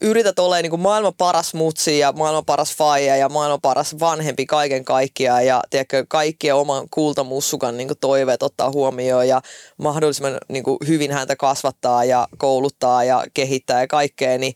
yrität 0.00 0.38
olla 0.38 0.56
niin 0.56 0.70
kuin 0.70 0.80
maailman 0.80 1.14
paras 1.18 1.54
mutsi 1.54 1.98
ja 1.98 2.12
maailman 2.12 2.44
paras 2.44 2.76
faija 2.76 3.16
ja 3.16 3.28
maailman 3.28 3.60
paras 3.60 3.98
vanhempi 4.00 4.46
kaiken 4.46 4.84
kaikkiaan 4.84 5.46
ja 5.46 5.62
tiedätkö, 5.70 6.04
kaikkien 6.08 6.54
oman 6.54 6.86
kultamussukan 6.90 7.76
niin 7.76 7.88
kuin 7.88 7.98
toiveet 7.98 8.42
ottaa 8.42 8.70
huomioon 8.70 9.28
ja 9.28 9.40
mahdollisimman 9.76 10.38
niin 10.48 10.64
kuin, 10.64 10.78
hyvin 10.86 11.12
häntä 11.12 11.36
kasvattaa 11.36 12.04
ja 12.04 12.28
kouluttaa 12.38 13.04
ja 13.04 13.24
kehittää 13.34 13.80
ja 13.80 13.86
kaikkea, 13.86 14.38
niin, 14.38 14.54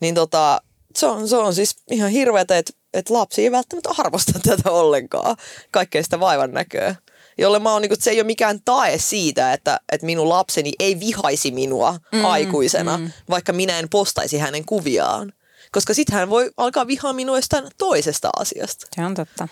niin 0.00 0.14
tota, 0.14 0.60
se, 1.00 1.06
on, 1.06 1.28
se 1.28 1.36
on 1.36 1.54
siis 1.54 1.76
ihan 1.90 2.10
hirveetä, 2.10 2.58
että, 2.58 2.72
että 2.94 3.14
lapsi 3.14 3.42
ei 3.42 3.50
välttämättä 3.50 3.90
arvosta 3.98 4.32
tätä 4.48 4.70
ollenkaan, 4.70 5.36
kaikkea 5.70 6.02
sitä 6.02 6.20
vaivan 6.20 6.52
näköä. 6.52 6.94
Jolle 7.38 7.58
mä 7.58 7.72
oon, 7.72 7.82
niin 7.82 7.92
että 7.92 8.04
se 8.04 8.10
ei 8.10 8.20
ole 8.20 8.26
mikään 8.26 8.60
tae 8.64 8.98
siitä, 8.98 9.52
että, 9.52 9.80
että 9.92 10.06
minun 10.06 10.28
lapseni 10.28 10.72
ei 10.78 11.00
vihaisi 11.00 11.50
minua 11.50 11.98
mm, 12.12 12.24
aikuisena, 12.24 12.98
mm. 12.98 13.10
vaikka 13.30 13.52
minä 13.52 13.78
en 13.78 13.88
postaisi 13.88 14.38
hänen 14.38 14.64
kuviaan. 14.64 15.32
Koska 15.72 15.94
sitten 15.94 16.18
hän 16.18 16.30
voi 16.30 16.50
alkaa 16.56 16.86
vihaa 16.86 17.12
minua 17.12 17.38
jostain 17.38 17.64
toisesta 17.78 18.30
asiasta. 18.36 18.86
Se 18.96 19.04
on 19.04 19.14
totta. 19.14 19.48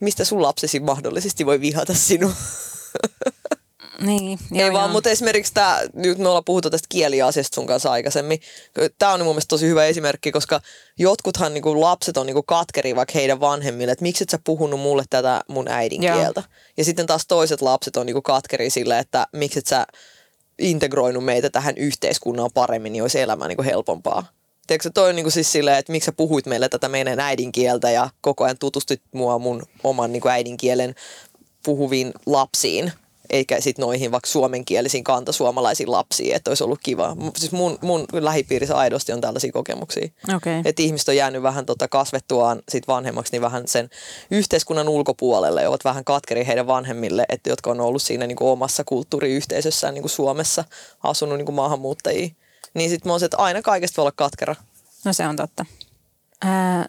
Mistä 0.00 0.24
sun 0.24 0.42
lapsesi 0.42 0.80
mahdollisesti 0.80 1.46
voi 1.46 1.60
vihata 1.60 1.94
sinua? 1.94 2.32
Niin, 4.00 4.38
Ei 4.54 4.72
vaan, 4.72 4.90
mutta 4.90 5.10
esimerkiksi 5.10 5.54
tämä, 5.54 5.80
nyt 5.94 6.18
me 6.18 6.28
ollaan 6.28 6.44
puhuttu 6.44 6.70
tästä 6.70 6.86
kieliasiasta 6.88 7.54
sun 7.54 7.66
kanssa 7.66 7.90
aikaisemmin. 7.92 8.40
Tämä 8.98 9.12
on 9.12 9.20
mun 9.20 9.28
mielestä 9.34 9.48
tosi 9.48 9.66
hyvä 9.66 9.84
esimerkki, 9.84 10.32
koska 10.32 10.60
jotkuthan 10.98 11.54
niinku 11.54 11.80
lapset 11.80 12.16
on 12.16 12.26
niinku 12.26 12.42
katkeri 12.42 12.96
vaikka 12.96 13.12
heidän 13.14 13.40
vanhemmille, 13.40 13.92
että 13.92 14.02
miksi 14.02 14.24
et 14.24 14.30
sä 14.30 14.38
puhunut 14.44 14.80
mulle 14.80 15.04
tätä 15.10 15.40
mun 15.48 15.68
äidinkieltä. 15.68 16.42
Ja 16.76 16.84
sitten 16.84 17.06
taas 17.06 17.26
toiset 17.26 17.62
lapset 17.62 17.96
on 17.96 18.06
niinku 18.06 18.22
katkeri 18.22 18.70
sille, 18.70 18.98
että 18.98 19.26
miksi 19.32 19.58
et 19.58 19.66
sä 19.66 19.86
integroinut 20.58 21.24
meitä 21.24 21.50
tähän 21.50 21.74
yhteiskunnan 21.76 22.50
paremmin, 22.54 22.92
niin 22.92 23.02
olisi 23.02 23.20
elämä 23.20 23.48
niinku 23.48 23.62
helpompaa. 23.62 24.26
Tiedätkö, 24.66 24.90
toi 24.94 25.08
on 25.08 25.16
niinku 25.16 25.30
siis 25.30 25.52
silleen, 25.52 25.78
että 25.78 25.92
miksi 25.92 26.06
sä 26.06 26.12
puhuit 26.12 26.46
meille 26.46 26.68
tätä 26.68 26.88
meidän 26.88 27.20
äidinkieltä 27.20 27.90
ja 27.90 28.10
koko 28.20 28.44
ajan 28.44 28.58
tutustit 28.58 29.02
mua 29.14 29.38
mun 29.38 29.62
oman 29.84 30.12
niinku 30.12 30.28
äidinkielen 30.28 30.94
puhuviin 31.64 32.12
lapsiin, 32.26 32.92
eikä 33.30 33.60
sitten 33.60 33.82
noihin 33.82 34.12
vaikka 34.12 34.28
suomenkielisiin 34.28 35.04
kantasuomalaisiin 35.04 35.92
lapsiin, 35.92 36.34
että 36.34 36.50
olisi 36.50 36.64
ollut 36.64 36.78
kiva. 36.82 37.16
Siis 37.36 37.52
mun, 37.52 37.78
mun 37.82 38.06
lähipiirissä 38.12 38.76
aidosti 38.76 39.12
on 39.12 39.20
tällaisia 39.20 39.52
kokemuksia. 39.52 40.08
Okei. 40.36 40.62
Että 40.64 40.82
ihmiset 40.82 41.08
on 41.08 41.16
jäänyt 41.16 41.42
vähän 41.42 41.66
tota 41.66 41.88
kasvettuaan 41.88 42.62
sit 42.68 42.88
vanhemmaksi 42.88 43.32
niin 43.32 43.42
vähän 43.42 43.68
sen 43.68 43.90
yhteiskunnan 44.30 44.88
ulkopuolelle 44.88 45.62
ja 45.62 45.68
ovat 45.68 45.84
vähän 45.84 46.04
katkeri 46.04 46.46
heidän 46.46 46.66
vanhemmille, 46.66 47.24
että 47.28 47.50
jotka 47.50 47.70
on 47.70 47.80
ollut 47.80 48.02
siinä 48.02 48.26
niinku 48.26 48.50
omassa 48.50 48.84
kulttuuriyhteisössään 48.84 49.94
niinku 49.94 50.08
Suomessa 50.08 50.64
asunut 51.02 51.38
niinku 51.38 51.52
maahanmuuttajia. 51.52 52.28
Niin 52.74 52.90
sitten 52.90 53.08
mä 53.08 53.12
oon 53.12 53.20
se, 53.20 53.26
että 53.26 53.36
aina 53.36 53.62
kaikesta 53.62 53.96
voi 53.96 54.02
olla 54.02 54.12
katkera. 54.16 54.54
No 55.04 55.12
se 55.12 55.26
on 55.26 55.36
totta. 55.36 55.64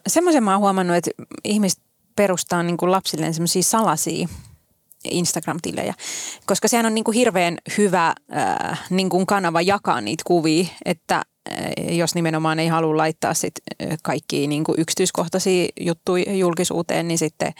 Semmoisen 0.07 0.43
mä 0.43 0.51
oon 0.51 0.61
huomannut, 0.61 0.97
että 0.97 1.11
ihmiset 1.43 1.79
perustaa 2.15 2.63
niin 2.63 2.77
kuin 2.77 2.91
lapsilleen 2.91 3.33
semmoisia 3.33 3.63
salaisia 3.63 4.27
Instagram-tilejä, 5.03 5.93
koska 6.45 6.67
sehän 6.67 6.85
on 6.85 6.95
niin 6.95 7.03
kuin 7.03 7.15
hirveän 7.15 7.57
hyvä 7.77 8.15
ää, 8.31 8.77
niin 8.89 9.09
kuin 9.09 9.25
kanava 9.25 9.61
jakaa 9.61 10.01
niitä 10.01 10.23
kuvia, 10.27 10.65
että 10.85 11.15
ää, 11.15 11.69
jos 11.89 12.15
nimenomaan 12.15 12.59
ei 12.59 12.67
halua 12.67 12.97
laittaa 12.97 13.33
sit 13.33 13.53
ää, 13.79 13.97
kaikkia 14.03 14.47
niin 14.47 14.63
kuin 14.63 14.79
yksityiskohtaisia 14.79 15.67
juttuja 15.79 16.33
julkisuuteen, 16.33 17.07
niin 17.07 17.17
sitten 17.17 17.53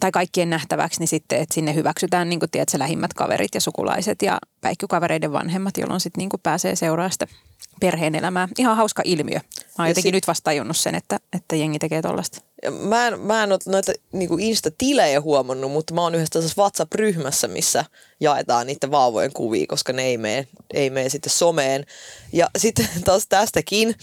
tai 0.00 0.10
kaikkien 0.12 0.50
nähtäväksi, 0.50 1.00
niin 1.00 1.08
sitten, 1.08 1.40
että 1.40 1.54
sinne 1.54 1.74
hyväksytään 1.74 2.28
niin 2.28 2.40
kuin, 2.40 2.50
tiedätkö, 2.50 2.78
lähimmät 2.78 3.14
kaverit 3.14 3.54
ja 3.54 3.60
sukulaiset 3.60 4.22
ja 4.22 4.38
päikkykavereiden 4.60 5.32
vanhemmat, 5.32 5.78
jolloin 5.78 6.00
sitten 6.00 6.18
niin 6.18 6.28
kuin 6.28 6.40
pääsee 6.42 6.76
seuraamaan 6.76 7.12
sitä 7.12 7.26
perheen 7.80 8.14
elämää. 8.14 8.48
Ihan 8.58 8.76
hauska 8.76 9.02
ilmiö. 9.04 9.38
Mä 9.38 9.40
oon 9.78 9.86
Ja 9.86 9.90
jotenkin 9.90 10.02
sit- 10.02 10.14
nyt 10.14 10.26
vasta 10.26 10.44
tajunnut 10.44 10.76
sen, 10.76 10.94
että, 10.94 11.20
että 11.36 11.56
jengi 11.56 11.78
tekee 11.78 12.02
tollasta. 12.02 12.40
Mä 12.70 13.08
en, 13.08 13.20
mä 13.20 13.42
en 13.42 13.52
ole 13.52 13.58
noita 13.66 13.92
niinku 14.12 14.36
Insta-tilejä 14.40 15.20
huomannut, 15.20 15.72
mutta 15.72 15.94
mä 15.94 16.00
oon 16.00 16.14
yhdessä 16.14 16.32
tällaisessa 16.32 16.62
WhatsApp-ryhmässä, 16.62 17.48
missä 17.48 17.84
jaetaan 18.20 18.66
niiden 18.66 18.90
vauvojen 18.90 19.32
kuvia, 19.32 19.66
koska 19.68 19.92
ne 19.92 20.02
ei 20.02 20.18
mene, 20.18 20.48
ei 20.74 20.90
mene 20.90 21.08
sitten 21.08 21.32
someen. 21.32 21.86
Ja 22.32 22.50
sitten 22.58 22.88
taas 23.04 23.26
tästäkin, 23.28 23.94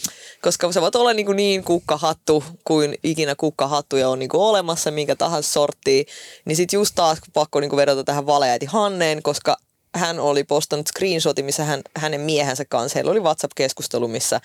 koska 0.42 0.72
sä 0.72 0.82
voit 0.82 0.96
olla 0.96 1.14
niinku 1.14 1.34
niin 1.34 1.64
kukkahattu 1.64 2.44
kuin 2.64 2.96
ikinä 3.04 3.36
kukkahattuja 3.36 4.10
on 4.10 4.20
niinku 4.20 4.48
olemassa, 4.48 4.92
minkä 4.92 5.16
tahansa 5.16 5.52
sorttia, 5.52 6.04
niin 6.46 6.56
sitten 6.56 6.78
just 6.78 6.96
taas 6.96 7.18
pakko 7.34 7.60
niinku 7.60 7.78
vedota 7.78 8.04
tähän 8.04 8.26
valeäiti 8.26 8.66
Hanneen, 8.66 9.24
koska 9.24 9.58
hän 10.00 10.20
oli 10.20 10.44
postannut 10.44 10.88
screenshotin, 10.88 11.46
missä 11.46 11.64
hän, 11.64 11.82
hänen 11.98 12.22
miehensä 12.22 12.66
kanssa, 12.66 12.98
heillä 12.98 13.12
oli 13.12 13.20
WhatsApp-keskustelu, 13.20 14.08
missä 14.08 14.42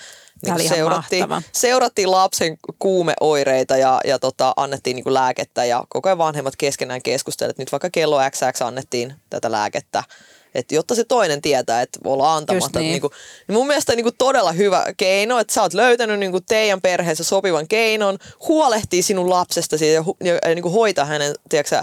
ihan 0.46 0.60
seurattiin, 0.68 1.26
seurattiin 1.52 2.10
lapsen 2.10 2.56
kuumeoireita 2.78 3.76
ja, 3.76 4.00
ja 4.04 4.18
tota, 4.18 4.52
annettiin 4.56 4.96
niinku 4.96 5.14
lääkettä 5.14 5.64
ja 5.64 5.84
koko 5.88 6.08
ajan 6.08 6.18
vanhemmat 6.18 6.56
keskenään 6.56 7.02
keskustelivat, 7.02 7.50
että 7.50 7.62
nyt 7.62 7.72
vaikka 7.72 7.90
kello 7.90 8.18
XX 8.30 8.62
annettiin 8.62 9.14
tätä 9.30 9.52
lääkettä. 9.52 10.04
Et 10.54 10.72
jotta 10.72 10.94
se 10.94 11.04
toinen 11.04 11.42
tietää, 11.42 11.82
että 11.82 11.98
ollaan 12.04 12.36
antamatta. 12.36 12.78
niin. 12.78 12.90
Niinku, 12.90 13.10
niin 13.48 13.54
mun 13.54 13.66
mielestä 13.66 13.96
niinku 13.96 14.12
todella 14.12 14.52
hyvä 14.52 14.84
keino, 14.96 15.38
että 15.38 15.54
sä 15.54 15.62
oot 15.62 15.74
löytänyt 15.74 16.18
niinku 16.18 16.40
teidän 16.40 16.80
perheessä 16.80 17.24
sopivan 17.24 17.68
keinon, 17.68 18.18
huolehtii 18.48 19.02
sinun 19.02 19.30
lapsestasi 19.30 19.92
ja, 19.92 20.02
hu- 20.02 20.16
ja, 20.24 20.34
ja 20.34 20.54
niinku 20.54 20.70
hoitaa 20.70 21.04
hänen 21.04 21.34
tiedätkö, 21.48 21.82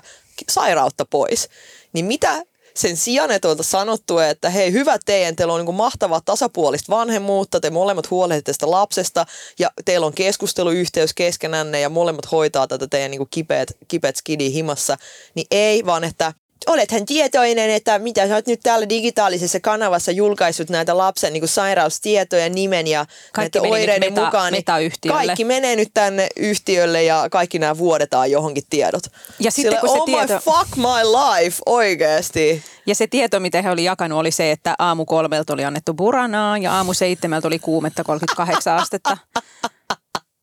sairautta 0.50 1.06
pois. 1.06 1.50
Niin 1.94 2.06
mitä 2.06 2.44
sen 2.76 2.98
sijaan, 2.98 3.32
että 3.32 3.48
oltaisiin 3.48 3.72
sanottu, 3.72 4.20
että 4.20 4.50
hei, 4.50 4.72
hyvä 4.72 4.98
teidän, 5.06 5.36
teillä 5.36 5.54
on 5.54 5.66
niin 5.66 5.76
mahtavaa 5.76 6.22
tasapuolista 6.26 6.96
vanhemmuutta, 6.96 7.60
te 7.60 7.70
molemmat 7.70 8.12
huolehditte 8.12 8.52
tästä 8.52 8.72
lapsesta 8.72 9.26
ja 9.60 9.72
teillä 9.86 10.06
on 10.06 10.14
keskusteluyhteys 10.14 11.14
keskenänne 11.14 11.80
ja 11.80 11.90
molemmat 11.90 12.32
hoitaa 12.32 12.68
tätä 12.68 12.88
teidän 12.88 13.12
niin 13.12 13.28
kipeät, 13.30 13.72
kipeät 13.88 14.16
skidi 14.16 14.54
himassa, 14.54 14.98
niin 15.36 15.48
ei, 15.52 15.86
vaan 15.86 16.04
että 16.04 16.34
olethan 16.68 17.06
tietoinen, 17.06 17.70
että 17.70 18.00
mitä 18.00 18.28
sä 18.28 18.36
oot 18.36 18.48
nyt 18.48 18.60
täällä 18.64 18.90
digitaalisessa 18.90 19.60
kanavassa 19.60 20.12
julkaissut 20.12 20.70
näitä 20.70 20.98
lapsen 20.98 21.34
niin 21.34 21.42
kuin 21.42 21.50
sairaustietoja, 21.50 22.50
nimen 22.50 22.88
ja 22.88 23.06
Kaikki 23.34 23.60
näitä 23.60 23.74
oireiden 23.74 24.14
meta- 24.14 24.26
mukaan. 24.26 24.54
niin. 24.54 24.64
Kaikki 25.08 25.46
menee 25.46 25.76
nyt 25.76 25.90
tänne 25.94 26.28
yhtiölle 26.36 27.04
ja 27.04 27.28
kaikki 27.32 27.60
nämä 27.60 27.78
vuodetaan 27.78 28.32
johonkin 28.32 28.64
tiedot. 28.70 29.04
Ja 29.40 29.52
sitten 29.52 29.72
Sillä, 29.72 29.80
kun 29.82 29.90
se 29.90 30.00
oh 30.02 30.06
tieto- 30.06 30.34
my 30.34 30.40
fuck 30.40 30.76
my 30.76 31.04
life, 31.42 31.58
oikeesti. 31.66 32.64
Ja 32.86 32.96
se 32.96 33.08
tieto, 33.08 33.40
mitä 33.40 33.62
he 33.62 33.72
oli 33.72 33.84
jakanut, 33.84 34.20
oli 34.20 34.32
se, 34.32 34.52
että 34.52 34.76
aamu 34.80 35.06
kolmelta 35.06 35.54
oli 35.54 35.66
annettu 35.66 35.94
buranaa 35.94 36.58
ja 36.58 36.74
aamu 36.74 36.94
seitsemältä 36.94 37.48
oli 37.48 37.60
kuumetta 37.60 38.04
38 38.04 38.76
astetta. 38.78 39.18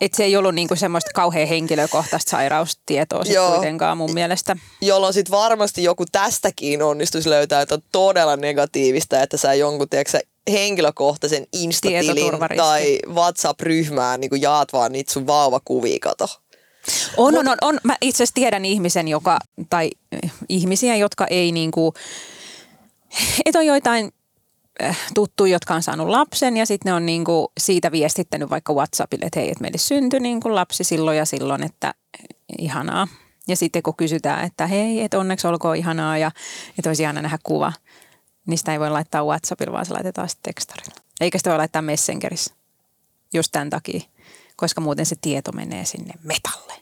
Et 0.01 0.15
se 0.15 0.25
ei 0.25 0.37
ollut 0.37 0.55
niinku 0.55 0.77
semmoista 0.77 1.11
kauhean 1.15 1.49
henkilökohtaista 1.49 2.31
sairaustietoa 2.31 3.25
sit 3.25 3.35
Joo. 3.35 3.51
kuitenkaan 3.51 3.97
mun 3.97 4.15
mielestä. 4.15 4.57
Jolloin 4.81 5.15
sitten 5.15 5.31
varmasti 5.31 5.83
joku 5.83 6.05
tästäkin 6.13 6.83
onnistuisi 6.83 7.31
löytää 7.31 7.61
jotain 7.61 7.83
todella 7.93 8.37
negatiivista, 8.37 9.23
että 9.23 9.37
sä 9.37 9.55
jonkun 9.55 9.89
tiedätkö, 9.89 10.21
henkilökohtaisen 10.53 11.47
Insta-tilin 11.53 12.57
tai 12.57 12.99
WhatsApp-ryhmään 13.15 14.21
niin 14.21 14.43
jaat 14.43 14.73
vaan 14.73 14.93
niitä 14.93 15.13
sun 15.13 15.27
vauvakuvia, 15.27 15.99
kato. 16.03 16.27
On, 17.17 17.39
on, 17.39 17.49
on, 17.49 17.57
on. 17.63 17.81
Mä 17.85 17.97
itse 18.01 18.17
asiassa 18.17 18.35
tiedän 18.35 18.65
ihmisen, 18.65 19.09
joka, 19.09 19.39
tai 19.71 19.91
ihmisiä, 20.49 20.97
jotka 20.97 21.27
ei 21.27 21.53
niinku, 21.53 21.95
että 23.47 23.59
on 23.59 23.67
joitain 23.67 24.13
tuttuja, 25.15 25.53
jotka 25.53 25.75
on 25.75 25.83
saanut 25.83 26.09
lapsen 26.09 26.57
ja 26.57 26.67
sitten 26.67 26.91
ne 26.91 26.95
on 26.95 27.07
niinku 27.07 27.53
siitä 27.61 27.93
viestittänyt 27.93 28.51
vaikka 28.51 28.73
Whatsappille, 28.73 29.27
että 29.27 29.41
hei, 29.41 29.51
että 29.51 29.63
meille 29.63 29.79
syntyi 29.79 30.21
niinku 30.21 30.55
lapsi 30.55 30.85
silloin 30.85 31.19
ja 31.19 31.25
silloin, 31.25 31.63
että 31.63 31.95
eh, 32.23 32.37
ihanaa. 32.59 33.09
Ja 33.49 33.57
sitten 33.57 33.83
kun 33.83 33.97
kysytään, 33.97 34.45
että 34.45 34.67
hei, 34.67 35.03
että 35.03 35.19
onneksi 35.19 35.47
olkoon 35.47 35.77
ihanaa 35.77 36.19
ja 36.19 36.31
että 36.79 36.91
olisi 36.91 37.03
ihana 37.03 37.23
nähdä 37.23 37.39
kuva, 37.43 37.73
niin 38.47 38.59
sitä 38.59 38.73
ei 38.73 38.81
voi 38.81 38.91
laittaa 38.91 39.25
Whatsappilla, 39.25 39.73
vaan 39.73 39.87
se 39.87 39.93
laitetaan 39.93 40.29
sitten 40.29 40.55
tekstarilla. 40.55 40.95
Eikä 41.21 41.39
sitä 41.39 41.51
voi 41.51 41.59
laittaa 41.59 41.83
Messengerissä, 41.83 42.55
just 43.35 43.53
tämän 43.53 43.71
takia, 43.71 44.01
koska 44.57 44.81
muuten 44.81 45.07
se 45.07 45.17
tieto 45.21 45.53
menee 45.53 45.85
sinne 45.85 46.15
metalle. 46.23 46.73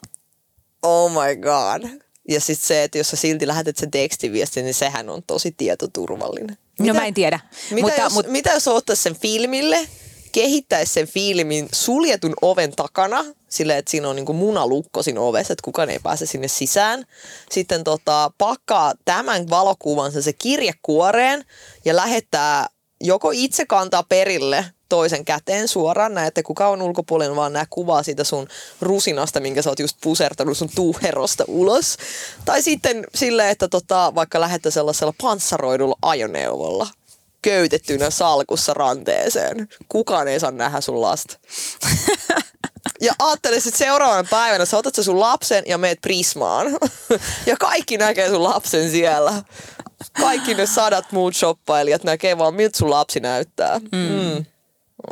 Oh 0.83 1.11
my 1.11 1.37
god. 1.37 2.01
Ja 2.29 2.41
sitten 2.41 2.67
se, 2.67 2.85
että 2.85 2.99
jos 2.99 3.11
sä 3.11 3.17
silti 3.17 3.47
lähetät 3.47 3.77
sen 3.77 3.91
tekstiviestin, 3.91 4.65
niin 4.65 4.75
sehän 4.75 5.09
on 5.09 5.23
tosi 5.27 5.55
tietoturvallinen. 5.57 6.59
No 6.81 6.95
mä 6.95 7.07
en 7.07 7.15
tiedä. 7.15 7.41
Mitä, 7.71 7.83
mutta, 7.83 8.03
jos, 8.03 8.13
mutta 8.13 8.33
mitä 8.33 8.51
jos 8.51 8.69
ottaisi 8.69 9.03
sen 9.03 9.17
filmille, 9.17 9.89
kehittäisi 10.33 10.93
sen 10.93 11.07
filmin 11.07 11.69
suljetun 11.73 12.35
oven 12.43 12.73
takana, 12.77 13.25
silleen, 13.49 13.79
että 13.79 13.91
siinä 13.91 14.09
on 14.09 14.17
niinku 14.17 14.33
munalukko 14.33 15.03
siinä 15.03 15.21
ovessa, 15.21 15.53
että 15.53 15.65
kukaan 15.65 15.91
ei 15.91 15.99
pääse 15.99 16.27
sinne 16.27 16.49
sisään. 16.49 17.05
Sitten 17.51 17.85
tota, 17.85 18.31
pakkaa 18.39 18.93
tämän 19.05 19.51
valokuvansa 19.51 20.23
se 20.23 20.33
kirjekuoreen 20.33 21.45
ja 21.85 21.97
lähettää 21.97 22.67
joko 23.01 23.31
itse 23.35 23.67
kantaa 23.67 24.03
perille 24.03 24.65
toisen 24.89 25.25
käteen 25.25 25.69
suoraan, 25.69 26.15
näette 26.15 26.43
kuka 26.43 26.69
on 26.69 26.83
ulkopuolella, 26.83 27.37
vaan 27.37 27.53
nämä 27.53 27.67
kuvaa 27.71 28.03
siitä 28.03 28.25
sun 28.25 28.49
rusinasta, 28.81 29.41
minkä 29.41 29.63
sä 29.63 29.71
oot 29.71 29.79
just 29.79 29.97
pusertanut 30.01 30.59
sun 30.59 30.71
tuuherosta 30.75 31.45
ulos. 31.49 31.97
Tai 32.45 32.63
sitten 32.63 33.05
silleen, 33.15 33.51
että 33.51 33.69
tota, 33.69 34.13
vaikka 34.15 34.41
lähette 34.41 34.71
sellaisella 34.71 35.15
panssaroidulla 35.23 35.97
ajoneuvolla 36.03 36.87
köytettynä 37.43 38.11
salkussa 38.11 38.75
ranteeseen. 38.75 39.69
Kukaan 39.89 40.29
ei 40.29 40.41
saa 40.41 40.51
nähdä 40.51 40.81
sun 40.81 41.01
lasta. 41.01 41.39
Ja 43.01 43.13
ajattele, 43.19 43.57
että 43.57 43.71
seuraavana 43.71 44.29
päivänä 44.31 44.65
sä 44.65 44.77
otat 44.77 44.95
sun 44.95 45.21
lapsen 45.21 45.65
ja 45.67 45.79
meet 45.79 46.01
Prismaan. 46.01 46.67
Ja 47.47 47.57
kaikki 47.61 47.99
näkee 47.99 48.29
sun 48.29 48.45
lapsen 48.45 48.91
siellä. 48.91 49.43
Kaikki 50.21 50.55
ne 50.55 50.67
sadat 50.67 51.13
muut 51.13 51.37
shoppailijat 51.37 52.05
näkee 52.05 52.39
vaan, 52.39 52.55
miltä 52.55 52.79
sun 52.79 52.91
lapsi 52.91 53.21
näyttää. 53.21 53.79
Mm. 53.79 54.45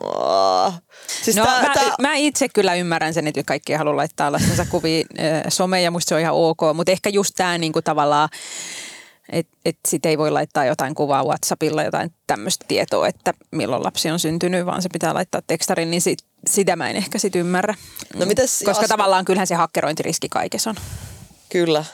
Oh. 0.03 0.75
Siis 1.23 1.37
no, 1.37 1.45
tää, 1.45 1.63
mä, 1.63 1.75
tää, 1.75 1.95
mä 2.01 2.15
itse 2.15 2.49
kyllä 2.49 2.75
ymmärrän 2.75 3.15
sen, 3.15 3.27
että 3.27 3.43
kaikki 3.47 3.73
ei 3.73 3.79
halua 3.79 3.97
laittaa 3.97 4.33
lastensa 4.33 4.67
kuviin 4.71 5.07
someen 5.49 5.85
ja 5.85 5.91
musta 5.91 6.09
se 6.09 6.15
on 6.15 6.21
ihan 6.21 6.35
ok, 6.35 6.61
mutta 6.75 6.93
ehkä 6.93 7.09
just 7.09 7.35
tämä 7.37 7.59
niinku 7.59 7.83
tavallaan, 7.83 8.29
että 9.33 9.57
et 9.65 9.79
sit 9.89 10.07
ei 10.07 10.19
voi 10.19 10.31
laittaa 10.31 10.65
jotain 10.65 10.95
kuvaa 10.95 11.25
Whatsappilla, 11.25 11.83
jotain 11.83 12.15
tämmöistä 12.27 12.65
tietoa, 12.69 13.09
että 13.09 13.35
milloin 13.51 13.85
lapsi 13.85 14.11
on 14.11 14.19
syntynyt, 14.19 14.67
vaan 14.67 14.83
se 14.83 14.89
pitää 14.93 15.15
laittaa 15.15 15.43
tekstarin, 15.47 15.91
niin 15.91 16.03
sit, 16.03 16.19
sitä 16.51 16.77
mä 16.77 16.91
en 16.91 16.97
ehkä 16.97 17.19
sit 17.19 17.37
ymmärrä. 17.37 17.75
No 18.17 18.27
mites 18.27 18.63
Koska 18.65 18.83
Aspa- 18.83 18.89
tavallaan 18.89 19.25
kyllähän 19.25 19.47
se 19.47 19.55
hakkerointiriski 19.55 20.29
kaikessa 20.29 20.71
on. 20.71 20.77
Kyllä. 21.49 21.85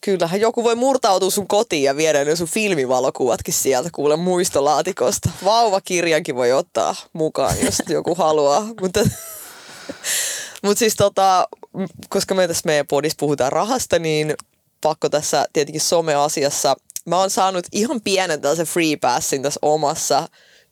Kyllähän 0.00 0.40
joku 0.40 0.64
voi 0.64 0.74
murtautua 0.74 1.30
sun 1.30 1.48
kotiin 1.48 1.82
ja 1.82 1.96
viedä 1.96 2.24
ne 2.24 2.36
sun 2.36 2.48
filmivalokuvatkin 2.48 3.54
sieltä 3.54 3.88
kuule 3.92 4.16
muistolaatikosta. 4.16 5.30
Vauvakirjankin 5.44 6.36
voi 6.36 6.52
ottaa 6.52 6.94
mukaan, 7.12 7.54
jos 7.64 7.82
joku 7.88 8.14
haluaa. 8.14 8.66
Mutta, 8.80 9.00
mutta 10.62 10.78
siis 10.78 10.96
tota, 10.96 11.48
koska 12.08 12.34
me 12.34 12.48
tässä 12.48 12.66
meidän 12.66 12.86
podissa 12.86 13.16
puhutaan 13.20 13.52
rahasta, 13.52 13.98
niin 13.98 14.34
pakko 14.80 15.08
tässä 15.08 15.46
tietenkin 15.52 15.80
someasiassa. 15.80 16.76
Mä 17.06 17.18
oon 17.18 17.30
saanut 17.30 17.66
ihan 17.72 18.00
pienen 18.00 18.40
tällaisen 18.40 18.66
free 18.66 18.96
passin 18.96 19.42
tässä 19.42 19.60
omassa 19.62 20.28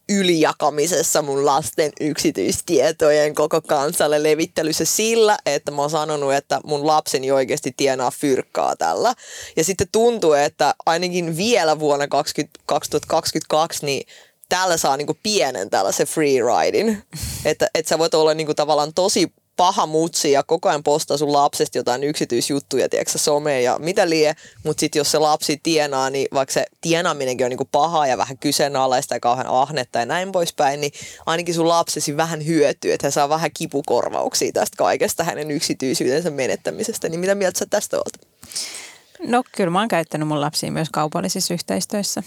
ylijakamisessa 0.09 1.22
mun 1.22 1.46
lasten 1.46 1.92
yksityistietojen 2.00 3.34
koko 3.34 3.61
kansalle 3.62 4.22
levittelyssä 4.22 4.84
sillä, 4.84 5.38
että 5.46 5.70
mä 5.70 5.80
oon 5.80 5.90
sanonut, 5.90 6.34
että 6.34 6.61
mun 6.64 6.86
lapseni 6.86 7.30
oikeasti 7.30 7.74
tienaa 7.76 8.11
fyrkkaa 8.11 8.76
tällä. 8.76 9.14
Ja 9.57 9.64
sitten 9.64 9.88
tuntuu, 9.92 10.32
että 10.32 10.74
ainakin 10.86 11.36
vielä 11.36 11.78
vuonna 11.78 12.09
20, 12.09 12.61
2022, 12.66 13.86
niin 13.86 14.07
tällä 14.48 14.76
saa 14.76 14.96
niinku 14.96 15.18
pienen 15.22 15.70
tällaisen 15.70 16.07
free 16.07 16.38
ridein. 16.40 17.02
Että, 17.44 17.68
että 17.74 17.88
sä 17.88 17.98
voit 17.98 18.14
olla 18.14 18.34
niinku 18.34 18.54
tavallaan 18.54 18.94
tosi 18.94 19.32
paha 19.57 19.86
mutsi 19.86 20.32
ja 20.32 20.42
koko 20.42 20.68
ajan 20.68 20.82
postaa 20.82 21.16
sun 21.16 21.32
lapsesta 21.32 21.78
jotain 21.78 22.04
yksityisjuttuja, 22.04 22.88
tiedätkö 22.88 23.18
someen 23.18 23.64
ja 23.64 23.78
mitä 23.78 24.11
lie, 24.11 24.34
mutta 24.64 24.80
sitten 24.80 25.00
jos 25.00 25.11
se 25.11 25.18
lapsi 25.18 25.61
tienaa, 25.62 26.11
niin 26.11 26.28
vaikka 26.34 26.52
se 26.52 26.66
tienaaminenkin 26.80 27.46
on 27.46 27.50
niinku 27.50 27.68
pahaa 27.72 28.07
ja 28.07 28.18
vähän 28.18 28.38
kyseenalaista 28.38 29.14
ja 29.14 29.20
kauhean 29.20 29.46
ahnetta 29.46 29.98
ja 29.98 30.07
näin 30.07 30.32
poispäin, 30.32 30.80
niin 30.80 30.92
ainakin 31.26 31.54
sun 31.54 31.68
lapsesi 31.68 32.16
vähän 32.16 32.46
hyötyy, 32.46 32.92
että 32.92 33.07
hän 33.07 33.12
saa 33.12 33.28
vähän 33.28 33.50
kipukorvauksia 33.54 34.52
tästä 34.52 34.76
kaikesta 34.76 35.24
hänen 35.24 35.50
yksityisyytensä 35.50 36.30
menettämisestä. 36.30 37.09
Niin 37.09 37.20
mitä 37.20 37.34
mieltä 37.34 37.59
sä 37.59 37.66
tästä 37.70 37.96
oot? 37.96 38.12
No 39.26 39.42
kyllä 39.52 39.70
mä 39.70 39.78
oon 39.78 39.88
käyttänyt 39.88 40.28
mun 40.28 40.40
lapsia 40.40 40.72
myös 40.72 40.88
kaupallisissa 40.92 41.54
yhteistyössä. 41.54 42.22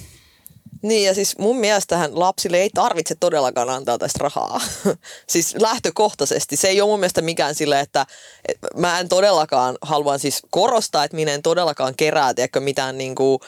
Niin 0.81 1.07
ja 1.07 1.13
siis 1.13 1.37
mun 1.37 1.57
mielestähän 1.57 2.19
lapsille 2.19 2.57
ei 2.57 2.69
tarvitse 2.73 3.15
todellakaan 3.19 3.69
antaa 3.69 3.97
tästä 3.97 4.19
rahaa. 4.21 4.61
siis 5.29 5.55
lähtökohtaisesti. 5.59 6.55
Se 6.55 6.67
ei 6.67 6.81
ole 6.81 6.89
mun 6.89 6.99
mielestä 6.99 7.21
mikään 7.21 7.55
sille, 7.55 7.79
että 7.79 8.05
et 8.47 8.57
mä 8.75 8.99
en 8.99 9.09
todellakaan, 9.09 9.77
haluan 9.81 10.19
siis 10.19 10.41
korostaa, 10.49 11.03
että 11.03 11.15
minä 11.15 11.33
en 11.33 11.41
todellakaan 11.41 11.93
kerää, 11.97 12.33
tiedätkö, 12.33 12.59
mitään 12.59 12.97
niinku, 12.97 13.39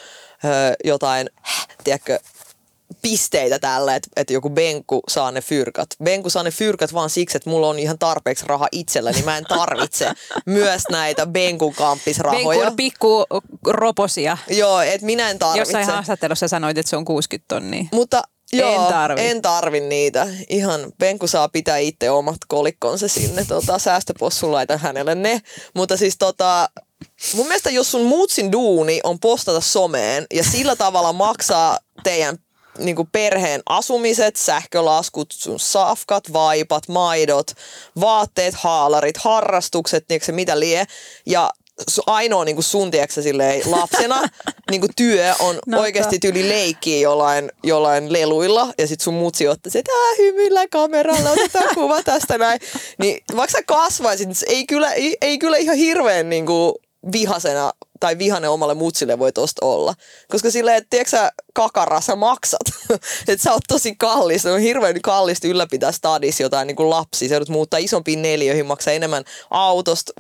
ö, 0.46 0.48
jotain, 0.84 1.30
tiedätkö, 1.84 2.20
pisteitä 3.02 3.60
tällä, 3.60 3.96
että, 3.96 4.10
että 4.16 4.34
joku 4.34 4.50
Benku 4.50 5.02
saa 5.08 5.32
ne 5.32 5.42
fyrkat. 5.42 5.90
Benku 6.04 6.30
saa 6.30 6.44
ne 6.44 6.52
fyrkat 6.52 6.94
vaan 6.94 7.10
siksi, 7.10 7.38
että 7.38 7.50
mulla 7.50 7.68
on 7.68 7.80
ihan 7.80 8.00
tarpeeksi 8.00 8.46
raha 8.48 8.68
itsellä, 8.72 9.12
niin 9.12 9.26
mä 9.26 9.38
en 9.38 9.46
tarvitse 9.46 10.12
myös 10.46 10.84
näitä 10.92 11.26
Benkun 11.26 11.74
kamppisrahoja. 11.74 12.60
Venkun 12.60 12.76
pikku 12.76 13.26
roposia. 13.68 14.38
Joo, 14.50 14.82
että 14.82 15.06
minä 15.06 15.30
en 15.30 15.40
tarvitse. 15.40 15.60
Jossain 15.60 15.86
haastattelussa 15.86 16.48
sanoit, 16.48 16.78
että 16.78 16.90
se 16.90 16.96
on 16.98 17.06
60 17.06 17.56
tonnia. 17.56 17.86
Mutta 17.92 18.22
joo, 18.54 18.86
En 18.86 18.94
tarvi. 18.94 19.22
en 19.22 19.42
tarvi 19.42 19.80
niitä. 19.80 20.28
Ihan 20.50 20.92
Penku 20.98 21.28
saa 21.28 21.50
pitää 21.50 21.78
itse 21.78 22.12
omat 22.12 22.38
kolikkonsa 22.48 23.08
sinne. 23.08 23.46
Tota, 23.46 23.80
säästöpossun 23.80 24.52
laitan 24.52 24.80
hänelle 24.80 25.16
ne. 25.16 25.42
Mutta 25.76 25.98
siis 25.98 26.18
tota, 26.18 26.70
mun 27.36 27.48
mielestä 27.48 27.70
jos 27.70 27.92
sun 27.92 28.06
muutsin 28.06 28.52
duuni 28.52 29.00
on 29.04 29.20
postata 29.20 29.62
someen 29.62 30.26
ja 30.34 30.44
sillä 30.44 30.76
tavalla 30.76 31.14
maksaa 31.14 31.80
teidän 32.04 32.38
niin 32.78 32.96
perheen 33.12 33.62
asumiset, 33.66 34.36
sähkölaskut, 34.36 35.32
sun 35.32 35.60
safkat, 35.60 36.34
vaipat, 36.34 36.88
maidot, 36.88 37.52
vaatteet, 38.02 38.54
haalarit, 38.56 39.18
harrastukset, 39.18 40.06
se 40.22 40.32
mitä 40.32 40.60
lie. 40.60 40.86
Ja 41.26 41.52
ainoa 42.08 42.46
niin 42.46 42.64
sun 42.64 42.92
tiedätkö, 42.92 43.22
silleen, 43.22 43.62
lapsena 43.72 44.22
niin 44.72 44.82
työ 44.96 45.36
on 45.40 45.60
No, 45.68 45.80
oikeasti 45.82 46.20
tyyli 46.20 46.50
leikkiä 46.50 47.00
jollain, 47.00 47.52
jollain 47.64 48.14
leluilla 48.14 48.74
ja 48.78 48.88
sit 48.88 49.02
sun 49.02 49.14
mutsi 49.14 49.48
ottaisi, 49.48 49.80
että 49.80 49.92
"Ää, 49.92 50.16
hymyillä 50.18 50.68
kameralla, 50.68 51.30
otetaan 51.32 51.76
kuva 51.76 52.04
tästä 52.04 52.38
näin. 52.38 52.60
Niin 52.98 53.24
vaikka 53.36 53.52
sä 53.58 53.64
kasvaisit, 53.64 54.28
niin 54.28 54.38
ei 54.48 54.66
kyllä, 54.66 54.94
ei, 54.94 55.18
ei 55.22 55.38
kyllä 55.38 55.58
ihan 55.58 55.78
hirveän 55.78 56.30
niin 56.30 56.46
kuin, 56.46 56.74
vihasena 57.12 57.72
tai 58.02 58.18
vihane 58.18 58.50
omalle 58.50 58.74
mutsille 58.74 59.20
voi 59.20 59.32
tosta 59.32 59.66
olla. 59.66 59.94
Koska 60.28 60.52
silleen, 60.52 60.78
että 60.78 60.88
tiedätkö 60.90 61.10
sä, 61.10 61.32
kakara, 61.54 62.02
sä 62.02 62.16
maksat. 62.16 62.62
että 63.28 63.44
sä 63.44 63.54
oot 63.54 63.64
tosi 63.68 63.96
kallis. 63.96 64.46
On 64.46 64.60
hirveän 64.60 65.02
kallista 65.02 65.48
ylläpitää 65.48 65.92
stadis 65.92 66.40
jotain 66.40 66.68
niin 66.68 66.76
kuin 66.76 66.90
lapsi. 66.90 67.28
Sä 67.28 67.34
joudut 67.34 67.50
muuttaa 67.50 67.80
isompiin 67.80 68.22
neljöihin, 68.22 68.66
maksaa 68.66 68.94
enemmän 68.94 69.24
autosta, 69.50 70.14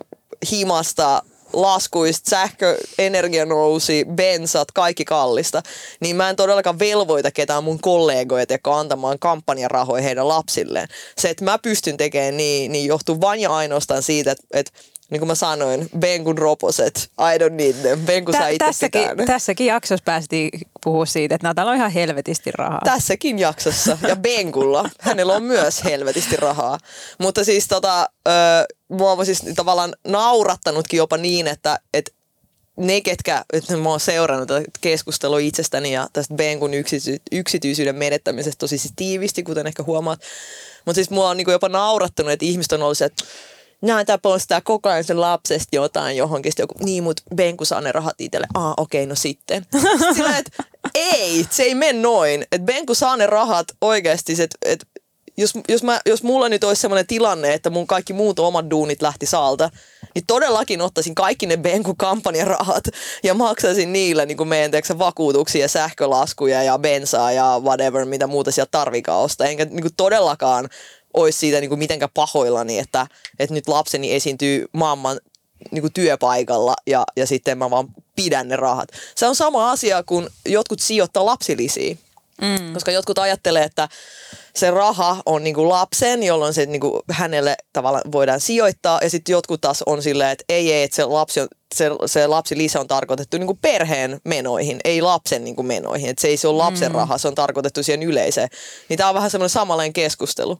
himasta, 0.52 1.22
laskuista, 1.54 2.30
sähkö, 2.30 2.78
energia 3.00 3.46
nousi, 3.46 4.06
bensat, 4.16 4.72
kaikki 4.72 5.06
kallista, 5.06 5.62
niin 6.00 6.16
mä 6.16 6.30
en 6.30 6.36
todellakaan 6.36 6.80
velvoita 6.80 7.32
ketään 7.32 7.64
mun 7.64 7.80
kollegoja 7.80 8.46
teko 8.46 8.74
antamaan 8.74 9.20
kampanjarahoja 9.20 10.04
heidän 10.04 10.28
lapsilleen. 10.28 10.88
Se, 11.18 11.30
että 11.30 11.46
mä 11.46 11.58
pystyn 11.58 11.98
tekemään 11.98 12.38
niin, 12.38 12.72
niin 12.72 12.88
johtuu 12.88 13.22
vain 13.22 13.40
ja 13.40 13.56
ainoastaan 13.56 14.04
siitä, 14.04 14.32
että, 14.32 14.44
että 14.54 14.72
niin 15.12 15.20
kuin 15.20 15.28
mä 15.28 15.36
sanoin, 15.36 15.89
Benkun 15.99 16.38
roposet, 16.38 17.12
I 17.20 17.38
don't 17.38 17.53
need 17.53 17.74
them. 17.74 17.99
Benku 17.99 18.32
saa 18.32 18.47
itse 18.47 18.66
tässäkin, 18.66 19.09
pitää 19.09 19.26
tässäkin 19.26 19.68
jaksossa 19.68 20.03
päästiin 20.05 20.49
puhua 20.84 21.05
siitä, 21.05 21.36
että 21.36 21.47
Natalla 21.47 21.72
on 21.72 21.78
ihan 21.78 21.91
helvetisti 21.91 22.51
rahaa. 22.51 22.82
Tässäkin 22.84 23.39
jaksossa. 23.39 23.97
Ja 24.07 24.16
Benkulla. 24.16 24.89
Hänellä 24.99 25.34
on 25.34 25.43
myös 25.43 25.84
helvetisti 25.84 26.36
rahaa. 26.38 26.78
Mutta 27.18 27.43
siis 27.43 27.68
tota, 27.68 28.09
ö, 28.28 28.32
mua 28.88 29.12
on 29.12 29.26
siis 29.26 29.43
tavallaan 29.55 29.95
naurattanutkin 30.07 30.97
jopa 30.97 31.18
niin, 31.18 31.47
että, 31.47 31.80
että 31.93 32.12
ne, 32.78 33.01
ketkä, 33.01 33.45
että 33.53 33.78
mä 33.78 33.89
oon 33.89 33.99
seurannut 33.99 34.47
tätä 34.47 34.66
keskustelua 34.82 35.39
itsestäni 35.39 35.93
ja 35.93 36.07
tästä 36.14 36.34
Benkun 36.34 36.74
yksity, 36.74 37.18
yksityisyyden 37.32 37.95
menettämisestä 37.95 38.59
tosi 38.59 38.78
siis 38.78 38.93
tiivisti, 38.95 39.43
kuten 39.43 39.68
ehkä 39.68 39.84
huomaat. 39.84 40.20
Mutta 40.86 40.95
siis 40.95 41.09
mua 41.09 41.30
on 41.30 41.38
niinku 41.38 41.51
jopa 41.51 41.70
naurattanut, 41.70 42.32
että 42.32 42.45
ihmiset 42.45 42.72
on 42.72 42.82
ollut 42.84 42.97
se, 42.97 43.05
että 43.05 43.24
näin 43.82 44.06
tää 44.06 44.18
postaa 44.18 44.62
koko 44.62 44.90
ajan 44.90 45.04
sen 45.04 45.22
lapsesta 45.22 45.76
jotain 45.76 46.18
johonkin. 46.18 46.52
Sitten 46.52 46.64
joku, 46.64 46.76
niin 46.84 47.04
mut 47.04 47.22
Benku 47.36 47.66
saa 47.66 47.82
ne 47.82 47.92
rahat 47.92 48.22
itselle. 48.22 48.48
Aa, 48.54 48.74
okei, 48.78 49.04
okay, 49.04 49.10
no 49.10 49.16
sitten. 49.16 49.66
Sillä, 50.16 50.38
että 50.38 50.64
ei, 50.96 51.46
se 51.50 51.64
ei 51.64 51.76
mene 51.76 52.00
noin. 52.00 52.42
Että 52.42 52.66
Benku 52.66 52.96
saa 52.96 53.18
ne 53.18 53.28
rahat 53.28 53.68
oikeasti, 53.82 54.34
että 54.42 54.58
et, 54.66 54.86
jos, 55.38 55.54
jos, 55.70 55.84
mä, 55.84 56.00
jos 56.06 56.24
mulla 56.24 56.50
nyt 56.50 56.64
olisi 56.64 56.82
sellainen 56.82 57.08
tilanne, 57.08 57.54
että 57.54 57.70
mun 57.70 57.88
kaikki 57.88 58.14
muut 58.14 58.40
omat 58.40 58.70
duunit 58.72 59.02
lähti 59.02 59.26
saalta, 59.26 59.70
niin 60.16 60.26
todellakin 60.28 60.82
ottaisin 60.82 61.16
kaikki 61.16 61.46
ne 61.46 61.58
Benku 61.58 61.96
kampanjarahat 61.96 62.84
ja 63.24 63.34
maksaisin 63.34 63.94
niillä 63.94 64.26
niin 64.26 64.38
kuin 64.38 64.50
meidän 64.50 64.72
teeksä, 64.72 65.00
vakuutuksia, 65.00 65.68
sähkölaskuja 65.68 66.64
ja 66.64 66.80
bensaa 66.80 67.32
ja 67.32 67.62
whatever, 67.64 68.06
mitä 68.06 68.28
muuta 68.28 68.52
sieltä 68.52 68.72
tarvikaan 68.72 69.22
ostaa. 69.22 69.48
Enkä 69.48 69.66
niin 69.66 69.82
kuin 69.82 69.96
todellakaan 69.98 70.70
olisi 71.14 71.39
siitä 71.39 71.59
niin 71.59 71.70
kuin 71.70 71.80
mitenkään 71.80 72.12
pahoillani, 72.14 72.80
että, 72.80 73.07
että 73.39 73.53
nyt 73.53 73.68
lapseni 73.68 74.14
esiintyy 74.14 74.66
mamman 74.72 75.20
niin 75.72 75.82
kuin 75.82 75.93
työpaikalla 75.93 76.74
ja, 76.88 77.03
ja 77.16 77.28
sitten 77.28 77.57
mä 77.57 77.70
vaan 77.70 77.88
pidän 78.16 78.47
ne 78.47 78.55
rahat. 78.55 78.89
Se 79.16 79.28
on 79.28 79.36
sama 79.36 79.72
asia, 79.72 80.03
kun 80.03 80.30
jotkut 80.45 80.80
sijoittaa 80.80 81.26
lapsilisiin. 81.26 81.99
Mm. 82.41 82.74
Koska 82.74 82.91
jotkut 82.91 83.20
ajattelee, 83.20 83.64
että 83.64 83.89
se 84.56 84.72
raha 84.72 85.22
on 85.26 85.43
niinku 85.43 85.70
lapsen, 85.70 86.24
jolloin 86.24 86.54
se 86.54 86.66
niinku 86.66 87.02
hänelle 87.12 87.56
tavallaan 87.74 88.12
voidaan 88.12 88.39
sijoittaa. 88.39 88.99
Ja 89.02 89.10
sitten 89.10 89.34
jotkut 89.34 89.62
taas 89.62 89.84
on 89.86 90.04
silleen, 90.04 90.32
että 90.32 90.43
ei, 90.49 90.74
ei, 90.74 90.84
että 90.84 90.95
se 90.95 91.06
lapsi 91.06 91.39
on 91.41 91.47
se, 91.76 91.89
se 92.06 92.28
lapsilisä 92.28 92.80
on 92.80 92.88
tarkoitettu 92.88 93.38
niin 93.38 93.58
perheen 93.62 94.20
menoihin, 94.24 94.80
ei 94.84 95.02
lapsen 95.02 95.43
niin 95.43 95.66
menoihin. 95.66 96.10
Että 96.10 96.22
se 96.22 96.28
ei 96.28 96.38
se 96.38 96.47
ole 96.47 96.58
lapsen 96.58 96.91
mm. 96.91 96.95
raha, 96.95 97.18
se 97.18 97.28
on 97.28 97.36
tarkoitettu 97.36 97.84
siihen 97.84 98.04
yleiseen. 98.04 98.49
Niin 98.89 98.97
tämä 98.97 99.10
on 99.10 99.16
vähän 99.16 99.32
semmoinen 99.32 99.49
samanlainen 99.49 99.93
keskustelu. 99.93 100.58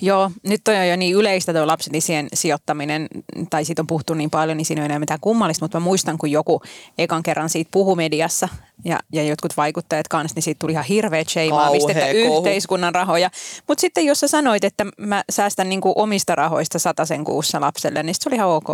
Joo, 0.00 0.30
nyt 0.42 0.68
on 0.68 0.88
jo 0.88 0.96
niin 0.96 1.16
yleistä 1.16 1.52
tuo 1.52 1.66
lapsilisien 1.66 2.28
sijoittaminen, 2.34 3.08
tai 3.50 3.64
siitä 3.64 3.82
on 3.82 3.86
puhuttu 3.86 4.14
niin 4.14 4.30
paljon, 4.30 4.56
niin 4.56 4.64
siinä 4.64 4.80
ei 4.80 4.82
ole 4.82 4.86
enää 4.86 4.98
mitään 4.98 5.20
kummallista, 5.20 5.64
mutta 5.64 5.80
mä 5.80 5.84
muistan, 5.84 6.18
kun 6.18 6.30
joku 6.30 6.62
ekan 6.98 7.22
kerran 7.22 7.48
siitä 7.48 7.68
puhui 7.72 7.96
mediassa, 7.96 8.48
ja, 8.84 9.00
ja 9.12 9.22
jotkut 9.22 9.56
vaikuttajat 9.56 10.08
kanssa, 10.08 10.34
niin 10.34 10.42
siitä 10.42 10.58
tuli 10.58 10.72
ihan 10.72 10.84
hirveä 10.84 11.24
sheimaamista, 11.28 11.92
että 11.92 12.08
yhteiskunnan 12.08 12.94
rahoja. 12.94 13.30
Mutta 13.68 13.80
sitten 13.80 14.04
jos 14.04 14.20
sä 14.20 14.28
sanoit, 14.28 14.64
että 14.64 14.86
mä 14.98 15.24
säästän 15.30 15.68
niinku 15.68 15.92
omista 15.96 16.34
rahoista 16.34 16.78
sen 17.04 17.24
kuussa 17.24 17.60
lapselle, 17.60 18.02
niin 18.02 18.14
se 18.14 18.28
oli 18.28 18.36
ihan 18.36 18.48
ok. 18.48 18.68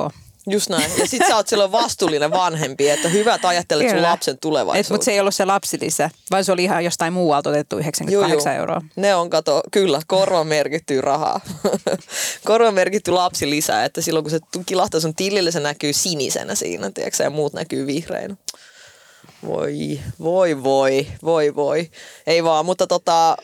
Just 0.51 0.69
näin. 0.69 0.91
Ja 0.99 1.07
sit 1.07 1.23
sä 1.29 1.37
oot 1.37 1.49
silloin 1.49 1.73
vastuullinen 1.73 2.31
vanhempi, 2.31 2.89
että 2.89 3.09
hyvät 3.09 3.45
ajattelet 3.45 3.91
sun 3.91 4.03
lapsen 4.03 4.39
tulevaisuutta. 4.39 4.95
Mutta 4.95 5.05
se 5.05 5.13
ei 5.13 5.21
ollut 5.21 5.35
se 5.35 5.45
lapsilisä, 5.45 6.11
vaan 6.31 6.45
se 6.45 6.53
oli 6.53 6.65
ihan 6.65 6.85
jostain 6.85 7.13
muualta 7.13 7.51
otettu 7.51 7.79
98 7.79 8.53
joo, 8.53 8.61
euroa. 8.61 8.83
Ne 8.97 9.15
on, 9.15 9.31
kato, 9.31 9.63
kyllä, 9.71 10.01
korvan 10.07 10.47
merkitty 10.47 11.01
rahaa. 11.01 11.41
korvan 12.45 12.75
merkitty 12.75 13.11
lapsilisä, 13.11 13.85
että 13.85 14.01
silloin 14.01 14.25
kun 14.25 14.31
se 14.31 14.39
kilahtaa 14.67 15.01
sun 15.01 15.15
tilille, 15.15 15.51
se 15.51 15.61
näkyy 15.61 15.93
sinisenä 15.93 16.55
siinä, 16.55 16.91
tiedätkö, 16.91 17.23
ja 17.23 17.31
muut 17.31 17.53
näkyy 17.53 17.87
vihreinä. 17.87 18.37
Voi, 19.47 20.01
voi, 20.21 20.63
voi, 20.63 21.07
voi, 21.25 21.55
voi. 21.55 21.91
Ei 22.27 22.45
vaan, 22.45 22.67
mutta 22.67 22.87
tota, 22.87 23.37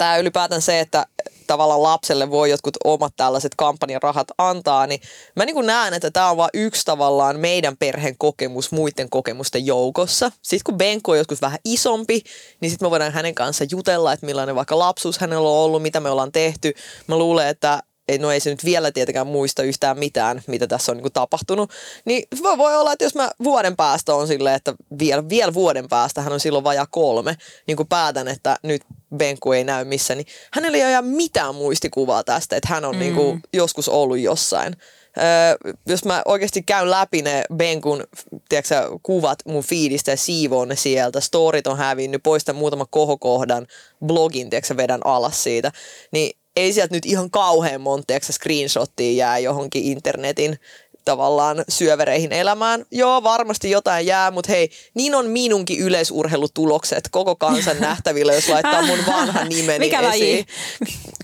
tämä 0.00 0.16
ylipäätään 0.16 0.62
se, 0.62 0.80
että 0.80 1.06
tavallaan 1.46 1.82
lapselle 1.82 2.30
voi 2.30 2.50
jotkut 2.50 2.76
omat 2.84 3.12
tällaiset 3.16 3.54
kampanjarahat 3.56 4.28
antaa, 4.38 4.86
niin 4.86 5.00
mä 5.36 5.44
niin 5.44 5.66
näen, 5.66 5.94
että 5.94 6.10
tämä 6.10 6.30
on 6.30 6.36
vain 6.36 6.50
yksi 6.54 6.84
tavallaan 6.84 7.40
meidän 7.40 7.76
perheen 7.76 8.18
kokemus 8.18 8.72
muiden 8.72 9.10
kokemusten 9.10 9.66
joukossa. 9.66 10.32
Sitten 10.42 10.64
kun 10.64 10.78
Benko 10.78 11.12
on 11.12 11.18
joskus 11.18 11.42
vähän 11.42 11.58
isompi, 11.64 12.22
niin 12.60 12.70
sitten 12.70 12.86
me 12.86 12.90
voidaan 12.90 13.12
hänen 13.12 13.34
kanssa 13.34 13.64
jutella, 13.70 14.12
että 14.12 14.26
millainen 14.26 14.54
vaikka 14.54 14.78
lapsuus 14.78 15.18
hänellä 15.18 15.48
on 15.48 15.54
ollut, 15.54 15.82
mitä 15.82 16.00
me 16.00 16.10
ollaan 16.10 16.32
tehty. 16.32 16.74
Mä 17.06 17.18
luulen, 17.18 17.48
että 17.48 17.82
ei, 18.10 18.18
no 18.18 18.30
ei 18.30 18.40
se 18.40 18.50
nyt 18.50 18.64
vielä 18.64 18.92
tietenkään 18.92 19.26
muista 19.26 19.62
yhtään 19.62 19.98
mitään, 19.98 20.42
mitä 20.46 20.66
tässä 20.66 20.92
on 20.92 20.96
niin 20.96 21.02
kuin 21.02 21.12
tapahtunut, 21.12 21.70
niin 22.04 22.22
voi 22.58 22.76
olla, 22.76 22.92
että 22.92 23.04
jos 23.04 23.14
mä 23.14 23.30
vuoden 23.44 23.76
päästä 23.76 24.14
on 24.14 24.26
silleen, 24.26 24.56
että 24.56 24.74
vielä, 24.98 25.28
vielä 25.28 25.54
vuoden 25.54 25.88
päästä, 25.88 26.22
hän 26.22 26.32
on 26.32 26.40
silloin 26.40 26.64
vajaa 26.64 26.86
kolme, 26.90 27.36
niin 27.66 27.76
kuin 27.76 27.88
päätän, 27.88 28.28
että 28.28 28.56
nyt 28.62 28.82
Benku 29.16 29.52
ei 29.52 29.64
näy 29.64 29.84
missä, 29.84 30.14
niin 30.14 30.26
hänellä 30.52 30.78
ei 30.78 30.96
ole 30.96 31.04
mitään 31.04 31.54
muistikuvaa 31.54 32.24
tästä, 32.24 32.56
että 32.56 32.68
hän 32.68 32.84
on 32.84 32.94
mm. 32.94 32.98
niin 32.98 33.14
kuin 33.14 33.40
joskus 33.52 33.88
ollut 33.88 34.18
jossain. 34.18 34.76
Öö, 35.18 35.72
jos 35.86 36.04
mä 36.04 36.22
oikeasti 36.24 36.62
käyn 36.62 36.90
läpi 36.90 37.22
ne 37.22 37.44
Benkun 37.54 38.04
tiedätkö, 38.48 38.74
kuvat 39.02 39.38
mun 39.44 39.62
fiidistä 39.62 40.10
ja 40.10 40.16
siivoon 40.16 40.68
ne 40.68 40.76
sieltä, 40.76 41.20
storit 41.20 41.66
on 41.66 41.78
hävinnyt, 41.78 42.22
poistan 42.22 42.56
muutaman 42.56 42.86
kohokohdan, 42.90 43.66
blogin 44.06 44.50
tiedätkö, 44.50 44.76
vedän 44.76 45.00
alas 45.04 45.42
siitä, 45.42 45.72
niin 46.12 46.39
ei 46.56 46.72
sieltä 46.72 46.94
nyt 46.94 47.06
ihan 47.06 47.30
kauhean 47.30 47.80
monta 47.80 48.14
screenshottia 48.20 49.12
jää 49.12 49.38
johonkin 49.38 49.84
internetin 49.84 50.58
tavallaan 51.04 51.64
syövereihin 51.68 52.32
elämään. 52.32 52.84
Joo, 52.90 53.22
varmasti 53.22 53.70
jotain 53.70 54.06
jää, 54.06 54.30
mutta 54.30 54.52
hei, 54.52 54.70
niin 54.94 55.14
on 55.14 55.26
minunkin 55.26 55.78
yleisurheilutulokset 55.78 57.08
koko 57.10 57.36
kansan 57.36 57.80
nähtävillä, 57.90 58.34
jos 58.34 58.48
laittaa 58.48 58.82
mun 58.82 58.98
vanhan 59.06 59.48
nimeni 59.48 59.78
Mikä 59.78 60.00
esiin. 60.00 60.46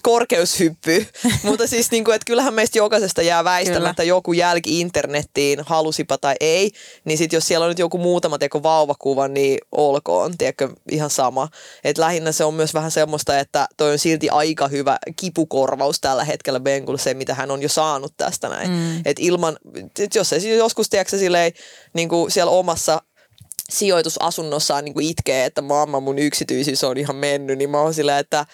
Korkeushyppy. 0.02 1.06
mutta 1.42 1.66
siis, 1.66 1.90
niin 1.90 2.04
kuin, 2.04 2.14
että 2.14 2.26
kyllähän 2.26 2.54
meistä 2.54 2.78
jokaisesta 2.78 3.22
jää 3.22 3.44
väistämättä 3.44 4.02
Kyllä. 4.02 4.08
joku 4.08 4.32
jälki 4.32 4.80
internettiin, 4.80 5.60
halusipa 5.66 6.18
tai 6.18 6.34
ei. 6.40 6.70
Niin 7.04 7.18
sitten 7.18 7.36
jos 7.36 7.46
siellä 7.46 7.64
on 7.64 7.70
nyt 7.70 7.78
joku 7.78 7.98
muutama 7.98 8.38
teko 8.38 8.62
vauvakuva, 8.62 9.28
niin 9.28 9.58
olkoon, 9.72 10.38
tiedätkö, 10.38 10.68
ihan 10.90 11.10
sama. 11.10 11.48
Et 11.84 11.98
lähinnä 11.98 12.32
se 12.32 12.44
on 12.44 12.54
myös 12.54 12.74
vähän 12.74 12.90
semmoista, 12.90 13.38
että 13.38 13.66
toi 13.76 13.92
on 13.92 13.98
silti 13.98 14.30
aika 14.30 14.68
hyvä 14.68 14.98
kipukorvaus 15.16 16.00
tällä 16.00 16.24
hetkellä 16.24 16.60
Bengulle 16.60 16.98
se, 16.98 17.14
mitä 17.14 17.34
hän 17.34 17.50
on 17.50 17.62
jo 17.62 17.68
saanut 17.68 18.14
tästä 18.16 18.48
näin. 18.48 18.70
Mm. 18.70 19.02
Et 19.04 19.16
ilman 19.18 19.56
jos 20.14 20.28
se 20.28 20.36
joskus, 20.36 20.88
tiedätkö, 20.90 21.18
silleen, 21.18 21.52
niin 21.94 22.08
kuin 22.08 22.30
siellä 22.30 22.50
omassa 22.50 23.02
sijoitusasunnossaan 23.70 24.84
niin 24.84 24.94
kuin 24.94 25.06
itkee, 25.06 25.44
että 25.44 25.62
mamma 25.62 26.00
mun 26.00 26.18
yksityisyys 26.18 26.84
on 26.84 26.96
ihan 26.96 27.16
mennyt, 27.16 27.58
niin 27.58 27.70
mä 27.70 27.80
oon 27.80 27.94
silleen, 27.94 28.18
että 28.18 28.46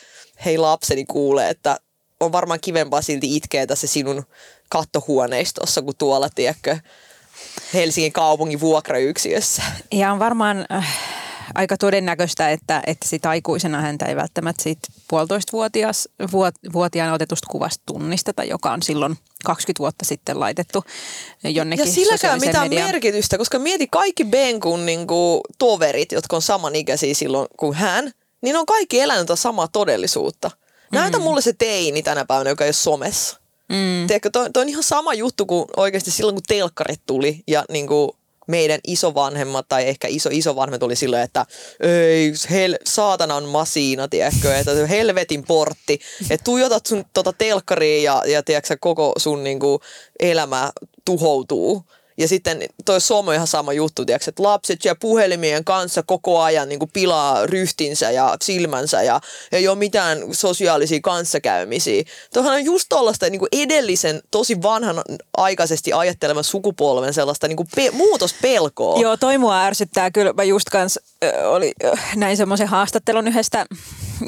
hei 0.45 0.59
lapseni 0.59 1.05
kuulee, 1.05 1.51
että 1.51 1.77
on 2.21 2.33
varmaan 2.33 2.61
kivempaa 2.61 3.03
silti 3.03 3.37
itkeä 3.37 3.67
tässä 3.67 3.87
sinun 3.87 4.25
kattohuoneistossa 4.69 5.83
kuin 5.83 5.97
tuolla, 5.97 6.29
tiedätkö, 6.35 6.79
Helsingin 7.75 8.13
kaupungin 8.13 8.61
vuokrayksiössä. 8.61 9.63
Ja 9.93 10.13
on 10.13 10.19
varmaan 10.19 10.67
aika 11.55 11.77
todennäköistä, 11.77 12.51
että, 12.51 12.83
että 12.87 13.09
sit 13.09 13.27
aikuisena 13.27 13.81
häntä 13.81 14.07
ei 14.07 14.17
välttämättä 14.17 14.63
siitä 14.63 14.89
puolitoistavuotias 15.09 16.09
vuot, 16.33 16.55
vuotiaana 16.73 17.15
otetusta 17.15 17.47
kuvasta 17.51 17.83
tunnisteta, 17.87 18.45
joka 18.45 18.73
on 18.73 18.83
silloin 18.83 19.17
20 19.45 19.79
vuotta 19.79 20.05
sitten 20.05 20.41
laitettu 20.41 20.85
jonnekin 21.45 21.87
Ja 21.87 21.93
silläkään 21.93 22.41
mitään 22.41 22.69
median. 22.69 22.87
merkitystä, 22.87 23.39
koska 23.39 23.59
mieti 23.59 23.87
kaikki 23.87 24.25
Benkun 24.25 24.87
niin 24.87 25.07
kuin, 25.07 25.41
toverit, 25.59 26.13
jotka 26.13 26.37
on 26.37 26.43
samanikäisiä 26.43 27.15
silloin 27.15 27.49
kuin 27.57 27.75
hän, 27.75 28.13
niin 28.43 28.57
on 28.57 28.67
kaikki 28.67 29.01
elänyt 29.01 29.29
samaa 29.35 29.69
todellisuutta. 29.69 30.51
Näytä 30.93 31.19
mm. 31.19 31.25
mulle 31.25 31.41
se 31.41 31.53
teini 31.53 32.03
tänä 32.03 32.25
päivänä, 32.25 32.51
joka 32.51 32.65
ei 32.65 32.69
ole 32.69 32.73
somessa. 32.73 33.41
Mm. 33.69 34.07
Tiedätkö, 34.07 34.31
toi, 34.31 34.51
toi 34.51 34.63
on 34.63 34.69
ihan 34.69 34.83
sama 34.83 35.15
juttu 35.15 35.47
kuin 35.47 35.65
oikeasti 35.77 36.11
silloin, 36.11 36.35
kun 36.35 36.43
telkkarit 36.49 37.01
tuli 37.07 37.43
ja 37.47 37.65
niin 37.71 37.87
kuin, 37.87 38.11
meidän 38.47 38.81
isovanhemmat 38.87 39.69
tai 39.69 39.89
ehkä 39.89 40.09
iso 40.09 40.29
isovanhemmat 40.33 40.83
oli 40.83 40.97
silleen, 40.97 41.23
että 41.23 41.47
ei, 41.81 42.33
hel, 42.51 42.77
saatana 42.85 43.35
on 43.35 43.45
masiina, 43.45 44.09
tiedätkö, 44.09 44.57
että 44.57 44.87
helvetin 44.87 45.45
portti, 45.45 46.01
että 46.31 46.45
tuijotat 46.45 46.87
sun 46.87 47.05
tota 47.13 47.33
telkkariin 47.33 48.03
ja, 48.03 48.23
ja 48.27 48.43
tiedätkö, 48.43 48.77
koko 48.81 49.13
sun 49.17 49.45
niinku, 49.45 49.81
elämä 50.21 50.73
tuhoutuu. 51.05 51.85
Ja 52.17 52.29
sitten 52.29 52.63
toi 52.85 53.01
some 53.01 53.29
on 53.29 53.35
ihan 53.35 53.47
sama 53.47 53.73
juttu, 53.73 54.05
tiiäks, 54.05 54.29
että 54.29 54.43
lapset 54.43 54.85
ja 54.85 54.95
puhelimien 54.95 55.65
kanssa 55.65 56.03
koko 56.03 56.41
ajan 56.41 56.69
niin 56.69 56.81
pilaa 56.93 57.47
ryhtinsä 57.47 58.11
ja 58.11 58.37
silmänsä 58.43 59.03
ja 59.03 59.21
ei 59.53 59.69
ole 59.69 59.79
mitään 59.79 60.19
sosiaalisia 60.33 61.01
kanssakäymisiä. 61.03 62.03
Tuohan 62.33 62.55
on 62.55 62.65
just 62.65 62.87
tuollaista 62.89 63.31
niin 63.31 63.41
edellisen, 63.53 64.23
tosi 64.31 64.63
vanhan 64.63 65.03
aikaisesti 65.37 65.93
ajattelevan 65.93 66.45
sukupolven 66.45 67.15
sellaista 67.15 67.49
niin 67.49 67.59
pe- 67.77 67.91
muutospelkoa. 67.91 69.01
Joo, 69.01 69.17
toi 69.17 69.39
mua 69.39 69.65
ärsyttää 69.65 70.11
kyllä. 70.11 70.33
Mä 70.33 70.45
just 70.45 70.71
kans 70.71 70.99
äh, 71.25 71.31
oli, 71.47 71.73
äh, 71.85 72.17
näin 72.17 72.37
semmoisen 72.37 72.69
haastattelun 72.69 73.29
yhdestä 73.29 73.67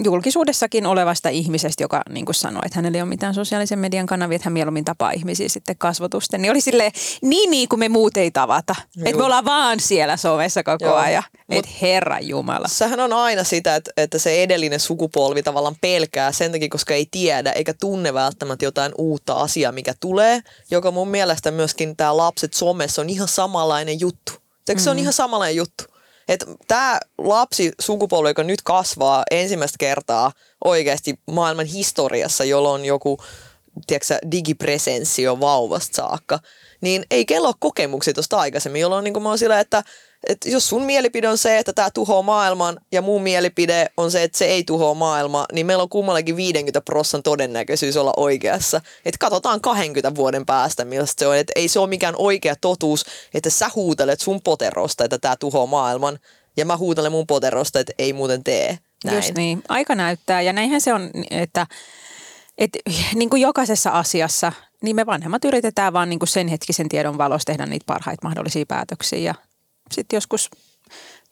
julkisuudessakin 0.04 0.86
olevasta 0.86 1.28
ihmisestä, 1.28 1.84
joka 1.84 2.02
niin 2.10 2.24
kuin 2.24 2.34
sanoi, 2.34 2.62
että 2.64 2.78
hänellä 2.78 2.96
ei 2.96 3.02
ole 3.02 3.08
mitään 3.08 3.34
sosiaalisen 3.34 3.78
median 3.78 4.06
kanavia, 4.06 4.36
että 4.36 4.46
hän 4.46 4.52
mieluummin 4.52 4.84
tapaa 4.84 5.10
ihmisiä 5.10 5.48
sitten 5.48 5.76
kasvotusten. 5.78 6.42
Niin 6.42 6.50
oli 6.50 6.60
silleen, 6.60 6.92
niin 7.22 7.50
niin 7.50 7.68
kuin 7.68 7.80
me 7.80 7.88
muut 7.88 8.16
ei 8.16 8.30
tavata. 8.30 8.74
Että 9.04 9.18
me 9.18 9.24
ollaan 9.24 9.44
vaan 9.44 9.80
siellä 9.80 10.16
somessa 10.16 10.62
koko 10.62 10.84
Joo. 10.84 10.94
ajan. 10.94 11.22
Että 11.48 11.70
herra 11.82 12.20
Jumala. 12.20 12.68
Sehän 12.68 13.00
on 13.00 13.12
aina 13.12 13.44
sitä, 13.44 13.76
että, 13.76 13.90
että 13.96 14.18
se 14.18 14.42
edellinen 14.42 14.80
sukupolvi 14.80 15.42
tavallaan 15.42 15.76
pelkää 15.80 16.32
sen 16.32 16.52
takia, 16.52 16.68
koska 16.68 16.94
ei 16.94 17.06
tiedä 17.10 17.52
eikä 17.52 17.74
tunne 17.74 18.14
välttämättä 18.14 18.64
jotain 18.64 18.92
uutta 18.98 19.34
asiaa, 19.34 19.72
mikä 19.72 19.94
tulee, 20.00 20.40
joka 20.70 20.90
mun 20.90 21.08
mielestä 21.08 21.50
myöskin 21.50 21.96
tämä 21.96 22.16
lapset 22.16 22.54
somessa 22.54 23.02
on 23.02 23.10
ihan 23.10 23.28
samanlainen 23.28 24.00
juttu. 24.00 24.32
Eikö 24.68 24.80
se 24.80 24.90
on 24.90 24.98
ihan 24.98 25.12
samanlainen 25.12 25.56
juttu? 25.56 25.93
Että 26.28 26.46
tämä 26.68 27.00
lapsi 27.18 27.72
sukupolvi, 27.80 28.28
joka 28.28 28.42
nyt 28.42 28.62
kasvaa 28.62 29.22
ensimmäistä 29.30 29.76
kertaa 29.78 30.32
oikeasti 30.64 31.14
maailman 31.30 31.66
historiassa, 31.66 32.44
jolloin 32.44 32.80
on 32.80 32.84
joku 32.84 33.18
tiedätkö, 33.86 34.18
digipresenssi 34.30 35.22
jo 35.22 35.40
vauvasta 35.40 35.96
saakka, 35.96 36.38
niin 36.80 37.04
ei 37.10 37.24
kello 37.24 37.52
kokemuksia 37.58 38.14
tuosta 38.14 38.38
aikaisemmin, 38.38 38.80
jolloin 38.80 39.04
niin 39.04 39.14
kuin 39.14 39.22
mä 39.22 39.28
oon 39.28 39.38
sillä, 39.38 39.60
että, 39.60 39.82
että 40.28 40.48
jos 40.48 40.68
sun 40.68 40.82
mielipide 40.82 41.28
on 41.28 41.38
se, 41.38 41.58
että 41.58 41.72
tämä 41.72 41.90
tuhoaa 41.90 42.22
maailman 42.22 42.80
ja 42.92 43.02
mun 43.02 43.22
mielipide 43.22 43.86
on 43.96 44.10
se, 44.10 44.22
että 44.22 44.38
se 44.38 44.44
ei 44.44 44.64
tuhoa 44.64 44.94
maailmaa, 44.94 45.46
niin 45.52 45.66
meillä 45.66 45.82
on 45.82 45.88
kummallakin 45.88 46.36
50 46.36 46.80
prosentin 46.80 47.22
todennäköisyys 47.22 47.96
olla 47.96 48.12
oikeassa. 48.16 48.80
Että 49.04 49.18
katsotaan 49.18 49.60
20 49.60 50.14
vuoden 50.14 50.46
päästä, 50.46 50.84
millaista 50.84 51.20
se 51.20 51.26
on. 51.26 51.36
Että 51.36 51.52
ei 51.56 51.68
se 51.68 51.78
ole 51.78 51.88
mikään 51.88 52.14
oikea 52.18 52.54
totuus, 52.60 53.04
että 53.34 53.50
sä 53.50 53.70
huutelet 53.74 54.20
sun 54.20 54.40
poterosta, 54.44 55.04
että 55.04 55.18
tämä 55.18 55.36
tuhoaa 55.36 55.66
maailman, 55.66 56.18
ja 56.56 56.64
mä 56.64 56.76
huutelen 56.76 57.12
mun 57.12 57.26
poterosta, 57.26 57.80
että 57.80 57.92
ei 57.98 58.12
muuten 58.12 58.44
tee. 58.44 58.78
Näin. 59.04 59.16
Just 59.16 59.34
niin. 59.34 59.62
Aika 59.68 59.94
näyttää 59.94 60.42
ja 60.42 60.52
näinhän 60.52 60.80
se 60.80 60.94
on, 60.94 61.10
että, 61.30 61.66
että 62.58 62.78
niin 63.14 63.30
kuin 63.30 63.42
jokaisessa 63.42 63.90
asiassa, 63.90 64.52
niin 64.82 64.96
me 64.96 65.06
vanhemmat 65.06 65.44
yritetään 65.44 65.92
vaan 65.92 66.08
niin 66.08 66.18
kuin 66.18 66.28
sen 66.28 66.48
hetkisen 66.48 66.88
tiedon 66.88 67.18
valossa 67.18 67.46
tehdä 67.46 67.66
niitä 67.66 67.84
parhaita 67.86 68.28
mahdollisia 68.28 68.64
päätöksiä 68.68 69.18
ja 69.18 69.34
sitten 69.92 70.16
joskus 70.16 70.50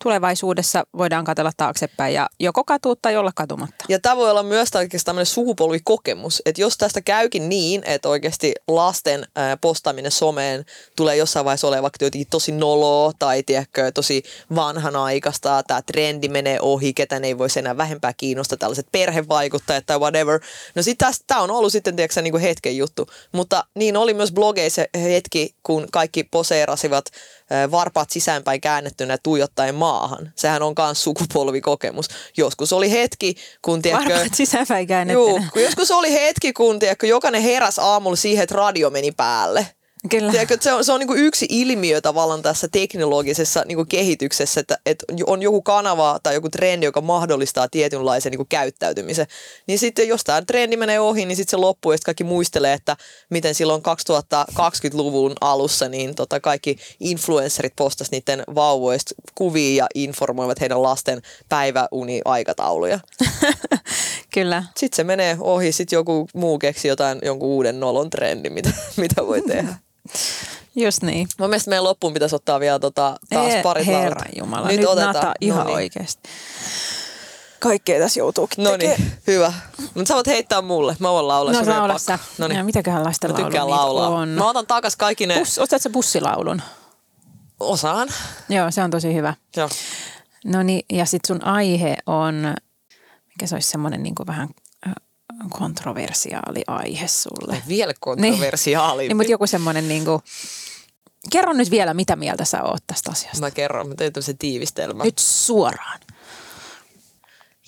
tulevaisuudessa 0.03 0.85
voidaan 0.99 1.25
katsella 1.25 1.53
taaksepäin 1.57 2.15
ja 2.15 2.29
joko 2.41 2.65
katua 2.65 2.95
tai 3.03 3.17
olla 3.17 3.33
katumatta. 3.35 3.85
Ja 3.89 4.01
tämä 4.01 4.17
voi 4.17 4.31
olla 4.31 4.43
myös 4.43 4.71
tämmöinen 5.05 5.27
sukupolvikokemus, 5.27 6.43
että 6.47 6.61
jos 6.61 6.79
tästä 6.79 7.01
käykin 7.01 7.49
niin, 7.49 7.83
että 7.87 8.09
oikeasti 8.09 8.55
lasten 8.69 9.27
postaaminen 9.61 10.13
someen 10.13 10.65
tulee 10.97 11.17
jossain 11.17 11.45
vaiheessa 11.45 11.71
vaikka 11.71 12.05
jotenkin 12.05 12.27
tosi 12.31 12.53
noloa 12.53 13.13
tai 13.19 13.43
tiedätkö, 13.43 13.93
tosi 13.93 14.23
vanhanaikaista, 14.55 15.63
tämä 15.67 15.83
trendi 15.83 16.29
menee 16.29 16.61
ohi, 16.61 16.95
ketä 16.95 17.21
ei 17.23 17.39
voisi 17.39 17.59
enää 17.59 17.77
vähempää 17.77 18.13
kiinnostaa, 18.17 18.59
tällaiset 18.59 18.87
perhevaikuttajat 18.93 19.87
tai 19.87 19.99
whatever. 19.99 20.41
No 20.75 20.83
sitten 20.83 21.13
tämä 21.27 21.41
on 21.41 21.51
ollut 21.51 21.73
sitten 21.73 21.97
tiedätkö, 21.97 22.23
niin 22.23 22.33
kuin 22.33 22.43
hetken 22.43 22.77
juttu, 22.77 23.07
mutta 23.33 23.65
niin 23.75 23.97
oli 23.97 24.15
myös 24.15 24.33
blogeissa 24.33 24.83
hetki, 25.03 25.55
kun 25.63 25.87
kaikki 25.93 26.25
poseerasivat 26.25 27.05
varpaat 27.71 28.11
sisäänpäin 28.11 28.61
käännettynä 28.61 29.19
tuijottaen 29.23 29.75
maahan. 29.75 30.33
Sehän 30.37 30.63
on 30.63 30.75
myös 30.79 31.05
sukupolvikokemus. 31.05 32.09
Joskus 32.37 32.73
oli 32.73 32.91
hetki, 32.91 33.35
kun 33.63 33.83
tiedätkö, 33.83 34.13
Varpaat 34.13 34.35
sisäänpäin 34.35 34.83
Juu, 34.83 34.87
käännettynä. 34.89 35.49
kun 35.53 35.63
joskus 35.63 35.91
oli 35.91 36.13
hetki, 36.13 36.53
kun 36.53 36.79
tiedätkö, 36.79 37.07
jokainen 37.07 37.43
heräs 37.43 37.79
aamulla 37.79 38.17
siihen, 38.17 38.43
että 38.43 38.55
radio 38.55 38.91
meni 38.91 39.13
päälle. 39.13 39.67
Kyllä. 40.11 40.33
Tiedätkö, 40.33 40.57
se 40.61 40.73
on, 40.73 40.85
se 40.85 40.93
on 40.93 41.01
niin 41.01 41.19
yksi 41.19 41.47
ilmiö 41.49 42.01
tavallaan 42.01 42.43
tässä 42.43 42.69
teknologisessa 42.73 43.63
niin 43.67 43.87
kehityksessä, 43.87 44.61
että, 44.61 44.79
että 44.87 45.05
on 45.27 45.43
joku 45.43 45.63
kanava 45.63 46.21
tai 46.23 46.35
joku 46.35 46.49
trendi, 46.49 46.87
joka 46.87 47.01
mahdollistaa 47.01 47.69
tietynlaisen 47.69 48.33
niin 48.33 48.47
käyttäytymisen. 48.49 49.27
Niin 49.67 49.79
sitten 49.79 50.09
jos 50.09 50.25
tämä 50.25 50.43
trendi 50.43 50.77
menee 50.77 51.01
ohi, 51.01 51.27
niin 51.27 51.37
sitten 51.37 51.51
se 51.51 51.57
loppuu 51.57 51.93
ja 51.93 51.97
sitten 51.97 52.07
kaikki 52.07 52.25
muistelee, 52.25 52.73
että 52.73 52.97
miten 53.31 53.55
silloin 53.55 53.83
2020-luvun 53.83 55.33
alussa 55.41 55.89
niin 55.89 56.15
tota 56.15 56.41
kaikki 56.41 56.77
influencerit 57.01 57.73
postas 57.77 58.11
niiden 58.11 58.43
vauvoista 58.55 59.15
kuvia 59.35 59.85
ja 59.85 59.87
informoivat 59.95 60.61
heidän 60.61 60.83
lasten 60.83 61.23
päiväuni-aikatauluja. 61.49 63.01
Kyllä. 64.35 64.65
Sitten 64.77 64.97
se 64.97 65.05
menee 65.05 65.37
ohi, 65.41 65.73
sitten 65.73 65.97
joku 65.97 66.29
muu 66.35 66.59
keksi 66.59 66.89
jotain, 66.89 67.19
jonkun 67.23 67.49
uuden 67.49 67.81
nolon 67.81 68.11
trendin, 68.11 68.53
mitä, 68.53 68.71
mitä 68.97 69.27
voi 69.27 69.43
tehdä. 69.43 69.75
Just 70.77 71.03
niin. 71.03 71.29
Mun 71.39 71.51
mielestä 71.51 71.71
meidän 71.71 71.85
loppuun 71.85 72.15
pitäisi 72.15 72.35
ottaa 72.35 72.61
vielä 72.61 72.79
tota, 72.79 73.17
taas 73.31 73.53
Ei, 73.53 73.63
parit 73.63 73.87
Herra. 73.87 74.25
Jumala, 74.39 74.69
nyt, 74.69 74.81
nyt 74.81 74.89
otetaan. 74.89 75.15
Nata 75.15 75.33
ihan 75.41 75.59
no 75.59 75.65
niin. 75.65 75.75
oikeasti. 75.75 76.29
Kaikkea 77.59 77.99
tässä 78.01 78.21
joutuukin 78.21 78.65
No 78.65 78.77
niin, 78.77 79.13
hyvä. 79.27 79.53
Mutta 79.95 80.09
sä 80.09 80.15
voit 80.15 80.27
heittää 80.27 80.63
mulle. 80.63 80.97
Mä 80.99 81.13
voin 81.13 81.29
laulaa. 81.29 81.53
No 81.53 81.73
laula 81.73 81.99
sä. 81.99 82.19
No 82.39 82.49
niin. 82.49 82.67
mitäköhän 82.67 83.05
lasten 83.05 83.31
Mä 83.31 83.37
tykkään 83.37 83.71
laulaa. 83.71 84.09
on? 84.09 84.29
Mä 84.29 84.51
otan 84.51 84.67
takas 84.67 84.97
kaikki 84.97 85.27
ne. 85.27 85.39
Bus, 85.39 85.59
otat 85.59 85.83
sä 85.83 85.91
bussilaulun? 85.91 86.63
Osaan. 87.61 88.09
Joo, 88.49 88.71
se 88.71 88.83
on 88.83 88.91
tosi 88.91 89.15
hyvä. 89.15 89.35
Joo. 89.57 89.69
No 90.45 90.63
niin, 90.63 90.85
ja 90.93 91.05
sitten 91.05 91.29
sun 91.29 91.45
aihe 91.45 91.97
on, 92.07 92.55
mikä 93.29 93.47
se 93.47 93.55
olisi 93.55 93.71
semmoinen 93.71 94.03
niin 94.03 94.15
vähän 94.27 94.49
äh, 94.49 94.62
kontroversiaali 95.51 96.62
aihe 96.66 97.09
sulle. 97.09 97.62
Vielä 97.68 97.93
kontroversiaalimpi. 98.01 99.09
Niin, 99.09 99.16
mutta 99.16 99.32
joku 99.32 99.47
semmoinen 99.47 99.88
niin 99.88 100.05
kuin, 100.05 100.22
kerro 101.30 101.53
nyt 101.53 101.70
vielä, 101.70 101.95
mitä 101.95 102.16
mieltä 102.16 102.45
sä 102.45 102.62
oot 102.62 102.82
tästä 102.86 103.11
asiasta. 103.11 103.40
Mä 103.40 103.51
kerron, 103.51 103.88
mä 103.88 103.95
tein 103.95 104.12
tämmöisen 104.12 104.38
tiivistelmän. 104.38 105.05
Nyt 105.05 105.18
suoraan. 105.18 106.01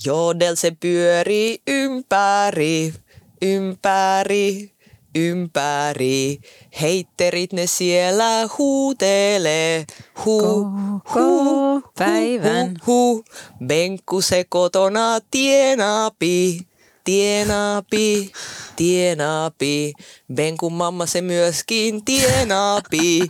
Jodel 0.04 0.54
se 0.54 0.76
pyörii 0.80 1.62
ympäri, 1.66 2.94
ympäri, 3.42 4.72
ympäri. 5.14 6.38
Heitterit 6.80 7.52
ne 7.52 7.66
siellä 7.66 8.48
huutelee. 8.58 9.84
Hu, 10.24 10.66
Koko 11.12 11.92
päivän. 11.98 12.76
hu, 12.86 13.14
hu. 13.16 13.24
Benkku 13.66 14.20
se 14.20 14.44
kotona 14.48 15.18
tienaapi, 15.30 16.60
tienaapi, 17.04 18.32
tienaapi. 18.76 19.92
Benkun 20.34 20.72
mamma 20.72 21.06
se 21.06 21.20
myöskin 21.20 22.04
tienaapi, 22.04 23.20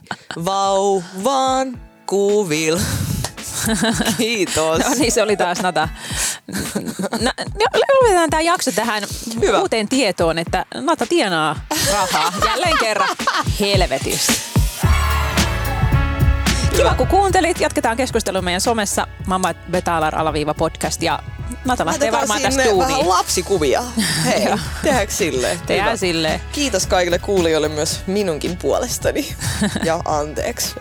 vauvan 0.45 1.81
kuvil. 2.07 2.79
Kiitos. 4.18 4.79
No 4.79 4.95
niin, 4.99 5.12
se 5.12 5.22
oli 5.22 5.37
taas 5.37 5.59
Nata. 5.62 5.89
No, 7.20 7.31
lopetetaan 7.75 8.31
tämä 8.31 8.41
jakso 8.41 8.72
tähän 8.72 9.03
Hyvä. 9.41 9.61
uuteen 9.61 9.89
tietoon, 9.89 10.39
että 10.39 10.66
Nata 10.75 11.07
tienaa 11.07 11.61
rahaa 11.93 12.33
jälleen 12.47 12.79
kerran 12.81 13.16
helvetissä. 13.61 14.33
Kiva, 16.77 16.95
kun 16.95 17.07
kuuntelit. 17.07 17.61
Jatketaan 17.61 17.97
keskustelua 17.97 18.43
meidän 18.43 18.61
somessa 18.61 19.07
Mamma 19.27 19.55
Betalar 19.70 20.14
alaviiva 20.18 20.55
podcast 20.55 21.03
ja 21.03 21.18
Nata 21.64 21.87
lähtee 21.87 22.12
varmaan 22.12 22.43
tästä 22.43 22.62
sinne 22.62 22.79
vähän 22.79 23.09
lapsikuvia. 23.09 23.83
Hei, 24.25 24.49
tehdäänkö 24.83 25.12
silleen? 25.12 25.61
Tehdään 25.66 25.99
silleen. 25.99 26.41
Kiitos 26.53 26.87
kaikille 26.87 27.18
kuulijoille 27.18 27.68
myös 27.68 28.01
minunkin 28.07 28.57
puolestani. 28.57 29.35
Ja 29.85 30.01
anteeksi. 30.05 30.75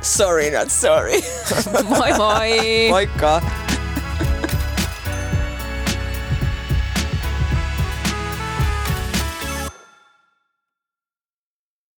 Sorry 0.00 0.58
not 0.58 0.70
sorry. 0.70 1.20
Moi 1.88 2.12
moi! 2.16 2.50
Moikka! 2.90 3.42